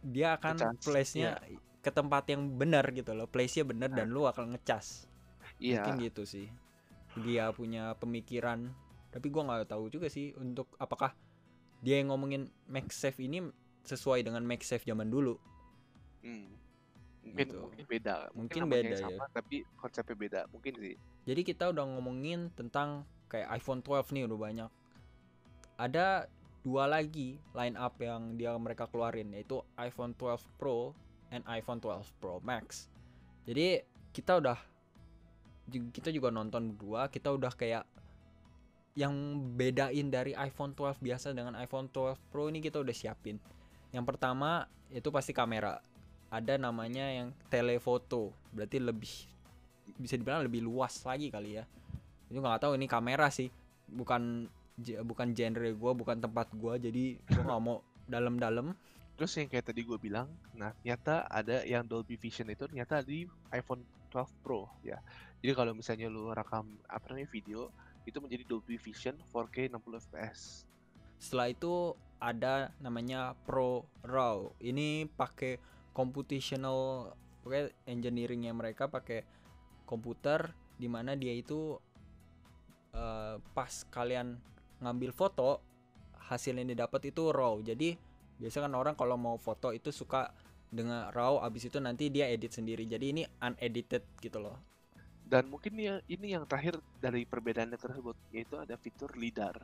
dia 0.00 0.34
akan 0.34 0.54
Ngecas, 0.56 0.84
place-nya 0.84 1.30
ke 1.78 1.90
tempat 1.90 2.26
yang 2.28 2.46
benar 2.54 2.84
gitu 2.90 3.14
loh 3.14 3.26
place-nya 3.26 3.64
benar 3.64 3.90
dan 3.90 4.10
Nah. 4.10 4.14
lu 4.14 4.22
akan 4.24 4.54
ngecas 4.54 5.06
Iya. 5.58 5.82
mungkin 5.82 5.94
gitu 6.06 6.22
sih 6.22 6.46
dia 7.18 7.50
punya 7.50 7.98
pemikiran 7.98 8.70
tapi 9.10 9.26
gua 9.28 9.42
nggak 9.46 9.72
tahu 9.72 9.88
juga 9.88 10.06
sih 10.06 10.30
untuk 10.38 10.70
apakah 10.76 11.14
dia 11.80 11.98
yang 11.98 12.10
ngomongin 12.10 12.46
MagSafe 12.66 13.22
ini 13.22 13.42
sesuai 13.82 14.22
dengan 14.22 14.42
MagSafe 14.42 14.84
zaman 14.84 15.08
dulu 15.08 15.38
Hmm. 16.18 16.50
Mungkin 17.22 17.46
gitu. 17.46 17.58
mungkin 17.60 17.84
beda. 17.86 18.16
Mungkin 18.34 18.60
namanya 18.64 18.82
beda, 18.82 18.90
ya. 18.90 19.02
sama 19.04 19.24
tapi 19.30 19.56
konsepnya 19.76 20.16
beda. 20.16 20.40
Mungkin 20.48 20.72
sih. 20.80 20.94
Jadi 21.28 21.40
kita 21.44 21.68
udah 21.68 21.84
ngomongin 21.84 22.48
tentang 22.56 23.04
kayak 23.28 23.52
iPhone 23.54 23.84
12 23.84 24.10
nih 24.10 24.24
udah 24.24 24.38
banyak. 24.40 24.70
Ada 25.76 26.26
dua 26.68 26.84
lagi 26.84 27.40
line 27.56 27.80
up 27.80 27.96
yang 27.96 28.36
dia 28.36 28.52
mereka 28.60 28.84
keluarin 28.92 29.32
yaitu 29.32 29.64
iPhone 29.80 30.12
12 30.12 30.44
Pro 30.60 30.92
and 31.32 31.40
iPhone 31.48 31.80
12 31.80 32.04
Pro 32.20 32.44
Max. 32.44 32.92
Jadi 33.48 33.80
kita 34.12 34.36
udah 34.36 34.60
kita 35.72 36.12
juga 36.12 36.28
nonton 36.28 36.76
berdua, 36.76 37.08
kita 37.08 37.32
udah 37.32 37.48
kayak 37.56 37.88
yang 38.92 39.14
bedain 39.56 40.12
dari 40.12 40.36
iPhone 40.36 40.76
12 40.76 41.00
biasa 41.00 41.32
dengan 41.32 41.56
iPhone 41.56 41.88
12 41.88 42.20
Pro 42.28 42.52
ini 42.52 42.60
kita 42.60 42.84
udah 42.84 42.92
siapin. 42.92 43.40
Yang 43.88 44.04
pertama 44.04 44.68
itu 44.92 45.08
pasti 45.08 45.32
kamera. 45.32 45.80
Ada 46.28 46.60
namanya 46.60 47.08
yang 47.08 47.32
telefoto, 47.48 48.36
berarti 48.52 48.76
lebih 48.76 49.12
bisa 49.96 50.20
dibilang 50.20 50.44
lebih 50.44 50.60
luas 50.60 51.00
lagi 51.08 51.32
kali 51.32 51.56
ya. 51.56 51.64
Itu 52.28 52.44
nggak 52.44 52.60
tahu 52.60 52.76
ini 52.76 52.84
kamera 52.84 53.32
sih, 53.32 53.48
bukan 53.88 54.52
bukan 55.02 55.34
genre 55.34 55.70
gua, 55.74 55.92
bukan 55.92 56.22
tempat 56.22 56.48
gua, 56.54 56.78
jadi 56.78 57.18
gua 57.26 57.42
nggak 57.44 57.62
mau 57.62 57.82
dalam-dalam. 58.08 58.72
Terus 59.18 59.34
yang 59.34 59.50
kayak 59.50 59.74
tadi 59.74 59.82
gue 59.82 59.98
bilang, 59.98 60.30
nah 60.54 60.70
ternyata 60.78 61.26
ada 61.26 61.66
yang 61.66 61.82
Dolby 61.82 62.14
Vision 62.14 62.54
itu 62.54 62.70
ternyata 62.70 63.02
di 63.02 63.26
iPhone 63.50 63.82
12 64.14 64.30
Pro 64.46 64.70
ya. 64.86 65.02
Jadi 65.42 65.52
kalau 65.58 65.74
misalnya 65.74 66.06
lu 66.06 66.30
rekam 66.30 66.78
apa 66.86 67.02
namanya 67.10 67.26
video 67.26 67.74
itu 68.06 68.18
menjadi 68.22 68.46
Dolby 68.46 68.78
Vision 68.78 69.18
4K 69.34 69.74
60 69.74 70.06
fps. 70.06 70.70
Setelah 71.18 71.50
itu 71.50 71.98
ada 72.22 72.70
namanya 72.78 73.34
Pro 73.42 73.90
RAW. 74.06 74.54
Ini 74.62 75.10
pakai 75.18 75.58
computational 75.90 77.10
pokoknya 77.42 77.74
engineeringnya 77.90 78.54
mereka 78.54 78.86
pakai 78.86 79.26
komputer 79.82 80.54
di 80.78 80.86
mana 80.86 81.18
dia 81.18 81.34
itu 81.34 81.74
eh, 82.94 83.34
pas 83.50 83.72
kalian 83.90 84.38
ngambil 84.82 85.10
foto 85.14 85.62
hasil 86.28 86.54
yang 86.58 86.68
didapat 86.70 87.10
itu 87.10 87.30
raw. 87.32 87.56
Jadi 87.62 87.96
biasa 88.38 88.64
kan 88.64 88.72
orang 88.76 88.94
kalau 88.94 89.18
mau 89.18 89.36
foto 89.40 89.74
itu 89.74 89.90
suka 89.90 90.30
dengan 90.68 91.08
raw 91.10 91.40
abis 91.42 91.72
itu 91.72 91.78
nanti 91.80 92.12
dia 92.12 92.28
edit 92.28 92.52
sendiri. 92.52 92.84
Jadi 92.84 93.06
ini 93.10 93.22
unedited 93.40 94.04
gitu 94.20 94.38
loh. 94.38 94.56
Dan 95.28 95.52
mungkin 95.52 95.76
ya, 95.76 96.00
ini 96.08 96.32
yang 96.32 96.48
terakhir 96.48 96.80
dari 97.04 97.28
perbedaannya 97.28 97.76
tersebut 97.76 98.16
yaitu 98.32 98.56
ada 98.56 98.80
fitur 98.80 99.12
LiDAR. 99.12 99.60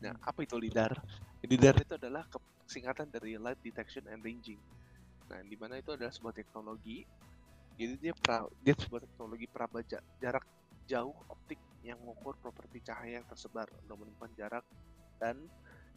Nah, 0.00 0.16
apa 0.24 0.40
itu 0.48 0.56
LiDAR? 0.56 0.96
LiDAR 1.44 1.76
itu 1.84 1.92
adalah 2.00 2.24
singkatan 2.64 3.12
dari 3.12 3.36
Light 3.36 3.60
Detection 3.60 4.08
and 4.08 4.24
Ranging. 4.24 4.56
Nah, 5.28 5.44
di 5.44 5.56
mana 5.60 5.76
itu 5.76 5.92
adalah 5.92 6.08
sebuah 6.08 6.32
teknologi. 6.32 7.04
Jadi 7.76 7.94
dia 8.00 8.14
pra, 8.16 8.48
dia 8.64 8.72
sebuah 8.72 9.04
teknologi 9.04 9.44
prabaja 9.50 10.00
jarak 10.22 10.46
jauh 10.88 11.12
optik 11.28 11.60
yang 11.84 12.00
mengukur 12.00 12.34
properti 12.40 12.80
cahaya 12.80 13.20
yang 13.20 13.26
tersebar 13.28 13.68
untuk 13.84 13.96
menemukan 14.00 14.32
jarak 14.32 14.64
dan 15.20 15.36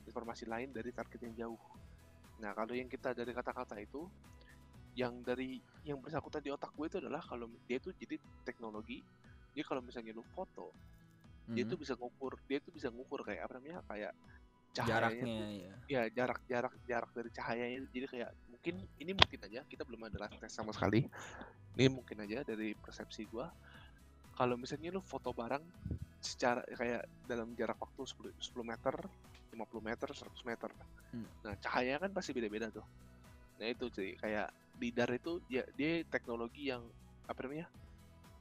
informasi 0.04 0.44
lain 0.44 0.76
dari 0.76 0.92
target 0.92 1.20
yang 1.32 1.48
jauh. 1.48 1.62
Nah, 2.44 2.52
kalau 2.54 2.76
yang 2.76 2.92
kita 2.92 3.16
dari 3.16 3.32
kata-kata 3.32 3.80
itu 3.80 4.06
yang 4.98 5.22
dari 5.22 5.62
yang 5.86 6.02
bersangkutan 6.02 6.42
di 6.42 6.50
otak 6.52 6.74
gue 6.74 6.86
itu 6.90 6.98
adalah 6.98 7.22
kalau 7.22 7.48
dia 7.70 7.78
itu 7.78 7.94
jadi 7.96 8.18
teknologi 8.42 9.06
jadi 9.54 9.62
kalau 9.64 9.80
misalnya 9.86 10.10
lu 10.12 10.26
foto 10.34 10.74
dia 11.54 11.64
Mhm. 11.64 11.70
tuh 11.70 11.78
bisa 11.80 11.94
ngukur 11.96 12.34
dia 12.50 12.58
tuh 12.60 12.74
bisa 12.74 12.90
ngukur 12.90 13.22
kayak 13.22 13.46
apa 13.46 13.62
namanya 13.62 13.80
kayak 13.86 14.12
cahayanya 14.74 14.90
jaraknya 14.90 15.26
tuh- 15.30 15.48
ya. 15.54 15.74
ya 15.88 16.02
jarak 16.12 16.40
jarak 16.50 16.74
jarak 16.84 17.12
dari 17.14 17.30
cahayanya 17.32 17.78
jadi 17.94 18.06
kayak 18.10 18.30
mungkin 18.50 18.76
ini 19.00 19.12
mungkin 19.14 19.40
aja 19.48 19.60
kita 19.70 19.84
belum 19.86 20.02
ada 20.10 20.28
test 20.42 20.58
sama 20.58 20.74
sekali 20.74 21.06
ini 21.78 21.88
mungkin 21.94 22.18
aja 22.26 22.42
dari 22.42 22.74
persepsi 22.74 23.30
gua 23.30 23.48
kalau 24.38 24.54
misalnya 24.54 24.94
lu 24.94 25.02
foto 25.02 25.34
barang 25.34 25.66
secara 26.22 26.62
kayak 26.62 27.10
dalam 27.26 27.58
jarak 27.58 27.82
waktu 27.82 28.06
10, 28.06 28.38
10 28.38 28.62
meter 28.62 28.94
50 29.50 29.82
meter 29.82 30.08
100 30.14 30.30
meter 30.46 30.72
Hmm. 31.08 31.24
nah 31.40 31.56
cahaya 31.56 32.04
kan 32.04 32.12
pasti 32.12 32.36
beda-beda 32.36 32.68
tuh 32.68 32.84
nah 33.58 33.66
itu 33.66 33.88
sih 33.96 34.12
kayak 34.20 34.52
lidar 34.78 35.10
itu 35.16 35.40
ya 35.48 35.64
dia 35.74 36.04
teknologi 36.06 36.68
yang 36.68 36.84
apa 37.26 37.40
namanya 37.48 37.72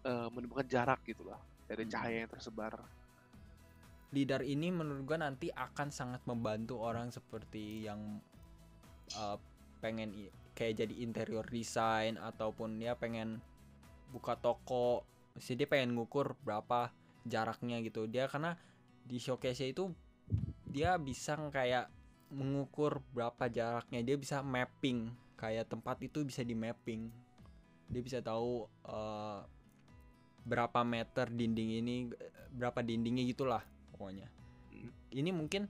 eh, 0.03 0.29
menemukan 0.35 0.67
jarak 0.67 1.01
gitu 1.07 1.25
lah 1.25 1.39
dari 1.71 1.87
Hmm. 1.87 1.93
cahaya 1.95 2.17
yang 2.27 2.31
tersebar 2.31 2.75
lidar 4.11 4.43
ini 4.43 4.75
menurut 4.75 5.03
gua 5.07 5.19
nanti 5.31 5.51
akan 5.55 5.95
sangat 5.95 6.23
membantu 6.27 6.83
orang 6.83 7.11
seperti 7.11 7.87
yang 7.87 8.19
uh, 9.19 9.39
pengen 9.83 10.15
kayak 10.57 10.83
jadi 10.87 10.95
interior 11.05 11.45
design 11.47 12.17
ataupun 12.17 12.81
dia 12.81 12.97
pengen 12.97 13.39
buka 14.11 14.39
toko 14.39 15.05
mesti 15.37 15.53
dia 15.55 15.69
pengen 15.69 15.95
ngukur 15.95 16.35
berapa 16.43 16.91
jaraknya 17.29 17.85
gitu. 17.85 18.09
Dia 18.09 18.27
karena 18.27 18.57
di 19.07 19.21
showcase 19.21 19.69
itu 19.69 19.93
dia 20.67 20.97
bisa 20.97 21.37
kayak 21.53 21.93
mengukur 22.33 23.05
berapa 23.15 23.47
jaraknya. 23.53 24.03
Dia 24.03 24.17
bisa 24.17 24.41
mapping. 24.41 25.13
Kayak 25.37 25.69
tempat 25.69 26.01
itu 26.01 26.25
bisa 26.25 26.41
di 26.41 26.57
mapping 26.57 27.27
dia 27.87 28.03
bisa 28.03 28.19
tahu 28.19 28.67
uh, 28.87 29.41
berapa 30.47 30.83
meter 30.87 31.31
dinding 31.31 31.71
ini 31.83 31.97
berapa 32.55 32.83
dindingnya 32.83 33.27
gitulah 33.27 33.63
pokoknya. 33.95 34.31
Ini 35.11 35.31
mungkin 35.35 35.67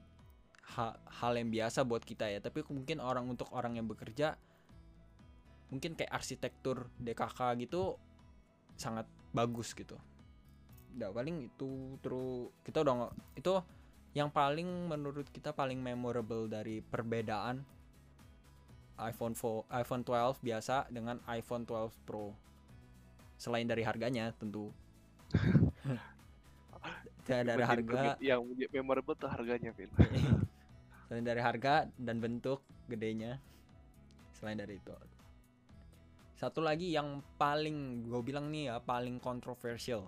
ha- 0.77 0.97
hal 1.21 1.37
yang 1.37 1.49
biasa 1.49 1.85
buat 1.85 2.05
kita 2.05 2.29
ya. 2.29 2.39
Tapi 2.41 2.65
mungkin 2.69 3.01
orang 3.01 3.25
untuk 3.29 3.49
orang 3.53 3.77
yang 3.77 3.85
bekerja 3.89 4.37
mungkin 5.67 5.99
kayak 5.99 6.13
arsitektur 6.13 6.87
DKK 7.01 7.59
gitu 7.67 7.99
sangat 8.79 9.03
bagus 9.35 9.75
gitu. 9.75 9.95
Udah 10.97 11.09
paling 11.13 11.47
itu 11.51 11.97
terus 12.01 12.49
kita 12.65 12.81
udah 12.81 12.93
nggak- 13.05 13.15
itu 13.37 13.53
yang 14.17 14.33
paling 14.33 14.65
menurut 14.89 15.29
kita 15.29 15.53
paling 15.53 15.77
memorable 15.77 16.49
dari 16.49 16.81
perbedaan 16.81 17.61
iPhone 18.97 19.37
4, 19.37 19.69
iPhone 19.69 20.01
12 20.01 20.41
biasa 20.41 20.89
dengan 20.89 21.21
iPhone 21.29 21.69
12 21.69 21.93
Pro. 22.01 22.33
Selain 23.37 23.69
dari 23.69 23.85
harganya 23.85 24.33
tentu. 24.33 24.73
Selain 27.29 27.45
dari 27.45 27.61
harga 27.61 28.17
yang 28.17 28.41
memorable 28.73 29.13
tuh 29.13 29.29
harganya 29.29 29.69
Vin. 29.77 29.91
Selain 31.05 31.21
dari 31.21 31.41
harga 31.43 31.85
dan 31.93 32.17
bentuk 32.17 32.65
gedenya. 32.89 33.37
Selain 34.33 34.57
dari 34.57 34.81
itu 34.81 35.16
satu 36.37 36.61
lagi 36.61 36.93
yang 36.93 37.25
paling 37.41 38.05
gue 38.05 38.21
bilang 38.21 38.53
nih 38.53 38.69
ya 38.69 38.77
paling 38.77 39.17
kontroversial. 39.17 40.05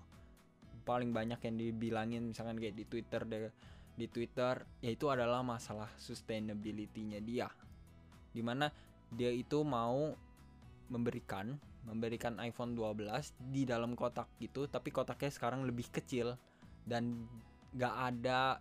Paling 0.86 1.10
banyak 1.10 1.42
yang 1.42 1.56
dibilangin 1.58 2.30
misalkan 2.30 2.62
kayak 2.62 2.78
di 2.78 2.86
Twitter 2.86 3.26
deh 3.26 3.50
di 3.98 4.06
Twitter 4.06 4.62
yaitu 4.80 5.10
adalah 5.10 5.42
masalah 5.42 5.90
sustainability-nya 5.98 7.18
dia. 7.18 7.50
Di 8.30 8.46
mana 8.46 8.70
dia 9.10 9.34
itu 9.34 9.66
mau 9.66 10.14
memberikan 10.86 11.58
memberikan 11.82 12.38
iPhone 12.38 12.78
12 12.78 13.50
di 13.50 13.66
dalam 13.66 13.98
kotak 13.98 14.30
gitu 14.38 14.70
tapi 14.70 14.94
kotaknya 14.94 15.34
sekarang 15.34 15.66
lebih 15.66 15.90
kecil 15.90 16.38
dan 16.86 17.26
gak 17.74 17.94
ada 18.14 18.60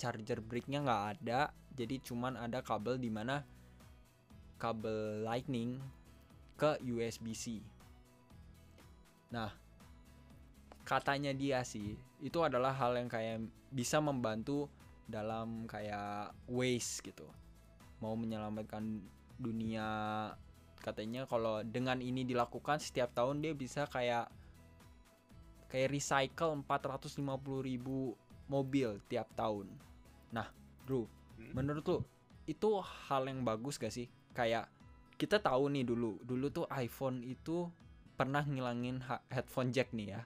charger 0.00 0.40
bricknya 0.40 0.80
nggak 0.80 1.04
ada 1.18 1.52
jadi 1.76 2.00
cuman 2.02 2.40
ada 2.40 2.64
kabel 2.64 2.96
di 2.96 3.12
mana 3.12 3.44
kabel 4.56 5.22
lightning 5.22 5.78
ke 6.58 6.82
USB-C 6.82 7.62
nah 9.30 9.54
katanya 10.82 11.30
dia 11.30 11.62
sih 11.62 11.94
itu 12.18 12.38
adalah 12.42 12.74
hal 12.74 12.98
yang 12.98 13.06
kayak 13.06 13.46
bisa 13.70 14.02
membantu 14.02 14.66
dalam 15.06 15.64
kayak 15.70 16.34
waste 16.50 17.06
gitu 17.06 17.28
mau 18.02 18.18
menyelamatkan 18.18 19.00
dunia 19.38 19.88
katanya 20.82 21.28
kalau 21.30 21.62
dengan 21.62 22.02
ini 22.02 22.26
dilakukan 22.26 22.82
setiap 22.82 23.14
tahun 23.14 23.44
dia 23.44 23.52
bisa 23.54 23.86
kayak 23.86 24.30
kayak 25.68 25.92
recycle 25.92 26.56
450 26.64 27.20
ribu 27.60 28.16
mobil 28.48 28.96
tiap 29.06 29.28
tahun. 29.36 29.68
Nah, 30.32 30.48
bro, 30.88 31.04
Hmm. 31.38 31.52
menurut 31.54 31.84
lu 31.86 31.96
itu 32.48 32.68
hal 32.80 33.28
yang 33.28 33.44
bagus 33.44 33.76
gak 33.76 33.92
sih? 33.92 34.08
Kayak 34.32 34.72
kita 35.18 35.42
tahu 35.42 35.74
nih 35.74 35.82
dulu, 35.82 36.22
dulu 36.22 36.46
tuh 36.54 36.66
iPhone 36.70 37.26
itu 37.26 37.66
pernah 38.14 38.46
ngilangin 38.46 39.02
headphone 39.28 39.74
jack 39.74 39.90
nih 39.90 40.14
ya. 40.14 40.22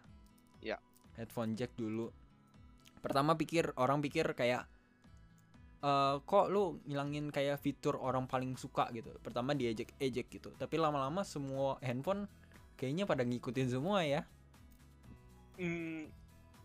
Ya. 0.61 0.78
Headphone 1.16 1.57
jack 1.57 1.72
dulu. 1.80 2.12
Pertama 3.01 3.34
pikir 3.34 3.72
orang 3.80 4.05
pikir 4.05 4.36
kayak 4.36 4.68
eh 5.82 6.16
kok 6.22 6.47
lu 6.47 6.78
ngilangin 6.86 7.34
kayak 7.34 7.59
fitur 7.59 7.97
orang 7.99 8.28
paling 8.28 8.55
suka 8.55 8.93
gitu. 8.93 9.11
Pertama 9.24 9.57
diejek 9.57 9.97
ejek 9.97 10.28
gitu. 10.28 10.53
Tapi 10.55 10.76
lama-lama 10.76 11.24
semua 11.24 11.80
handphone 11.80 12.28
kayaknya 12.76 13.09
pada 13.09 13.24
ngikutin 13.24 13.68
semua 13.72 14.05
ya. 14.05 14.28
Hmm, 15.57 16.09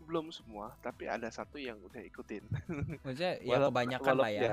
belum 0.08 0.32
semua, 0.32 0.72
tapi 0.80 1.04
ada 1.04 1.28
satu 1.28 1.60
yang 1.60 1.76
udah 1.84 2.00
ikutin. 2.00 2.44
Maksudnya 3.04 3.40
ya 3.44 3.56
kebanyakan 3.68 4.14
lah 4.16 4.32
ya. 4.32 4.52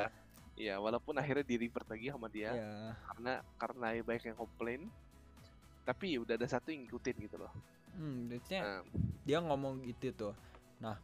Iya, 0.55 0.79
walaupun 0.79 1.19
akhirnya 1.19 1.43
di 1.43 1.55
revert 1.59 1.83
lagi 1.85 2.07
sama 2.07 2.27
dia 2.27 2.55
Ya. 2.55 2.95
karena 3.11 3.33
karena 3.59 3.87
banyak 4.01 4.23
yang 4.25 4.39
komplain. 4.39 4.81
tapi 5.85 6.17
ya 6.17 6.19
udah 6.25 6.33
ada 6.33 6.49
satu 6.49 6.73
yang 6.73 6.81
ngikutin 6.89 7.29
gitu 7.29 7.37
loh 7.37 7.53
Hmm, 7.93 8.25
maksudnya 8.25 8.61
Nah, 8.65 8.81
dia 9.21 9.37
ngomong 9.39 9.85
gitu 9.85 10.09
tuh. 10.11 10.33
Nah, 10.81 10.97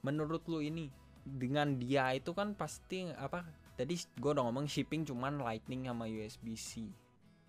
menurut 0.00 0.40
lu 0.46 0.62
ini 0.62 0.88
dengan 1.20 1.74
dia 1.74 2.14
itu 2.14 2.30
kan 2.30 2.54
pasti 2.54 3.04
apa? 3.10 3.44
Tadi 3.74 3.92
gue 4.14 4.30
udah 4.30 4.46
ngomong 4.46 4.64
shipping 4.64 5.02
cuman 5.02 5.36
Lightning 5.36 5.84
sama 5.84 6.06
USB-C. 6.06 6.88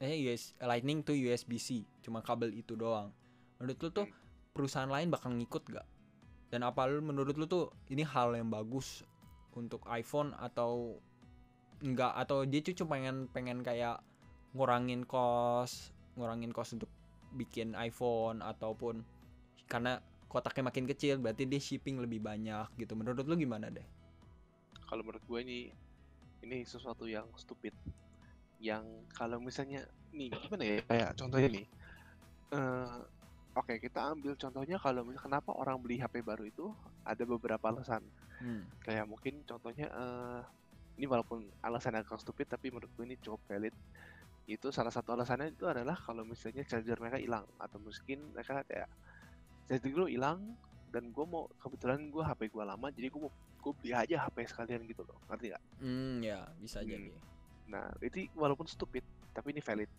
Eh 0.01 0.27
US 0.27 0.57
Lightning 0.59 0.99
to 1.01 1.13
USB-C, 1.13 1.85
cuma 2.01 2.19
kabel 2.19 2.51
itu 2.51 2.75
doang. 2.75 3.15
Menurut 3.61 3.77
lu 3.79 3.89
tuh 3.93 4.07
perusahaan 4.51 4.89
lain 4.89 5.07
bakal 5.07 5.31
ngikut 5.31 5.63
gak? 5.69 5.87
Dan 6.49 6.65
apa 6.65 6.83
lu 6.83 6.99
menurut 6.99 7.37
lu 7.37 7.45
tuh 7.45 7.69
ini 7.87 8.01
hal 8.01 8.33
yang 8.33 8.49
bagus 8.49 9.05
untuk 9.53 9.85
iPhone 9.87 10.35
atau 10.35 10.99
enggak 11.83 12.13
atau 12.15 12.47
dia 12.47 12.61
cuma 12.61 12.95
pengen 12.95 13.27
pengen 13.31 13.59
kayak 13.63 13.99
ngurangin 14.55 15.03
cost, 15.03 15.91
ngurangin 16.15 16.55
cost 16.55 16.79
untuk 16.79 16.91
bikin 17.35 17.75
iPhone 17.75 18.39
ataupun 18.39 19.03
karena 19.67 19.99
kotaknya 20.31 20.71
makin 20.71 20.87
kecil 20.87 21.19
berarti 21.19 21.43
dia 21.43 21.59
shipping 21.59 21.99
lebih 21.99 22.23
banyak 22.23 22.71
gitu. 22.79 22.95
Menurut 22.95 23.27
lu 23.27 23.35
gimana 23.35 23.67
deh? 23.67 23.83
kalau 24.85 25.01
menurut 25.01 25.23
gue 25.25 25.39
ini 25.41 25.59
ini 26.45 26.61
sesuatu 26.61 27.09
yang 27.09 27.25
stupid 27.35 27.73
yang 28.61 28.85
kalau 29.11 29.41
misalnya 29.41 29.83
nih 30.13 30.29
gimana 30.29 30.63
ya 30.63 30.77
kayak 30.85 31.09
contohnya 31.17 31.49
nih 31.51 31.65
eh 32.53 32.97
oke 33.57 33.73
kita 33.81 34.13
ambil 34.13 34.37
contohnya 34.37 34.77
kalau 34.77 35.01
misalnya 35.03 35.41
kenapa 35.41 35.51
orang 35.57 35.81
beli 35.81 35.97
HP 35.99 36.21
baru 36.21 36.45
itu 36.45 36.71
ada 37.03 37.23
beberapa 37.25 37.65
alasan 37.73 38.05
Hmm. 38.35 38.67
kayak 38.83 39.07
mungkin 39.07 39.47
contohnya 39.47 39.87
eh 39.87 40.41
ini 40.95 41.05
walaupun 41.05 41.43
alasan 41.61 41.95
agak 41.99 42.19
stupid 42.19 42.47
tapi 42.47 42.71
menurut 42.71 42.91
gue 42.95 43.05
ini 43.05 43.15
cukup 43.19 43.41
valid 43.47 43.75
itu 44.45 44.69
salah 44.69 44.93
satu 44.93 45.17
alasannya 45.17 45.57
itu 45.57 45.65
adalah 45.65 45.97
kalau 45.97 46.21
misalnya 46.21 46.61
charger 46.63 46.95
mereka 47.01 47.17
hilang 47.17 47.45
atau 47.57 47.81
mungkin 47.81 48.29
mereka 48.31 48.61
kayak 48.69 48.89
charger 49.65 49.91
gue 49.91 50.09
hilang 50.13 50.55
dan 50.93 51.09
gue 51.11 51.25
mau 51.25 51.49
kebetulan 51.59 51.99
gue 52.07 52.23
HP 52.23 52.53
gue 52.53 52.63
lama 52.63 52.87
jadi 52.93 53.09
gue 53.09 53.21
mau 53.25 53.33
gue 53.33 53.73
beli 53.81 53.91
aja 53.97 54.29
HP 54.29 54.45
sekalian 54.45 54.85
gitu 54.85 55.01
loh 55.01 55.17
ngerti 55.25 55.49
gak? 55.49 55.63
Hmm, 55.81 56.21
ya 56.21 56.45
bisa 56.61 56.85
Hmm. 56.85 56.89
jadi. 56.93 57.09
Nah 57.65 57.89
itu 58.05 58.29
walaupun 58.37 58.69
stupid 58.69 59.01
tapi 59.33 59.57
ini 59.57 59.59
valid 59.65 59.89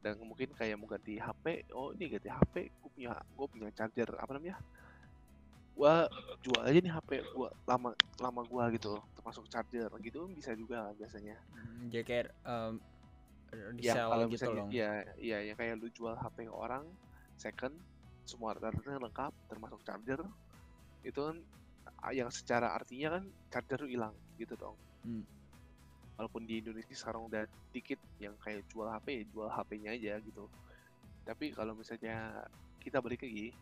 dan 0.00 0.16
mungkin 0.24 0.48
kayak 0.56 0.80
mau 0.80 0.88
ganti 0.88 1.20
HP 1.20 1.68
oh 1.76 1.92
ini 1.92 2.16
ganti 2.16 2.32
HP 2.32 2.54
gue 2.72 2.90
punya 2.90 3.12
gue 3.12 3.46
punya 3.52 3.68
charger 3.76 4.08
apa 4.16 4.30
namanya 4.32 4.56
gua 5.76 6.08
jual 6.40 6.62
aja 6.64 6.78
nih 6.80 6.92
HP 6.92 7.10
gua 7.36 7.48
lama 7.68 7.92
lama 8.18 8.42
gua 8.48 8.64
gitu 8.72 8.96
termasuk 9.12 9.44
charger 9.46 9.92
gitu 10.00 10.26
bisa 10.32 10.56
juga 10.56 10.90
biasanya 10.96 11.36
Hmm, 11.52 11.92
Jadi 11.92 12.04
kayak 12.04 12.26
um, 12.44 12.80
ya 13.78 13.94
kalau 14.08 14.24
gitu 14.26 14.32
misalnya 14.34 14.62
loh. 14.64 14.70
ya 14.72 14.90
ya 15.20 15.38
yang 15.44 15.56
kayak 15.56 15.74
lu 15.78 15.88
jual 15.92 16.16
HP 16.16 16.48
ke 16.48 16.54
orang 16.54 16.84
second 17.36 17.74
semua 18.24 18.56
data 18.56 18.72
lengkap 18.74 19.32
termasuk 19.46 19.80
charger 19.84 20.20
itu 21.04 21.20
kan 21.20 21.36
yang 22.10 22.28
secara 22.32 22.74
artinya 22.74 23.20
kan 23.20 23.24
charger 23.46 23.78
lu 23.84 23.88
hilang 23.88 24.14
gitu 24.34 24.56
dong 24.56 24.76
Hmm. 25.06 25.22
walaupun 26.18 26.42
di 26.42 26.58
Indonesia 26.58 26.90
sekarang 26.90 27.30
udah 27.30 27.46
dikit 27.70 28.00
yang 28.18 28.34
kayak 28.40 28.66
jual 28.66 28.88
HP 28.88 29.06
ya 29.12 29.24
jual 29.30 29.46
HP-nya 29.46 29.90
aja 29.94 30.18
gitu 30.18 30.50
tapi 31.22 31.54
kalau 31.54 31.76
misalnya 31.76 32.42
kita 32.82 32.98
balik 32.98 33.22
lagi 33.22 33.54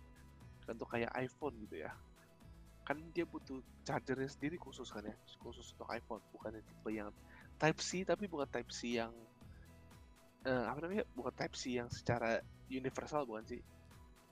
untuk 0.71 0.89
kayak 0.89 1.12
iPhone 1.21 1.55
gitu 1.67 1.85
ya 1.85 1.93
kan 2.85 3.01
dia 3.17 3.25
butuh 3.25 3.65
chargernya 3.85 4.29
sendiri 4.29 4.61
khusus 4.61 4.89
kan 4.93 5.05
ya 5.05 5.17
khusus 5.41 5.73
untuk 5.77 5.89
iPhone 5.89 6.21
bukan 6.33 6.53
yang 6.61 6.65
tipe 6.65 6.91
yang 6.93 7.11
Type 7.57 7.81
C 7.81 8.05
tapi 8.05 8.29
bukan 8.29 8.49
Type 8.49 8.69
C 8.69 9.01
yang 9.01 9.12
eh, 10.45 10.65
apa 10.69 10.79
namanya 10.85 11.05
bukan 11.17 11.33
Type 11.33 11.57
C 11.57 11.81
yang 11.81 11.89
secara 11.89 12.45
universal 12.69 13.25
bukan 13.25 13.45
sih 13.49 13.61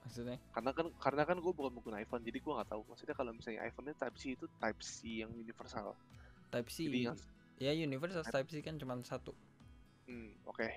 Maksudnya? 0.03 0.35
karena 0.51 0.71
kan 0.75 0.87
karena 0.99 1.23
kan 1.23 1.37
gue 1.39 1.53
bukan 1.55 1.71
pengguna 1.79 2.03
iPhone 2.03 2.21
jadi 2.27 2.37
gue 2.43 2.53
nggak 2.53 2.69
tahu 2.75 2.81
maksudnya 2.91 3.15
kalau 3.15 3.31
misalnya 3.33 3.63
iPhone-nya 3.65 3.95
Type 3.97 4.17
C 4.19 4.23
itu 4.37 4.45
Type 4.59 4.81
C 4.83 5.23
yang 5.25 5.31
universal 5.33 5.95
Type 6.53 6.69
C. 6.69 6.85
jadi 6.85 7.09
yang 7.09 7.17
Ya 7.61 7.71
universal 7.71 8.25
Type 8.25 8.49
C 8.49 8.59
kan 8.65 8.75
cuma 8.81 8.97
satu. 9.05 9.31
Hmm, 10.09 10.33
oke. 10.49 10.67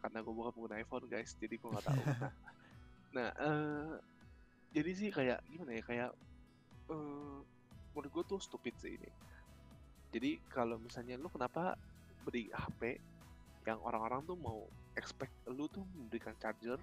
Karena 0.00 0.18
gue 0.22 0.34
bukan 0.34 0.52
pengguna 0.54 0.80
iPhone 0.80 1.06
guys, 1.10 1.34
jadi 1.36 1.58
gue 1.58 1.68
nggak 1.68 1.84
tahu. 1.84 2.00
nah, 2.00 2.32
nah 3.16 3.28
eh, 3.34 3.92
jadi 4.74 4.90
sih 4.90 5.08
kayak 5.14 5.38
gimana 5.46 5.70
ya 5.78 5.82
kayak 5.86 6.10
eh 6.90 7.38
menurut 7.94 8.10
gue 8.10 8.24
tuh 8.26 8.40
stupid 8.42 8.74
sih 8.76 8.98
ini. 8.98 9.10
Jadi 10.10 10.42
kalau 10.50 10.76
misalnya 10.82 11.14
lu 11.14 11.30
kenapa 11.30 11.78
beli 12.26 12.50
HP 12.50 12.98
yang 13.64 13.78
orang-orang 13.80 14.26
tuh 14.26 14.34
mau 14.34 14.66
expect 14.98 15.32
lu 15.46 15.70
tuh 15.70 15.86
memberikan 15.94 16.34
charger 16.36 16.78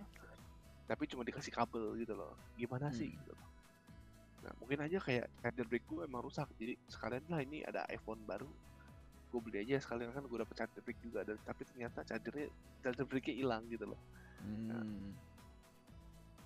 tapi 0.88 1.04
cuma 1.08 1.24
dikasih 1.28 1.52
kabel 1.52 1.96
gitu 2.00 2.16
loh. 2.16 2.36
Gimana 2.56 2.92
sih 2.92 3.12
Hmm. 3.12 3.20
gitu 3.20 3.32
loh. 3.36 3.50
Nah, 4.42 4.54
mungkin 4.58 4.80
aja 4.82 4.98
kayak 4.98 5.28
charger 5.44 5.68
brick 5.68 5.86
gue 5.86 6.02
emang 6.08 6.24
rusak. 6.26 6.48
Jadi 6.58 6.74
sekalian 6.90 7.28
lah 7.30 7.44
ini 7.44 7.62
ada 7.62 7.86
iPhone 7.92 8.24
baru 8.24 8.50
gue 9.32 9.40
beli 9.40 9.64
aja 9.64 9.80
sekalian 9.80 10.12
kan 10.12 10.28
gue 10.28 10.38
dapet 10.44 10.56
charger 10.60 10.84
brick 10.84 11.00
juga 11.00 11.24
dan 11.24 11.40
tapi 11.48 11.64
ternyata 11.64 12.04
chargernya 12.04 12.52
charger 12.84 13.08
bricknya 13.08 13.36
hilang 13.40 13.64
gitu 13.72 13.88
loh 13.88 14.00
Hmm. 14.44 15.16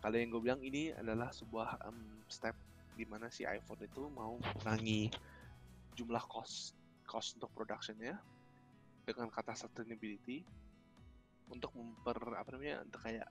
Kalau 0.05 0.21
yang 0.21 0.29
gue 0.29 0.41
bilang 0.45 0.61
ini 0.61 0.93
adalah 0.93 1.33
sebuah 1.33 1.81
em, 1.89 2.21
step 2.29 2.53
di 2.93 3.09
mana 3.09 3.25
si 3.33 3.41
iPhone 3.41 3.81
itu 3.81 4.05
mau 4.13 4.37
mengurangi 4.37 5.09
jumlah 5.97 6.21
cost 6.29 6.77
cost 7.09 7.41
untuk 7.41 7.49
productionnya 7.57 8.13
dengan 9.01 9.33
kata 9.33 9.57
sustainability 9.57 10.45
untuk 11.49 11.73
memper 11.73 12.37
apa 12.37 12.53
namanya 12.53 12.85
untuk 12.85 13.01
kayak 13.01 13.25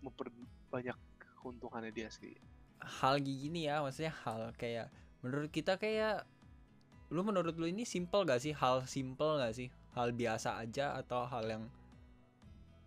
memperbanyak 0.00 0.96
keuntungannya 1.36 1.92
dia 1.92 2.08
sih 2.08 2.32
Hal 2.80 3.20
gini 3.20 3.68
ya, 3.68 3.84
maksudnya 3.84 4.16
hal 4.24 4.56
kayak 4.56 4.88
menurut 5.20 5.52
kita 5.52 5.76
kayak 5.76 6.24
lu 7.12 7.20
menurut 7.20 7.52
lu 7.60 7.68
ini 7.68 7.84
simple 7.84 8.24
gak 8.24 8.40
sih? 8.40 8.56
Hal 8.56 8.88
simple 8.88 9.36
gak 9.36 9.52
sih? 9.52 9.68
Hal 9.92 10.16
biasa 10.16 10.64
aja 10.64 10.96
atau 10.96 11.28
hal 11.28 11.44
yang 11.44 11.64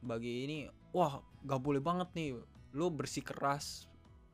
bagi 0.02 0.50
ini 0.50 0.58
wah 0.98 1.22
gak 1.46 1.62
boleh 1.62 1.78
banget 1.78 2.10
nih 2.18 2.42
lu 2.74 2.90
bersikeras 2.90 3.86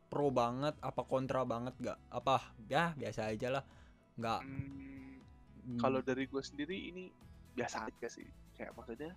pro 0.10 0.32
banget 0.34 0.74
apa 0.82 1.06
kontra 1.06 1.46
banget 1.46 1.76
gak 1.78 2.00
apa 2.10 2.42
ya 2.66 2.96
biasa 2.98 3.30
aja 3.30 3.60
lah 3.60 3.64
nggak. 4.18 4.42
Hmm, 4.42 5.16
mm, 5.76 5.80
kalau 5.80 6.00
dari 6.02 6.26
gue 6.26 6.42
sendiri 6.44 6.92
ini 6.92 7.08
biasa 7.54 7.88
aja 7.88 8.08
sih 8.08 8.26
kayak 8.58 8.76
maksudnya 8.76 9.14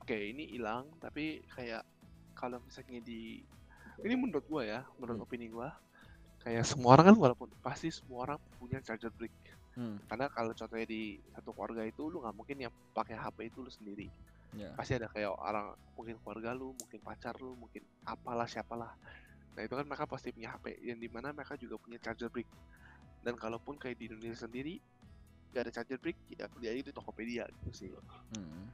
oke 0.00 0.14
ini 0.14 0.52
hilang 0.52 0.88
tapi 1.00 1.42
kayak 1.52 1.84
kalau 2.36 2.60
misalnya 2.64 3.00
di 3.04 3.40
ini 4.00 4.14
menurut 4.16 4.44
gue 4.48 4.62
ya 4.68 4.80
menurut 4.96 5.20
Hmm. 5.20 5.26
opini 5.28 5.48
gue 5.52 5.68
kayak 6.40 6.64
semua 6.64 6.96
orang 6.96 7.12
kan 7.12 7.16
walaupun 7.20 7.48
pasti 7.60 7.92
semua 7.92 8.24
orang 8.24 8.38
punya 8.56 8.80
charger 8.80 9.12
brick. 9.12 9.32
Hmm, 9.76 10.00
karena 10.08 10.26
kalau 10.32 10.50
contohnya 10.56 10.88
di 10.88 11.20
satu 11.30 11.52
keluarga 11.54 11.84
itu 11.86 12.08
lu 12.10 12.24
nggak 12.24 12.36
mungkin 12.36 12.56
yang 12.58 12.72
pakai 12.96 13.14
HP 13.14 13.52
itu 13.54 13.62
lu 13.62 13.70
sendiri 13.70 14.08
ya. 14.56 14.70
pasti 14.74 14.98
ada 14.98 15.06
kayak 15.10 15.30
orang 15.34 15.74
mungkin 15.94 16.16
keluarga 16.22 16.56
lu 16.56 16.74
mungkin 16.74 17.00
pacar 17.02 17.34
lu 17.38 17.54
mungkin 17.54 17.82
apalah 18.06 18.48
siapalah 18.48 18.92
nah 19.54 19.62
itu 19.66 19.74
kan 19.74 19.84
mereka 19.84 20.06
pasti 20.06 20.30
punya 20.30 20.54
HP 20.54 20.78
yang 20.86 20.98
di 20.98 21.08
mana 21.10 21.34
mereka 21.34 21.58
juga 21.58 21.76
punya 21.76 21.98
charger 21.98 22.30
brick 22.30 22.46
dan 23.20 23.36
kalaupun 23.36 23.76
kayak 23.76 23.98
di 24.00 24.08
Indonesia 24.08 24.46
sendiri 24.46 24.80
gak 25.50 25.66
ada 25.66 25.72
charger 25.74 25.98
brick 25.98 26.16
ya 26.30 26.46
beli 26.46 26.70
aja 26.70 26.80
di 26.86 26.92
Tokopedia 26.94 27.44
gitu 27.62 27.70
sih 27.74 27.88
Hmm. 28.30 28.70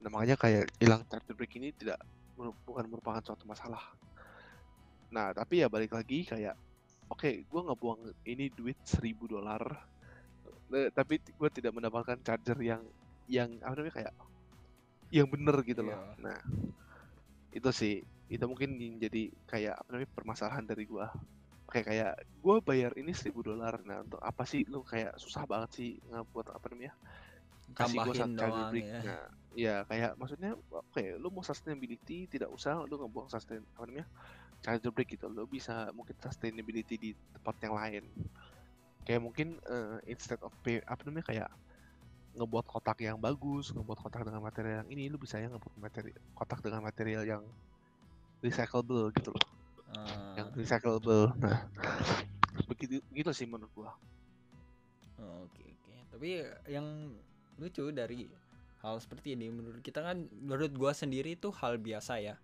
nah 0.00 0.08
makanya 0.08 0.38
kayak 0.38 0.70
hilang 0.78 1.02
charger 1.10 1.34
brick 1.34 1.52
ini 1.58 1.74
tidak 1.74 1.98
bukan 2.64 2.86
merupakan 2.88 3.20
suatu 3.20 3.44
masalah 3.44 3.82
nah 5.10 5.34
tapi 5.34 5.60
ya 5.60 5.68
balik 5.68 5.90
lagi 5.92 6.22
kayak 6.22 6.54
oke 7.10 7.26
gue 7.42 7.60
nggak 7.66 7.78
buang 7.82 8.00
ini 8.24 8.48
duit 8.54 8.78
1000 8.86 9.12
dolar 9.26 9.60
eh, 10.70 10.88
tapi 10.94 11.18
gue 11.18 11.48
tidak 11.50 11.74
mendapatkan 11.74 12.16
charger 12.22 12.56
yang 12.62 12.82
yang 13.26 13.50
apa 13.60 13.74
namanya 13.74 13.94
kayak 13.98 14.12
yang 15.10 15.28
bener 15.30 15.56
gitu 15.66 15.82
loh 15.84 15.98
Iya. 15.98 16.14
nah 16.24 16.38
itu 17.50 17.70
sih 17.74 17.94
itu 18.30 18.44
mungkin 18.46 18.78
jadi 19.02 19.22
kayak 19.50 19.74
apa 19.82 19.88
namanya 19.90 20.10
permasalahan 20.14 20.64
dari 20.66 20.86
gue 20.86 21.06
Oke 21.70 21.86
kayak 21.86 22.18
gue 22.42 22.56
bayar 22.66 22.90
ini 22.98 23.14
1000 23.14 23.42
dolar 23.46 23.78
nah 23.86 24.02
untuk 24.02 24.18
apa 24.22 24.42
sih 24.42 24.66
lu 24.66 24.82
kayak 24.82 25.14
susah 25.22 25.46
banget 25.46 25.70
sih 25.78 25.90
ngebuat 26.10 26.50
apa 26.50 26.66
namanya 26.74 26.94
kasih 27.78 28.02
tambahin 28.02 28.14
satu 28.18 28.42
doang 28.50 28.70
brick. 28.70 28.86
ya 28.86 29.02
Nah, 29.06 29.22
ya 29.54 29.74
kayak 29.86 30.10
maksudnya 30.18 30.50
oke, 30.70 31.04
lu 31.22 31.28
mau 31.30 31.42
sustainability 31.42 32.26
tidak 32.30 32.50
usah 32.50 32.82
lu 32.86 32.94
ngebuang 32.98 33.30
sustain 33.30 33.62
apa 33.74 33.84
namanya 33.86 34.06
charger 34.62 34.90
brick 34.94 35.10
gitu. 35.14 35.26
Lu 35.30 35.46
bisa 35.46 35.90
mungkin 35.94 36.14
sustainability 36.18 36.94
di 36.98 37.10
tempat 37.34 37.56
yang 37.62 37.74
lain. 37.78 38.04
Kayak 39.06 39.22
mungkin 39.24 39.48
eh, 39.66 39.98
instead 40.12 40.38
of 40.42 40.52
pay, 40.62 40.78
apa 40.86 41.02
namanya 41.06 41.26
kayak 41.30 41.50
ngebuat 42.36 42.66
kotak 42.72 42.98
yang 43.02 43.18
bagus, 43.20 43.72
ngebuat 43.74 43.98
kotak 44.04 44.22
dengan 44.26 44.42
material 44.42 44.84
yang 44.86 44.90
ini, 44.94 45.04
lu 45.12 45.18
bisa 45.18 45.36
ya 45.42 45.48
ngebuat 45.50 45.74
materi 45.78 46.10
kotak 46.38 46.60
dengan 46.64 46.80
material 46.88 47.22
yang 47.26 47.42
recyclable 48.44 49.10
gitu 49.16 49.30
loh, 49.34 49.44
Ah, 49.90 50.38
yang 50.38 50.48
recyclable. 50.54 51.34
Nah, 51.42 51.58
begitu 52.70 53.02
begitu 53.10 53.30
sih 53.34 53.46
menurut 53.50 53.72
gua. 53.74 53.90
oke 55.18 55.62
oke 55.64 55.92
tapi 56.12 56.28
yang 56.66 56.86
lucu 57.60 57.92
dari 57.92 58.26
hal 58.80 58.96
seperti 58.98 59.36
ini 59.36 59.52
menurut 59.52 59.80
kita 59.84 60.00
kan 60.00 60.24
menurut 60.32 60.72
gua 60.72 60.92
sendiri 60.96 61.36
itu 61.36 61.52
hal 61.60 61.76
biasa 61.78 62.14
ya 62.20 62.36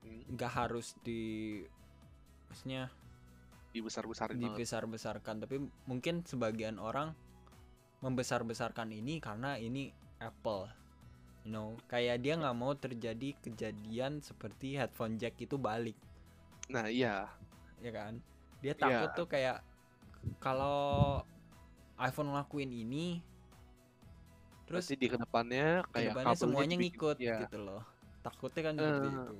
Hmm, 0.00 0.24
nggak 0.32 0.52
harus 0.56 0.96
di 1.04 1.60
maksudnya 2.48 2.88
dibesar-besarin 3.74 4.40
banget. 4.40 4.64
dibesar-besarkan 4.64 5.36
tapi 5.44 5.56
mungkin 5.86 6.24
sebagian 6.24 6.80
orang 6.80 7.12
membesar-besarkan 8.00 8.90
ini 8.90 9.18
karena 9.18 9.54
ini 9.54 9.92
Apple 10.18 10.68
you 11.42 11.50
know 11.50 11.72
kayak 11.86 12.20
dia 12.20 12.34
nggak 12.34 12.52
mau 12.54 12.72
terjadi 12.72 13.32
kejadian 13.38 14.20
seperti 14.20 14.76
headphone 14.76 15.16
jack 15.16 15.36
itu 15.36 15.56
balik 15.56 15.96
Nah, 16.66 16.86
iya. 16.86 17.26
ya 17.78 17.90
kan 17.90 18.20
dia 18.60 18.72
takut 18.72 19.08
Iya. 19.08 19.16
tuh 19.16 19.26
kayak 19.26 19.58
kalau 20.38 21.18
iPhone 21.96 22.30
ngelakuin 22.30 22.70
ini 22.70 23.18
terus 24.64 24.86
Nanti 24.86 24.96
di 24.96 25.08
ke 25.08 25.16
depannya 25.16 25.82
kayak 25.90 25.96
ke 26.06 26.10
depannya 26.14 26.36
semuanya 26.36 26.68
dibikin- 26.70 26.82
ngikut 26.94 27.16
ya. 27.18 27.36
gitu 27.42 27.58
loh 27.58 27.82
takutnya 28.20 28.62
kan 28.62 28.74
seperti 28.76 29.08
Eh, 29.08 29.16
itu 29.18 29.36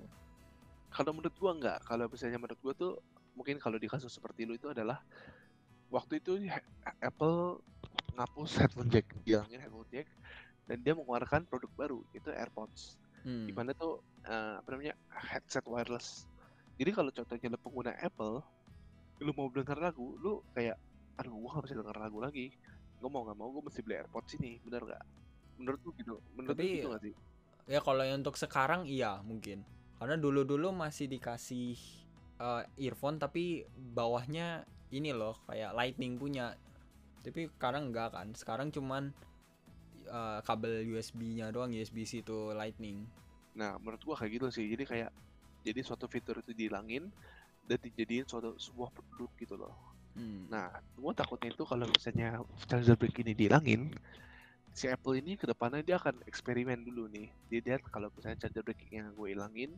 Kalau 0.91 1.15
menurut 1.15 1.37
gua 1.39 1.53
enggak. 1.55 1.79
Kalau 1.87 2.11
misalnya 2.11 2.35
menurut 2.35 2.59
gua 2.59 2.75
tuh 2.75 2.93
mungkin 3.33 3.57
kalau 3.57 3.79
di 3.79 3.87
kasus 3.87 4.11
seperti 4.11 4.43
lu 4.43 4.59
itu 4.59 4.67
adalah 4.67 4.99
waktu 5.87 6.19
itu 6.19 6.35
Apple 6.99 7.63
ngapus 8.15 8.51
headphone 8.59 8.91
jack, 8.91 9.07
hilangin 9.25 9.61
headphone 9.61 9.89
jack 9.91 10.07
dan 10.67 10.79
dia 10.83 10.95
mengeluarkan 10.95 11.47
produk 11.51 11.71
baru 11.75 11.99
itu 12.15 12.31
AirPods. 12.31 12.97
Hmm. 13.27 13.45
Di 13.45 13.53
mana 13.53 13.75
tuh 13.75 14.01
eh, 14.25 14.55
apa 14.59 14.69
namanya 14.71 14.95
headset 15.11 15.67
wireless. 15.67 16.25
Jadi 16.81 16.91
kalau 16.95 17.11
contohnya 17.13 17.53
lu 17.53 17.59
pengguna 17.61 17.93
Apple, 18.01 18.41
lu 19.21 19.31
mau 19.37 19.53
denger 19.53 19.77
lagu, 19.77 20.17
lu 20.23 20.41
kayak 20.57 20.79
aduh 21.21 21.35
gua 21.37 21.59
nggak 21.59 21.65
bisa 21.69 21.77
denger 21.77 21.97
lagu 22.01 22.19
lagi. 22.23 22.47
Gua 23.03 23.09
mau 23.13 23.23
nggak 23.29 23.37
mau 23.37 23.49
gua 23.53 23.63
mesti 23.69 23.81
beli 23.85 24.01
AirPods 24.01 24.31
ini, 24.41 24.57
bener 24.65 24.83
nggak? 24.89 25.05
Menurut 25.61 25.81
lu 25.85 25.91
gitu? 26.01 26.15
Menurut 26.33 26.57
lu 26.57 26.61
Tapi- 26.65 26.77
gitu 26.81 26.89
nggak 26.89 27.05
sih? 27.05 27.15
ya 27.71 27.79
kalau 27.79 28.03
yang 28.03 28.19
untuk 28.27 28.35
sekarang 28.35 28.83
iya 28.83 29.23
mungkin 29.23 29.63
karena 30.03 30.19
dulu 30.19 30.43
dulu 30.43 30.75
masih 30.75 31.07
dikasih 31.07 31.79
eh, 32.41 32.63
earphone 32.83 33.21
tapi 33.21 33.63
bawahnya 33.71 34.67
ini 34.91 35.15
loh 35.15 35.39
kayak 35.47 35.71
lightning 35.79 36.19
punya 36.19 36.59
tapi 37.21 37.49
sekarang 37.57 37.93
enggak 37.93 38.17
kan 38.17 38.29
sekarang 38.33 38.69
cuman 38.73 39.13
eh, 40.09 40.39
kabel 40.45 40.87
USB-nya 40.97 41.53
doang 41.53 41.73
USB-C 41.73 42.25
itu 42.25 42.53
lightning 42.57 43.05
Nah, 43.59 43.77
menurut 43.83 44.03
gua 44.07 44.17
kayak 44.19 44.33
gitu 44.39 44.47
sih. 44.53 44.67
Jadi 44.71 44.85
kayak 44.87 45.11
jadi 45.67 45.81
suatu 45.83 46.07
fitur 46.07 46.41
itu 46.41 46.55
dihilangin 46.55 47.11
dan 47.67 47.79
dijadiin 47.83 48.27
suatu 48.27 48.55
sebuah 48.57 48.91
produk 48.95 49.31
gitu 49.39 49.55
loh. 49.59 49.75
Hmm. 50.15 50.47
Nah, 50.51 50.71
gua 50.99 51.13
takutnya 51.15 51.55
itu 51.55 51.65
kalau 51.67 51.87
misalnya 51.87 52.43
charger 52.67 52.97
brick 52.99 53.15
ini 53.23 53.33
dihilangin, 53.35 53.91
si 54.75 54.87
Apple 54.87 55.19
ini 55.19 55.35
ke 55.39 55.47
depannya 55.47 55.83
dia 55.83 55.99
akan 55.99 56.23
eksperimen 56.27 56.83
dulu 56.87 57.11
nih. 57.11 57.29
Dia 57.51 57.61
lihat 57.63 57.83
kalau 57.91 58.11
misalnya 58.15 58.47
charger 58.47 58.63
brick 58.63 58.81
yang 58.91 59.11
gue 59.15 59.29
hilangin, 59.35 59.71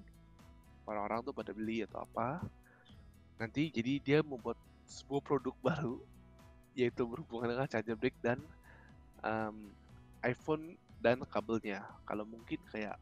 orang-orang 0.89 1.25
tuh 1.25 1.35
pada 1.37 1.53
beli 1.53 1.85
atau 1.85 2.05
apa. 2.05 2.45
Nanti 3.41 3.73
jadi 3.75 3.93
dia 3.99 4.19
membuat 4.23 4.57
sebuah 4.87 5.23
produk 5.25 5.57
baru, 5.59 5.97
yaitu 6.77 7.05
berhubungan 7.09 7.53
dengan 7.57 7.67
charger 7.71 7.97
brick 7.99 8.17
dan 8.25 8.39
em, 9.25 9.75
iPhone 10.25 10.77
dan 11.03 11.21
kabelnya. 11.29 11.85
Kalau 12.09 12.25
mungkin 12.27 12.59
kayak 12.71 12.97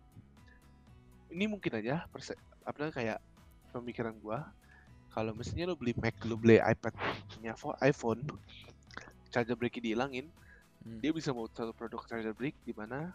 ini 1.31 1.47
mungkin 1.47 1.73
aja 1.79 2.05
perse 2.11 2.35
apa 2.67 2.77
namanya, 2.81 2.97
kayak 2.97 3.19
pemikiran 3.75 4.15
gua 4.19 4.51
kalau 5.15 5.35
misalnya 5.35 5.71
lo 5.71 5.77
beli 5.79 5.95
Mac 5.99 6.17
lo 6.27 6.37
beli 6.39 6.59
iPad 6.59 6.95
punya 7.35 7.55
iPhone 7.83 8.23
charger 9.31 9.57
brick 9.57 9.79
dihilangin 9.81 10.31
Hmm. 10.81 10.97
dia 11.05 11.13
bisa 11.13 11.37
mau 11.37 11.45
satu 11.45 11.77
produk 11.77 12.01
charger 12.09 12.33
brick 12.33 12.57
di 12.65 12.73
mana 12.73 13.13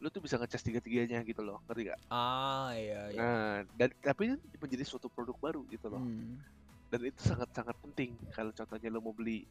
lo 0.00 0.08
tuh 0.08 0.24
bisa 0.24 0.40
ngecas 0.40 0.64
tiga 0.64 0.80
tiganya 0.80 1.20
gitu 1.28 1.44
loh 1.44 1.60
ngerti 1.68 1.92
gak? 1.92 2.00
ah 2.08 2.72
iya 2.76 3.00
iya 3.12 3.20
Nah 3.20 3.62
dan 3.76 3.88
tapi 4.00 4.32
itu 4.32 4.36
menjadi 4.56 4.84
suatu 4.88 5.12
produk 5.12 5.36
baru 5.36 5.60
gitu 5.68 5.92
loh 5.92 6.00
Hmm. 6.00 6.40
dan 6.88 7.00
itu 7.04 7.20
sangat 7.24 7.48
sangat 7.52 7.76
penting 7.84 8.16
kalau 8.32 8.52
contohnya 8.52 8.88
lo 8.92 9.00
mau 9.04 9.12
beli 9.12 9.44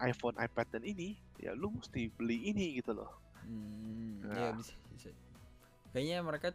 iPhone 0.00 0.36
iPad 0.38 0.66
dan 0.78 0.82
ini 0.86 1.18
ya 1.38 1.52
lo 1.54 1.70
mesti 1.74 2.10
beli 2.14 2.50
ini 2.50 2.78
gitu 2.78 2.94
loh. 2.94 3.10
Hmm, 3.42 4.20
Nah. 4.22 4.34
iya 4.36 4.50
bisa, 4.52 4.74
bisa. 4.92 5.10
Kayaknya 5.92 6.18
mereka 6.20 6.48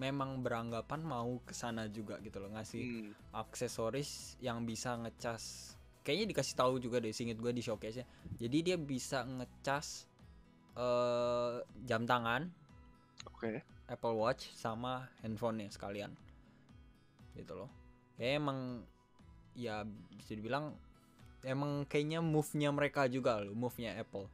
memang 0.00 0.40
beranggapan 0.42 1.00
mau 1.04 1.38
ke 1.44 1.52
sana 1.54 1.86
juga 1.86 2.18
gitu 2.24 2.40
loh 2.42 2.50
ngasih 2.56 2.82
Hmm, 2.82 3.08
aksesoris 3.32 4.36
yang 4.40 4.64
bisa 4.64 4.96
ngecas. 4.98 5.76
Kayaknya 6.02 6.26
dikasih 6.34 6.54
tahu 6.58 6.72
juga 6.82 6.98
deh 6.98 7.14
singkat 7.14 7.38
gue 7.38 7.52
di 7.54 7.62
showcase 7.62 8.02
nya 8.02 8.06
jadi 8.40 8.58
dia 8.64 8.76
bisa 8.80 9.22
ngecas 9.22 10.08
eh 10.74 11.54
jam 11.84 12.08
tangan 12.08 12.48
oke. 13.28 13.60
Apple 13.86 14.16
Watch 14.16 14.50
sama 14.56 15.06
handphonenya 15.22 15.70
sekalian. 15.70 16.16
Gitu 17.36 17.52
loh. 17.54 17.70
Kayak 18.16 18.40
emang 18.40 18.58
ya 19.52 19.84
bisa 20.16 20.32
dibilang 20.32 20.72
emang 21.42 21.86
kayaknya 21.86 22.22
move-nya 22.22 22.70
mereka 22.70 23.06
juga 23.10 23.42
loh 23.42 23.54
move-nya 23.54 23.98
Apple. 23.98 24.26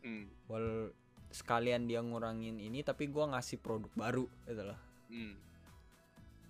Hmm, 0.00 0.28
wal 0.48 0.92
sekalian 1.30 1.86
dia 1.86 2.02
ngurangin 2.02 2.58
ini 2.58 2.82
tapi 2.82 3.06
gua 3.06 3.30
ngasih 3.36 3.60
produk 3.60 3.92
baru 3.94 4.26
gitu 4.48 4.62
loh. 4.64 4.80
Hmm. 5.12 5.34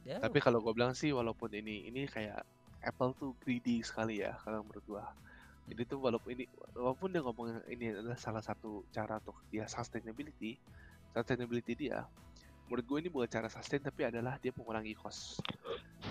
ya. 0.07 0.17
Tapi 0.23 0.39
kalau 0.41 0.65
gue 0.65 0.73
bilang 0.73 0.97
sih 0.97 1.13
walaupun 1.13 1.53
ini 1.53 1.91
ini 1.91 2.09
kayak 2.09 2.41
Apple 2.81 3.13
tuh 3.19 3.37
greedy 3.45 3.85
sekali 3.85 4.25
ya 4.25 4.39
kalau 4.41 4.65
menurut 4.65 4.85
gua. 4.89 5.05
Jadi 5.71 5.83
tuh 5.87 6.03
walaupun 6.03 6.35
ini 6.35 6.45
walaupun 6.75 7.15
dia 7.15 7.23
ngomong 7.23 7.63
ini 7.71 7.95
adalah 7.95 8.19
salah 8.19 8.43
satu 8.43 8.83
cara 8.91 9.23
untuk 9.23 9.39
dia 9.55 9.71
sustainability, 9.71 10.59
sustainability 11.15 11.79
dia, 11.79 12.11
menurut 12.67 12.87
gue 12.87 12.99
ini 13.07 13.11
bukan 13.11 13.27
cara 13.27 13.47
sustain 13.51 13.83
tapi 13.83 14.07
adalah 14.07 14.39
dia 14.39 14.55
mengurangi 14.55 14.95
cost, 14.95 15.43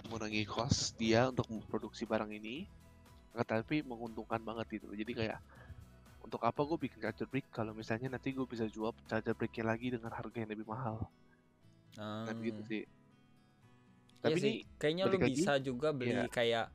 mengurangi 0.08 0.44
cost 0.44 0.96
dia 0.96 1.28
untuk 1.28 1.48
memproduksi 1.52 2.08
barang 2.08 2.32
ini, 2.36 2.68
tapi 3.34 3.82
menguntungkan 3.86 4.42
banget 4.42 4.82
gitu. 4.82 4.92
Jadi 4.94 5.12
kayak 5.16 5.40
untuk 6.26 6.42
apa 6.46 6.62
gue 6.62 6.78
bikin 6.78 7.00
charger 7.02 7.26
brick 7.26 7.48
kalau 7.50 7.74
misalnya 7.74 8.14
nanti 8.14 8.36
gue 8.36 8.46
bisa 8.46 8.70
jual 8.70 8.94
charger 9.10 9.34
bricknya 9.34 9.66
lagi 9.70 9.94
dengan 9.94 10.14
harga 10.14 10.38
yang 10.38 10.52
lebih 10.52 10.68
mahal, 10.68 11.10
ah. 11.98 12.28
kan 12.30 12.36
gitu 12.44 12.62
sih. 12.68 12.84
Iya 14.20 14.26
Tapi 14.28 14.40
sih, 14.44 14.52
ini 14.52 14.54
kayaknya 14.76 15.04
lu 15.08 15.16
lagi, 15.16 15.32
bisa 15.32 15.54
juga 15.64 15.96
beli 15.96 16.12
iya. 16.12 16.28
kayak 16.28 16.66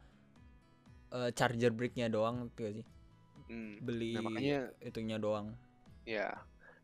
eh, 1.13 1.31
charger 1.37 1.73
bricknya 1.77 2.09
doang 2.09 2.49
tuh 2.57 2.73
sih 2.73 2.87
hmm, 3.53 3.85
beli 3.85 4.17
nah 4.17 4.25
makanya 4.25 4.73
itunya 4.81 5.21
doang 5.21 5.53
Ya, 6.05 6.37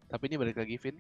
tapi 0.08 0.32
ini 0.32 0.40
balik 0.40 0.56
lagi 0.56 0.80
Vin. 0.80 0.96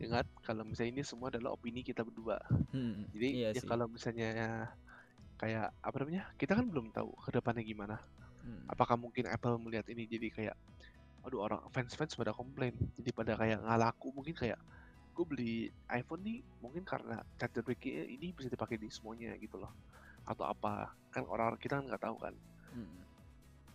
Ingat 0.00 0.24
kalau 0.44 0.64
misalnya 0.64 1.00
ini 1.00 1.02
semua 1.04 1.28
adalah 1.28 1.52
opini 1.52 1.84
kita 1.84 2.00
berdua. 2.00 2.40
Hmm, 2.72 3.04
Jadi 3.12 3.28
iya 3.44 3.48
ya 3.52 3.62
kalau 3.64 3.88
misalnya 3.88 4.28
kayak 5.36 5.72
apa 5.80 5.96
namanya, 6.00 6.24
kita 6.36 6.52
kan 6.56 6.66
belum 6.68 6.92
tahu 6.92 7.12
ke 7.24 7.30
depannya 7.32 7.64
gimana. 7.64 7.96
Hmm. 8.42 8.62
Apakah 8.70 8.96
mungkin 8.96 9.26
Apple 9.28 9.58
melihat 9.60 9.86
ini 9.92 10.06
jadi 10.06 10.28
kayak, 10.32 10.56
aduh 11.26 11.42
orang 11.44 11.60
fans-fans 11.74 12.14
pada 12.14 12.32
komplain, 12.32 12.72
jadi 12.96 13.10
pada 13.12 13.32
kayak 13.34 13.60
nggak 13.62 13.78
laku 13.80 14.14
mungkin 14.14 14.34
kayak 14.34 14.58
gue 15.16 15.24
beli 15.24 15.54
iPhone 15.88 16.20
nih 16.28 16.44
mungkin 16.60 16.84
karena 16.84 17.24
charger 17.40 17.64
bricknya 17.64 18.04
ini 18.04 18.36
bisa 18.36 18.52
dipakai 18.52 18.76
di 18.76 18.92
semuanya 18.92 19.32
gitu 19.40 19.56
loh 19.56 19.72
atau 20.28 20.44
apa 20.44 20.92
kan 21.08 21.24
orang-orang 21.24 21.56
kita 21.56 21.80
kan 21.80 21.84
nggak 21.88 22.04
tahu 22.04 22.16
kan 22.20 22.34
Hmm. 22.76 22.92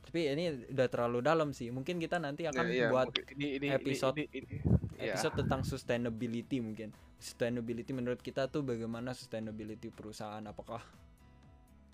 Tapi 0.06 0.30
ini 0.30 0.70
udah 0.70 0.88
terlalu 0.94 1.26
dalam 1.26 1.50
sih. 1.58 1.74
Mungkin 1.74 1.98
kita 1.98 2.22
nanti 2.22 2.46
akan 2.46 2.70
Nah, 2.70 2.70
iya, 2.70 2.94
buat 2.94 3.10
ini, 3.34 3.58
ini, 3.58 3.66
ini- 3.66 3.70
episode- 3.74 4.14
ini, 4.30 4.46
ini, 4.46 4.56
iya. 5.02 5.18
episode 5.18 5.42
tentang 5.42 5.66
sustainability 5.66 6.62
mungkin. 6.62 6.94
Sustainability 7.18 7.98
menurut 7.98 8.22
kita 8.22 8.46
tuh 8.46 8.62
bagaimana 8.62 9.18
sustainability 9.18 9.90
perusahaan 9.90 10.44
apakah 10.46 10.86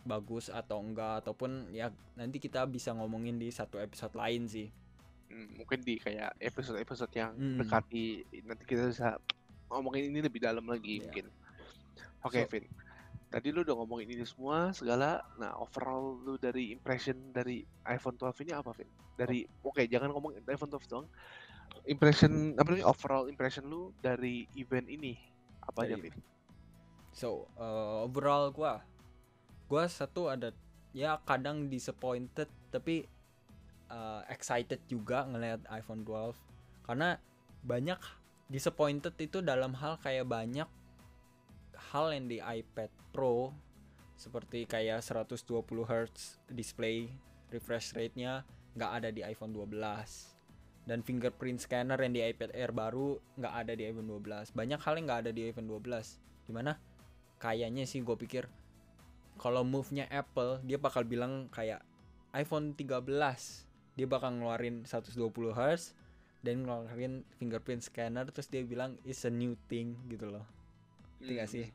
bagus 0.08 0.48
atau 0.48 0.80
enggak 0.80 1.22
ataupun 1.22 1.70
ya 1.70 1.88
nanti 2.16 2.40
kita 2.40 2.64
bisa 2.64 2.96
ngomongin 2.96 3.36
di 3.36 3.52
satu 3.52 3.78
episode 3.78 4.16
lain 4.16 4.48
sih. 4.48 4.72
Hmm, 5.28 5.60
mungkin 5.60 5.84
di 5.84 6.00
kayak 6.00 6.40
episode-episode 6.40 7.12
yang 7.14 7.36
Hmm. 7.36 7.60
dekati 7.60 8.06
nanti 8.42 8.64
kita 8.64 8.88
bisa 8.88 9.20
ngomongin 9.68 10.08
ini 10.08 10.24
lebih 10.24 10.40
dalam 10.40 10.64
lagi 10.64 10.98
Iya. 10.98 11.04
mungkin. 11.04 11.26
Oke, 12.24 12.42
So- 12.42 12.50
Vin. 12.50 12.66
Tadi 13.28 13.52
lu 13.52 13.60
udah 13.60 13.76
ngomongin 13.76 14.08
ini 14.08 14.24
semua 14.24 14.72
segala. 14.72 15.20
Nah, 15.36 15.52
overall 15.60 16.16
lu 16.16 16.40
dari 16.40 16.72
impression 16.72 17.36
dari 17.36 17.60
iPhone 17.84 18.16
12 18.16 18.40
ini 18.40 18.56
apa, 18.56 18.72
Vin? 18.72 18.88
Dari 19.14 19.44
oke, 19.62 19.84
jangan 19.84 20.16
ngomong 20.16 20.40
iPhone 20.42 20.72
12 20.72 20.88
doang. 20.88 21.08
Impression 21.84 22.56
apa 22.56 22.64
namanya? 22.66 22.88
Overall 22.88 23.28
impression 23.28 23.68
lu 23.68 23.92
dari 24.00 24.48
event 24.56 24.88
ini 24.88 25.20
apa 25.60 25.84
aja, 25.84 25.94
Dari 25.94 26.08
Vin? 26.08 26.16
So, 27.12 27.52
uh, 27.56 28.08
overall 28.08 28.48
gua 28.50 28.80
gua 29.68 29.86
satu 29.88 30.32
ada 30.32 30.56
ya 30.96 31.20
kadang 31.28 31.68
disappointed 31.68 32.48
tapi 32.72 33.06
uh, 33.92 34.24
excited 34.32 34.80
juga 34.88 35.28
ngelihat 35.28 35.68
iPhone 35.72 36.08
12 36.08 36.36
karena 36.88 37.20
banyak 37.64 38.00
disappointed 38.48 39.14
itu 39.20 39.44
dalam 39.44 39.76
hal 39.76 40.00
kayak 40.00 40.28
banyak 40.28 40.68
hal 41.92 42.06
yang 42.16 42.32
di 42.32 42.40
iPad 42.40 42.90
Pro 43.12 43.52
seperti 44.18 44.66
kayak 44.66 45.04
120 45.04 45.38
Hz 45.84 46.42
display 46.50 47.12
refresh 47.54 47.94
rate-nya 47.94 48.48
nggak 48.74 48.92
ada 49.04 49.10
di 49.14 49.22
iPhone 49.22 49.54
12 49.54 49.78
dan 50.88 51.04
fingerprint 51.04 51.60
scanner 51.60 52.00
yang 52.00 52.16
di 52.16 52.24
iPad 52.24 52.56
Air 52.56 52.72
baru 52.72 53.20
nggak 53.36 53.54
ada 53.54 53.74
di 53.76 53.84
iPhone 53.86 54.08
12 54.08 54.56
banyak 54.56 54.80
hal 54.80 54.94
yang 54.96 55.06
nggak 55.06 55.22
ada 55.28 55.32
di 55.36 55.42
iPhone 55.52 55.68
12 55.70 56.48
di 56.48 56.52
mana 56.56 56.80
kayaknya 57.38 57.84
sih 57.84 58.02
gue 58.02 58.16
pikir 58.16 58.48
kalau 59.38 59.62
move-nya 59.62 60.10
Apple 60.10 60.60
dia 60.66 60.82
bakal 60.82 61.06
bilang 61.06 61.48
kayak 61.54 61.86
iPhone 62.36 62.74
13 62.76 63.06
dia 63.98 64.06
bakal 64.06 64.38
ngeluarin 64.38 64.86
120 64.86 65.18
Hz 65.58 65.98
dan 66.46 66.62
ngeluarin 66.62 67.26
fingerprint 67.42 67.82
scanner 67.82 68.30
terus 68.30 68.46
dia 68.50 68.62
bilang 68.62 68.94
it's 69.02 69.26
a 69.26 69.32
new 69.34 69.58
thing 69.66 69.98
gitu 70.06 70.30
loh. 70.30 70.46
Ngerti 71.18 71.34
gak 71.34 71.50
sih? 71.50 71.66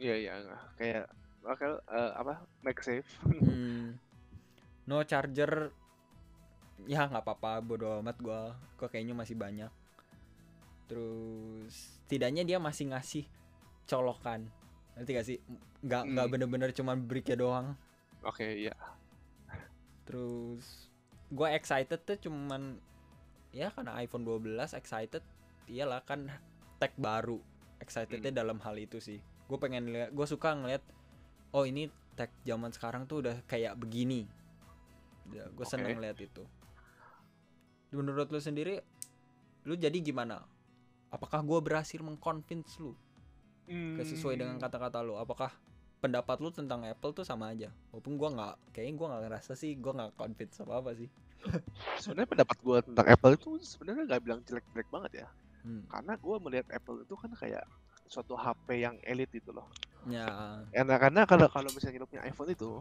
Iya 0.00 0.14
iya 0.16 0.32
kayak 0.80 1.12
bakal 1.44 1.80
eh, 1.84 2.12
apa 2.16 2.40
make 2.64 2.80
safe. 2.80 3.08
Hmm. 3.28 3.96
no 4.88 5.04
charger. 5.04 5.68
Ya 6.88 7.04
nggak 7.04 7.20
apa-apa 7.28 7.60
bodo 7.60 8.00
amat 8.00 8.16
gua. 8.24 8.56
Gua 8.80 8.88
kayaknya 8.88 9.12
masih 9.12 9.36
banyak. 9.36 9.68
Terus 10.88 12.00
setidaknya 12.08 12.42
dia 12.48 12.56
masih 12.56 12.88
ngasih 12.88 13.28
colokan 13.84 14.48
nanti 15.00 15.16
gak 15.16 15.26
sih? 15.26 15.40
Nggak 15.80 16.02
nggak 16.12 16.26
Hmm. 16.28 16.34
bener-bener 16.36 16.70
cuman 16.76 17.00
bricknya 17.08 17.40
doang. 17.40 17.72
Oke 18.20 18.68
iya. 18.68 18.76
terus 20.04 20.90
gua 21.30 21.54
excited 21.54 22.02
tuh 22.02 22.18
cuman 22.18 22.82
ya 23.54 23.70
karena 23.70 23.94
iPhone 24.02 24.26
12 24.26 24.74
excited 24.74 25.22
iyalah 25.70 26.02
kan 26.02 26.28
tag 26.82 26.92
baru. 26.98 27.38
Excitednya 27.80 28.44
dalam 28.44 28.60
hal 28.60 28.76
itu 28.76 29.00
sih. 29.00 29.22
Gue 29.48 29.56
pengen 29.56 29.88
lihat 29.88 30.12
gue 30.12 30.26
suka 30.28 30.52
ngeliat 30.52 30.84
oh 31.56 31.64
ini 31.64 31.88
tag 32.12 32.28
zaman 32.44 32.74
sekarang 32.74 33.08
tuh 33.08 33.24
udah 33.24 33.40
kayak 33.48 33.78
begini. 33.80 34.28
Ya, 35.32 35.48
gue 35.48 35.64
Oke. 35.64 35.70
seneng 35.70 35.96
lihat 35.96 36.20
itu. 36.20 36.44
Menurut 37.94 38.28
lu 38.28 38.36
sendiri 38.42 38.82
lu 39.64 39.78
jadi 39.78 39.96
gimana? 40.02 40.44
Apakah 41.08 41.40
gue 41.40 41.58
berhasil 41.62 42.02
mengconvince 42.02 42.76
lu 42.82 42.92
Kayak 43.70 44.08
sesuai 44.10 44.34
dengan 44.34 44.56
Hmm. 44.58 44.64
kata-kata 44.66 44.98
lu 45.06 45.14
apakah 45.14 45.54
pendapat 46.00 46.36
lu 46.42 46.50
tentang 46.50 46.82
Apple 46.82 47.14
tuh 47.14 47.22
sama 47.22 47.54
aja? 47.54 47.70
Walaupun 47.94 48.18
gua 48.18 48.28
nggak 48.34 48.54
kayaknya 48.74 48.94
gua 48.98 49.06
nggak 49.14 49.22
ngerasa 49.30 49.52
sih 49.54 49.78
gua 49.78 49.92
nggak 49.94 50.10
convince 50.18 50.58
apa 50.60 50.74
apa 50.82 50.90
sih. 50.98 51.08
Sebenarnya 52.02 52.28
pendapat 52.28 52.56
gue 52.60 52.78
tentang 52.84 53.06
Apple 53.08 53.32
itu 53.32 53.50
sebenarnya 53.64 54.04
nggak 54.12 54.22
bilang 54.26 54.40
jelek-jelek 54.44 54.88
banget 54.92 55.24
ya. 55.24 55.28
Hmm. 55.60 55.84
karena 55.92 56.16
gue 56.16 56.36
melihat 56.40 56.66
Apple 56.72 57.04
itu 57.04 57.12
kan 57.20 57.36
kayak 57.36 57.68
suatu 58.08 58.32
HP 58.32 58.80
yang 58.80 58.96
elit 59.04 59.28
gitu 59.28 59.52
loh. 59.52 59.68
Ya. 60.08 60.24
Karena 60.72 60.96
karena 60.96 61.20
kalau 61.28 61.46
kalau 61.52 61.68
misalnya 61.68 62.00
lu 62.00 62.08
punya 62.08 62.24
iPhone 62.24 62.48
itu 62.48 62.80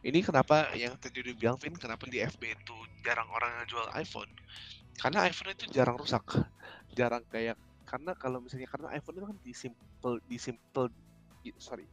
ini 0.00 0.24
kenapa 0.24 0.72
yang 0.72 0.96
tadi 0.96 1.20
udah 1.20 1.34
bilang 1.36 1.56
Vin 1.60 1.76
kenapa 1.76 2.08
di 2.08 2.24
FB 2.24 2.42
itu 2.48 2.76
jarang 3.04 3.28
orang 3.28 3.60
yang 3.60 3.66
jual 3.68 3.86
iPhone? 3.92 4.32
Karena 4.96 5.28
iPhone 5.28 5.52
itu 5.52 5.68
jarang 5.68 6.00
rusak. 6.00 6.24
Jarang 6.96 7.28
kayak 7.28 7.60
karena 7.84 8.12
kalau 8.16 8.40
misalnya 8.40 8.68
karena 8.68 8.88
iPhone 8.96 9.16
itu 9.20 9.26
kan 9.28 9.38
di 9.44 9.52
simple 9.52 10.14
di 10.24 10.36
simple 10.40 10.88
sorry. 11.60 11.84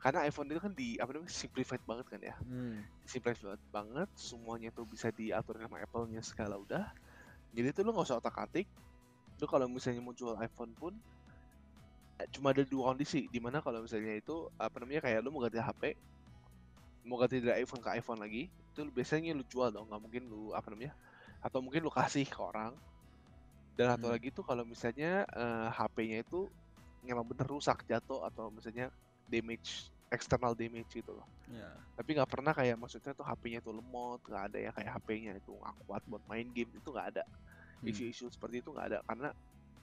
Karena 0.00 0.24
iPhone 0.24 0.48
itu 0.48 0.60
kan 0.60 0.72
di 0.72 0.96
apa 0.96 1.12
namanya 1.12 1.30
simplified 1.30 1.82
banget 1.84 2.06
kan 2.08 2.20
ya. 2.20 2.34
Hmm. 2.40 2.82
simplified 3.04 3.60
banget 3.70 4.08
semuanya 4.16 4.72
tuh 4.72 4.88
bisa 4.88 5.12
diatur 5.12 5.60
sama 5.60 5.78
Apple-nya 5.78 6.24
segala 6.24 6.56
udah. 6.56 6.88
Jadi 7.52 7.68
tuh 7.74 7.82
lu 7.86 7.94
nggak 7.94 8.06
usah 8.06 8.18
otak 8.18 8.36
atik 8.36 8.66
lu 9.40 9.48
kalau 9.48 9.64
misalnya 9.72 10.04
mau 10.04 10.12
jual 10.12 10.36
iPhone 10.36 10.76
pun 10.76 10.92
eh, 12.20 12.28
cuma 12.32 12.52
ada 12.52 12.64
dua 12.64 12.92
kondisi. 12.92 13.28
Di 13.28 13.38
mana 13.38 13.60
kalau 13.60 13.84
misalnya 13.84 14.16
itu 14.16 14.48
apa 14.56 14.76
namanya 14.82 15.04
kayak 15.04 15.20
lu 15.24 15.30
mau 15.32 15.44
ganti 15.44 15.60
HP 15.60 15.82
mau 17.00 17.16
ganti 17.16 17.40
dari 17.40 17.64
iPhone 17.64 17.80
ke 17.80 17.88
iPhone 17.96 18.20
lagi 18.20 18.52
itu 18.52 18.80
biasanya 18.92 19.36
lu 19.36 19.44
jual 19.48 19.68
dong. 19.68 19.88
Nggak 19.88 20.00
mungkin 20.00 20.22
lu 20.28 20.52
apa 20.56 20.68
namanya 20.72 20.96
atau 21.40 21.60
mungkin 21.64 21.80
lu 21.84 21.92
kasih 21.92 22.28
ke 22.28 22.40
orang 22.40 22.76
dan 23.80 23.96
satu 23.96 24.06
Hmm. 24.06 24.12
lagi 24.12 24.28
tuh 24.36 24.44
kalau 24.44 24.64
misalnya 24.68 25.24
eh, 25.32 25.68
HP-nya 25.72 26.20
itu 26.24 26.52
memang 27.00 27.24
bener 27.24 27.48
rusak 27.48 27.88
jatuh 27.88 28.28
atau 28.28 28.52
misalnya 28.52 28.92
damage 29.24 29.88
external 30.12 30.52
damage 30.52 30.92
gitu 31.00 31.16
loh 31.16 31.26
ya 31.48 31.70
tapi 31.96 32.16
nggak 32.16 32.30
pernah 32.30 32.52
kayak 32.56 32.76
maksudnya 32.80 33.12
tuh 33.16 33.24
HP-nya 33.24 33.60
tuh 33.64 33.74
lemot 33.76 34.20
nggak 34.24 34.44
ada 34.52 34.58
ya 34.60 34.70
kayak 34.76 34.90
HP-nya 35.00 35.32
itu 35.40 35.52
nggak 35.56 35.76
kuat 35.86 36.02
buat 36.08 36.22
main 36.28 36.48
game 36.52 36.72
itu 36.76 36.88
nggak 36.92 37.08
ada 37.16 37.24
Hmm. 37.80 37.88
isu-isu 37.88 38.28
seperti 38.28 38.60
itu 38.60 38.70
nggak 38.72 38.86
ada 38.92 38.98
karena 39.08 39.32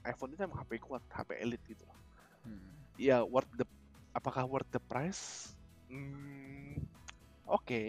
iPhone 0.06 0.32
itu 0.34 0.42
emang 0.46 0.62
HP 0.62 0.78
kuat 0.82 1.02
HP 1.10 1.30
elite 1.42 1.64
gitu 1.66 1.84
loh 1.86 1.98
Hmm. 2.44 2.86
ya 2.98 3.22
worth 3.26 3.50
the 3.54 3.66
apakah 4.14 4.44
worth 4.46 4.70
the 4.74 4.82
price 4.82 5.54
hmm, 5.90 6.78
oke 7.46 7.82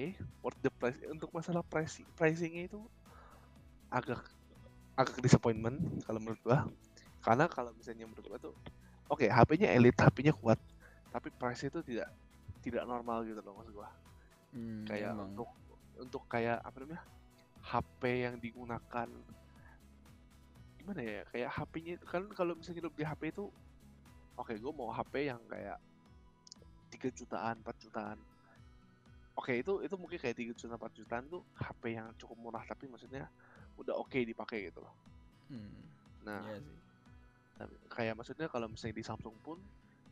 worth 0.43 0.59
the 0.61 0.71
price 0.79 0.99
untuk 1.09 1.29
masalah 1.33 1.63
pricing 1.65 2.09
pricingnya 2.17 2.69
itu 2.69 2.81
agak 3.89 4.21
agak 4.99 5.15
disappointment 5.23 5.79
kalau 6.03 6.19
menurut 6.19 6.41
gua. 6.43 6.67
Karena 7.23 7.47
kalau 7.47 7.71
misalnya 7.71 8.03
menurut 8.03 8.25
gua 8.27 8.39
tuh 8.39 8.55
oke 9.07 9.25
HP-nya 9.25 9.71
elite 9.71 9.99
HP-nya 9.99 10.35
kuat 10.35 10.59
tapi 11.09 11.33
price 11.33 11.65
itu 11.65 11.79
tidak 11.81 12.11
tidak 12.59 12.83
normal 12.83 13.23
gitu 13.23 13.39
loh 13.39 13.55
maksud 13.55 13.73
gua. 13.73 13.89
Hmm, 14.51 14.83
kayak 14.83 15.15
emang. 15.15 15.31
untuk 15.31 15.49
untuk 15.99 16.23
kayak 16.27 16.59
apa 16.59 16.75
namanya 16.83 17.03
HP 17.63 18.01
yang 18.27 18.35
digunakan 18.39 19.07
gimana 20.79 21.01
ya 21.03 21.21
kayak 21.31 21.49
HP-nya 21.53 21.95
kan 22.03 22.23
kalau 22.31 22.55
misalnya 22.55 22.87
lu 22.87 22.91
beli 22.91 23.05
HP 23.05 23.35
itu 23.35 23.45
oke 24.39 24.53
gue 24.55 24.71
mau 24.71 24.89
HP 24.95 25.27
yang 25.27 25.41
kayak 25.51 25.77
tiga 26.89 27.09
jutaan 27.13 27.59
4 27.61 27.83
jutaan. 27.85 28.17
Oke 29.37 29.55
itu 29.55 29.83
itu 29.85 29.95
mungkin 29.95 30.17
kayak 30.19 30.35
tiga 30.35 30.51
jutaan 30.55 30.79
4 30.79 30.99
jutaan 30.99 31.23
tuh 31.29 31.43
HP 31.55 31.95
yang 31.95 32.11
cukup 32.17 32.37
murah 32.39 32.63
tapi 32.65 32.89
maksudnya 32.89 33.27
udah 33.79 33.95
oke 33.95 34.19
dipakai 34.19 34.69
gitu 34.69 34.83
loh 34.83 34.93
Hmm. 35.49 35.81
nah 36.21 36.45
Iya 36.45 36.61
sih. 36.61 36.77
tapi- 37.57 37.79
kayak 37.89 38.13
maksudnya 38.13 38.45
kalau 38.45 38.69
misalnya 38.69 38.93
di 38.93 39.03
Samsung 39.03 39.33
pun 39.41 39.57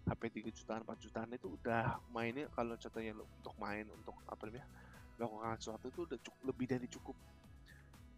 HP 0.04 0.22
3 0.34 0.50
jutaan 0.50 0.82
4 0.82 0.98
jutaan 0.98 1.30
itu 1.30 1.52
udah 1.52 2.00
mainnya 2.10 2.48
kalau 2.50 2.74
contohnya 2.74 3.14
untuk 3.14 3.54
main 3.58 3.86
untuk 3.86 4.16
apa 4.26 4.42
namanya 4.48 4.66
melakukan 5.14 5.60
sesuatu 5.60 5.86
itu 5.88 6.02
udah 6.06 6.18
cukup 6.18 6.42
lebih 6.48 6.66
dari 6.66 6.88
cukup 6.88 7.18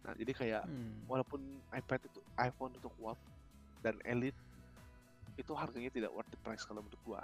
nah 0.00 0.16
jadi 0.16 0.32
kayak 0.32 0.62
Hmm. 0.64 1.04
walaupun 1.04 1.40
iPad 1.70 2.00
itu 2.08 2.20
iPhone 2.38 2.72
itu 2.72 2.88
kuat 2.96 3.18
dan 3.82 4.00
elite 4.00 4.38
itu 5.36 5.52
harganya 5.52 5.90
tidak 5.90 6.08
worth 6.10 6.28
the 6.28 6.40
price 6.40 6.64
kalau 6.64 6.80
menurut 6.80 7.00
gua 7.04 7.20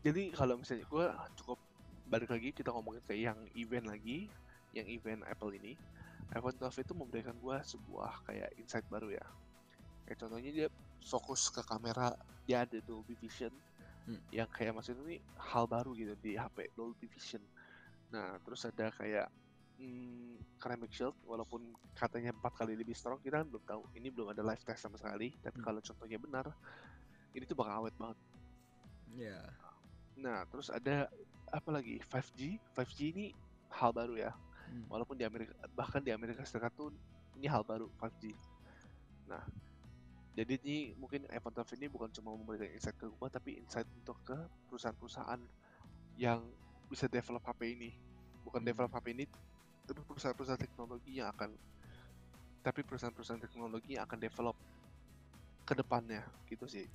jadi 0.00 0.32
kalau 0.32 0.56
misalnya 0.56 0.88
gua 0.88 1.12
cukup 1.36 1.60
balik 2.04 2.28
lagi 2.28 2.50
kita 2.50 2.72
ngomongin 2.72 3.04
ke 3.04 3.14
yang 3.14 3.36
event 3.52 3.84
lagi 3.84 4.32
yang 4.72 4.88
event 4.88 5.20
Apple 5.24 5.52
ini 5.52 5.76
iPhone 6.32 6.56
12 6.56 6.84
itu 6.84 6.92
memberikan 6.96 7.36
gua 7.38 7.60
sebuah 7.60 8.24
kayak 8.24 8.56
insight 8.56 8.86
baru 8.88 9.12
ya. 9.12 9.26
Kayak 10.08 10.18
contohnya 10.26 10.50
dia 10.50 10.68
fokus 11.02 11.50
ke 11.52 11.60
kamera 11.66 12.16
dia 12.46 12.64
ada 12.64 12.78
Dolby 12.82 13.14
Vision 13.18 13.52
Hmm. 14.02 14.18
yang 14.34 14.50
kayak 14.50 14.74
maksudnya 14.74 14.98
ini 15.14 15.22
hal 15.38 15.62
baru 15.70 15.94
gitu 15.94 16.18
di 16.18 16.34
HP 16.34 16.74
Dolby 16.74 17.06
Vision. 17.06 17.38
Nah 18.10 18.34
terus 18.42 18.66
ada 18.66 18.90
kayak 18.98 19.30
hmm, 19.78 20.42
ceramic 20.58 20.90
shield 20.90 21.14
walaupun 21.22 21.62
katanya 21.94 22.34
empat 22.34 22.50
kali 22.58 22.74
lebih 22.74 22.98
strong 22.98 23.22
kita 23.22 23.38
kan 23.38 23.46
belum 23.46 23.62
tahu. 23.62 23.82
Ini 23.94 24.10
belum 24.10 24.34
ada 24.34 24.42
live 24.42 24.58
test 24.66 24.82
sama 24.82 24.98
sekali 24.98 25.30
tapi 25.38 25.54
Hmm. 25.62 25.66
kalau 25.70 25.78
contohnya 25.78 26.18
benar 26.18 26.50
ini 27.30 27.46
tuh 27.46 27.54
bakal 27.54 27.86
awet 27.86 27.94
banget. 27.94 28.18
Ya. 29.14 29.38
nah 30.18 30.42
terus 30.50 30.66
ada 30.66 31.06
apa 31.54 31.70
lagi? 31.70 32.02
5G 32.10 32.58
5G 32.74 32.98
ini 33.14 33.26
hal 33.70 33.94
baru 33.94 34.18
ya 34.18 34.32
Hmm. 34.72 34.88
walaupun 34.88 35.20
di 35.20 35.28
Amerika 35.28 35.52
bahkan 35.76 36.00
di 36.00 36.08
Amerika 36.08 36.40
Serikat 36.48 36.72
tuh 36.72 36.88
ini 37.36 37.44
hal 37.44 37.60
baru 37.60 37.92
5G 38.00 38.32
nah 39.28 39.44
jadi 40.32 40.56
ini 40.64 40.96
mungkin 40.96 41.28
iPhone 41.28 41.52
12 41.52 41.76
ini 41.76 41.92
bukan 41.92 42.08
cuma 42.08 42.32
memberikan 42.32 42.72
insight 42.72 42.96
ke 42.96 43.04
gua 43.20 43.28
tapi 43.28 43.60
insight 43.60 43.84
untuk 44.00 44.16
ke 44.24 44.36
perusahaan-perusahaan 44.72 45.40
yang 46.16 46.40
bisa 46.88 47.04
develop 47.04 47.44
HP 47.44 47.60
ini 47.76 47.90
bukan 48.40 48.64
Hmm. 48.64 48.68
develop 48.72 48.90
HP 48.96 49.12
ini 49.12 49.24
tapi 49.84 50.00
perusahaan-perusahaan 50.08 50.60
teknologi 50.60 51.20
yang 51.20 51.28
akan 51.36 51.52
tapi 52.64 52.80
perusahaan-perusahaan 52.80 53.42
teknologi 53.44 54.00
yang 54.00 54.08
akan 54.08 54.18
develop 54.24 54.56
ke 55.68 55.76
depannya 55.76 56.24
gitu 56.48 56.64
sih 56.64 56.88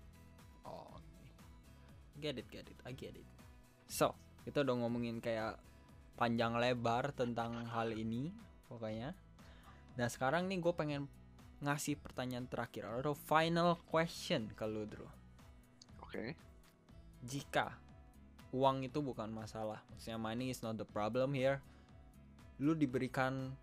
Oh. 0.67 0.99
Get 2.19 2.35
it, 2.35 2.51
get 2.51 2.67
it, 2.67 2.75
I 2.83 2.91
get 2.91 3.15
it. 3.15 3.23
So, 3.87 4.11
kita 4.43 4.67
udah 4.67 4.75
ngomongin 4.83 5.23
kayak 5.23 5.55
panjang 6.17 6.57
lebar 6.57 7.13
tentang 7.13 7.69
hal 7.69 7.93
ini, 7.93 8.33
pokoknya. 8.67 9.13
Nah 9.97 10.07
sekarang 10.09 10.49
nih 10.49 10.57
gue 10.57 10.73
pengen 10.73 11.05
ngasih 11.61 11.97
pertanyaan 11.97 12.45
terakhir 12.45 12.85
atau 12.85 13.17
final 13.17 13.81
question 13.89 14.45
ke 14.53 14.65
lu, 14.69 14.85
oke 15.97 16.37
Jika 17.25 17.73
uang 18.53 18.85
itu 18.85 19.01
bukan 19.01 19.33
masalah, 19.33 19.81
maksudnya 19.89 20.21
money 20.21 20.53
is 20.53 20.61
not 20.61 20.77
the 20.77 20.85
problem 20.85 21.33
here. 21.33 21.57
Lu 22.61 22.77
diberikan 22.77 23.57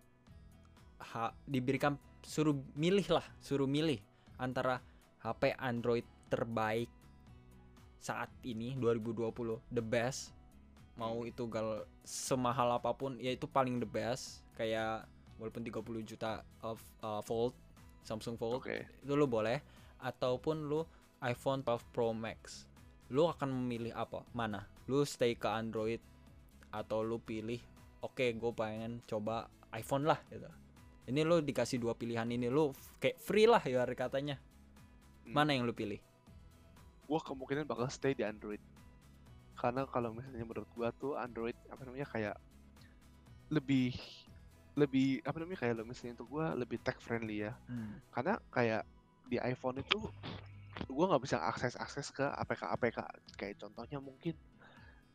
ha, 0.99 1.31
diberikan 1.47 1.95
suruh 2.19 2.55
milih 2.75 3.07
lah, 3.15 3.25
suruh 3.39 3.67
milih 3.67 4.03
antara 4.35 4.83
HP 5.23 5.55
Android 5.55 6.03
terbaik 6.27 6.91
saat 8.03 8.29
ini 8.43 8.75
2020 8.77 9.31
the 9.71 9.81
best 9.81 10.34
mau 10.95 11.27
itu 11.27 11.43
gal 11.51 11.83
semahal 12.03 12.71
apa 12.71 12.95
pun 12.95 13.19
ya 13.19 13.31
itu 13.31 13.45
paling 13.45 13.79
the 13.79 13.87
best. 13.87 14.43
Kayak 14.55 15.07
walaupun 15.35 15.63
30 15.67 15.83
juta 16.07 16.41
of 16.63 16.79
uh, 17.03 17.19
Fold 17.19 17.51
Samsung 18.07 18.39
Fold 18.39 18.63
Oke. 18.63 18.87
itu 19.03 19.13
lu 19.13 19.27
boleh. 19.27 19.59
Ataupun 19.99 20.71
lu 20.71 20.83
iPhone 21.19 21.63
12 21.63 21.91
Pro 21.91 22.15
Max. 22.15 22.67
Lu 23.11 23.27
akan 23.27 23.51
memilih 23.51 23.91
apa? 23.93 24.23
Mana? 24.31 24.65
Lu 24.87 25.03
stay 25.03 25.35
ke 25.35 25.49
Android 25.49 25.99
atau 26.71 26.99
lu 26.99 27.19
pilih 27.23 27.57
oke 28.03 28.35
gue 28.35 28.51
pengen 28.51 28.99
coba 29.07 29.47
iPhone 29.73 30.05
lah 30.05 30.19
gitu. 30.29 30.47
Ini 31.05 31.21
lu 31.21 31.41
dikasih 31.41 31.77
dua 31.77 31.93
pilihan 31.93 32.25
ini 32.29 32.49
lu 32.49 32.73
f- 32.73 32.97
kayak 32.97 33.17
free 33.21 33.45
lah 33.45 33.61
ya 33.61 33.85
katanya. 33.93 34.37
Hmm. 35.25 35.33
mana 35.33 35.57
yang 35.57 35.65
lu 35.65 35.73
pilih? 35.73 35.97
Gua 37.09 37.17
kemungkinan 37.21 37.65
bakal 37.65 37.89
stay 37.89 38.13
di 38.13 38.21
Android. 38.21 38.61
Karena 39.55 39.87
kalau 39.87 40.11
misalnya 40.11 40.43
menurut 40.43 40.67
gua 40.75 40.91
tuh 40.95 41.15
Android 41.15 41.55
apa 41.71 41.81
namanya 41.87 42.07
kayak 42.11 42.35
lebih 43.49 43.95
lebih 44.75 45.23
apa 45.23 45.37
namanya 45.39 45.59
kayak 45.63 45.73
lo 45.79 45.83
misalnya 45.87 46.19
untuk 46.19 46.29
gua 46.35 46.51
lebih 46.53 46.77
tech 46.83 46.99
friendly 46.99 47.47
ya. 47.47 47.55
Karena 48.11 48.35
kayak 48.51 48.83
di 49.25 49.39
iPhone 49.41 49.79
itu 49.79 49.99
gua 50.91 51.05
nggak 51.15 51.23
bisa 51.23 51.37
akses 51.39 51.79
akses 51.79 52.11
ke 52.11 52.23
APK 52.23 52.61
APK 52.75 52.99
kayak 53.39 53.55
contohnya 53.57 53.97
mungkin 54.03 54.35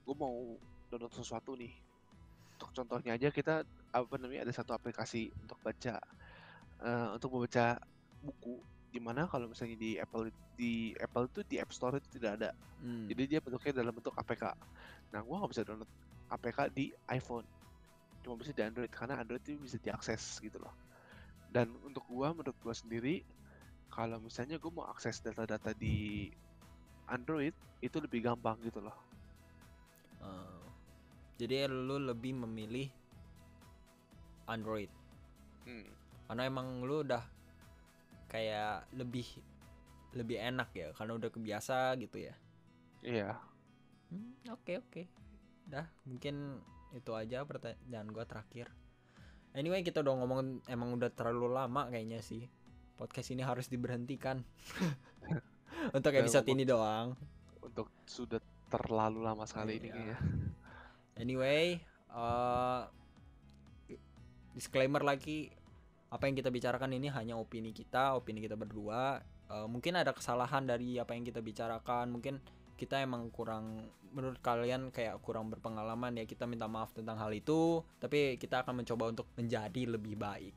gua 0.09 0.17
mau 0.17 0.57
download 0.89 1.13
sesuatu 1.13 1.55
nih. 1.55 1.73
Untuk 2.57 2.71
contohnya 2.77 3.17
aja 3.17 3.29
kita 3.29 3.65
apa 3.91 4.15
namanya 4.17 4.49
ada 4.49 4.55
satu 4.55 4.73
aplikasi 4.73 5.29
untuk 5.45 5.59
baca 5.61 6.01
eh, 6.81 7.09
untuk 7.15 7.29
membaca 7.37 7.77
buku 8.21 8.61
di 8.91 8.99
mana 8.99 9.27
kalau 9.31 9.47
misalnya 9.47 9.79
di 9.79 9.97
Apple 9.97 10.35
di 10.59 10.93
Apple 10.99 11.31
itu 11.31 11.41
di 11.47 11.57
App 11.63 11.71
Store 11.71 11.97
itu 11.97 12.19
tidak 12.19 12.43
ada. 12.43 12.51
Hmm. 12.81 13.05
jadi 13.13 13.37
dia 13.37 13.41
bentuknya 13.45 13.85
dalam 13.85 13.93
bentuk 13.93 14.17
APK 14.17 14.57
nah 15.13 15.21
gua 15.21 15.45
nggak 15.45 15.53
bisa 15.53 15.63
download 15.69 15.91
APK 16.31 16.59
di 16.71 16.95
iPhone. 17.11 17.43
Cuma 18.23 18.39
bisa 18.39 18.55
di 18.55 18.63
Android 18.63 18.91
karena 18.95 19.19
Android 19.19 19.43
itu 19.43 19.59
bisa 19.59 19.77
diakses 19.83 20.39
gitu 20.39 20.63
loh. 20.63 20.71
Dan 21.51 21.75
untuk 21.83 22.07
gua 22.07 22.31
menurut 22.31 22.55
gua 22.63 22.71
sendiri 22.71 23.27
kalau 23.91 24.23
misalnya 24.23 24.57
gua 24.63 24.71
mau 24.71 24.87
akses 24.87 25.19
data-data 25.19 25.75
di 25.75 26.31
Android 27.11 27.53
itu 27.83 27.97
lebih 27.99 28.23
gampang 28.23 28.57
gitu 28.63 28.79
loh. 28.79 28.95
Oh. 30.21 30.61
jadi 31.41 31.65
lu 31.65 31.97
lebih 31.97 32.37
memilih 32.37 32.93
Android. 34.45 34.93
Hmm, 35.65 35.89
karena 36.29 36.43
emang 36.45 36.85
lu 36.85 37.01
udah 37.01 37.25
kayak 38.31 38.87
lebih 38.95 39.27
lebih 40.11 40.39
enak 40.39 40.71
ya 40.73 40.89
karena 40.95 41.13
udah 41.15 41.29
kebiasa 41.29 41.99
gitu 41.99 42.23
ya. 42.23 42.35
Iya. 43.03 43.35
Hmm, 44.09 44.35
oke 44.49 44.73
oke. 44.81 45.03
Dah 45.67 45.87
mungkin 46.03 46.59
itu 46.91 47.11
aja 47.13 47.43
pertanyaan 47.43 48.09
gua 48.09 48.23
terakhir. 48.25 48.71
Anyway 49.51 49.83
kita 49.83 50.01
udah 50.01 50.15
ngomong 50.17 50.39
emang 50.65 50.95
udah 50.95 51.11
terlalu 51.11 51.51
lama 51.51 51.87
kayaknya 51.87 52.19
sih. 52.21 52.47
Podcast 52.95 53.31
ini 53.31 53.43
harus 53.43 53.67
diberhentikan. 53.67 54.43
Untuk 55.97 56.13
episode 56.13 56.45
ngomong- 56.45 56.55
ini 56.57 56.65
doang. 56.65 57.09
untuk 57.61 57.87
sudah 58.03 58.43
terlalu 58.67 59.23
lama 59.23 59.45
sekali 59.45 59.79
ini 59.79 59.89
Iya. 59.89 59.95
kayaknya. 59.95 60.19
Anyway, 61.17 61.65
eh 62.11 62.83
disclaimer 64.53 65.01
lagi, 65.01 65.55
apa 66.11 66.27
yang 66.27 66.35
kita 66.35 66.51
bicarakan 66.51 66.91
ini 66.99 67.09
hanya 67.11 67.39
opini 67.39 67.71
kita, 67.71 68.19
opini 68.19 68.43
kita 68.43 68.59
berdua. 68.59 69.23
Eh, 69.51 69.67
mungkin 69.67 69.95
ada 69.99 70.11
kesalahan 70.11 70.67
dari 70.67 70.99
apa 70.99 71.15
yang 71.15 71.23
kita 71.23 71.39
bicarakan, 71.43 72.11
mungkin 72.11 72.43
kita 72.75 72.99
emang 73.05 73.29
kurang 73.31 73.93
menurut 74.11 74.41
kalian 74.43 74.91
kayak 74.91 75.21
kurang 75.23 75.53
berpengalaman 75.53 76.17
ya 76.17 76.25
kita 76.25 76.49
minta 76.49 76.67
maaf 76.67 76.91
tentang 76.97 77.21
hal 77.21 77.31
itu 77.31 77.85
tapi 78.01 78.41
kita 78.41 78.65
akan 78.65 78.83
mencoba 78.83 79.13
untuk 79.13 79.29
menjadi 79.39 79.85
lebih 79.87 80.17
baik 80.17 80.57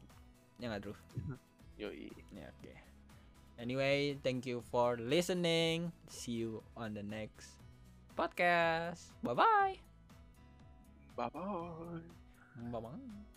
ya 0.57 0.71
nggak 0.71 0.81
Drew? 0.87 0.97
yoi 1.81 2.09
Ya 2.31 2.49
oke. 2.49 2.73
Anyway, 3.59 4.17
thank 4.25 4.49
you 4.49 4.65
for 4.73 4.97
listening. 4.97 5.93
See 6.09 6.41
you 6.41 6.65
on 6.73 6.97
the 6.97 7.05
next 7.05 7.61
podcast. 8.17 9.13
Bye 9.21 9.37
bye. 9.37 9.77
bye 11.13 11.29
bye 11.29 12.01
Bye 12.73 12.81
bye. 12.81 13.32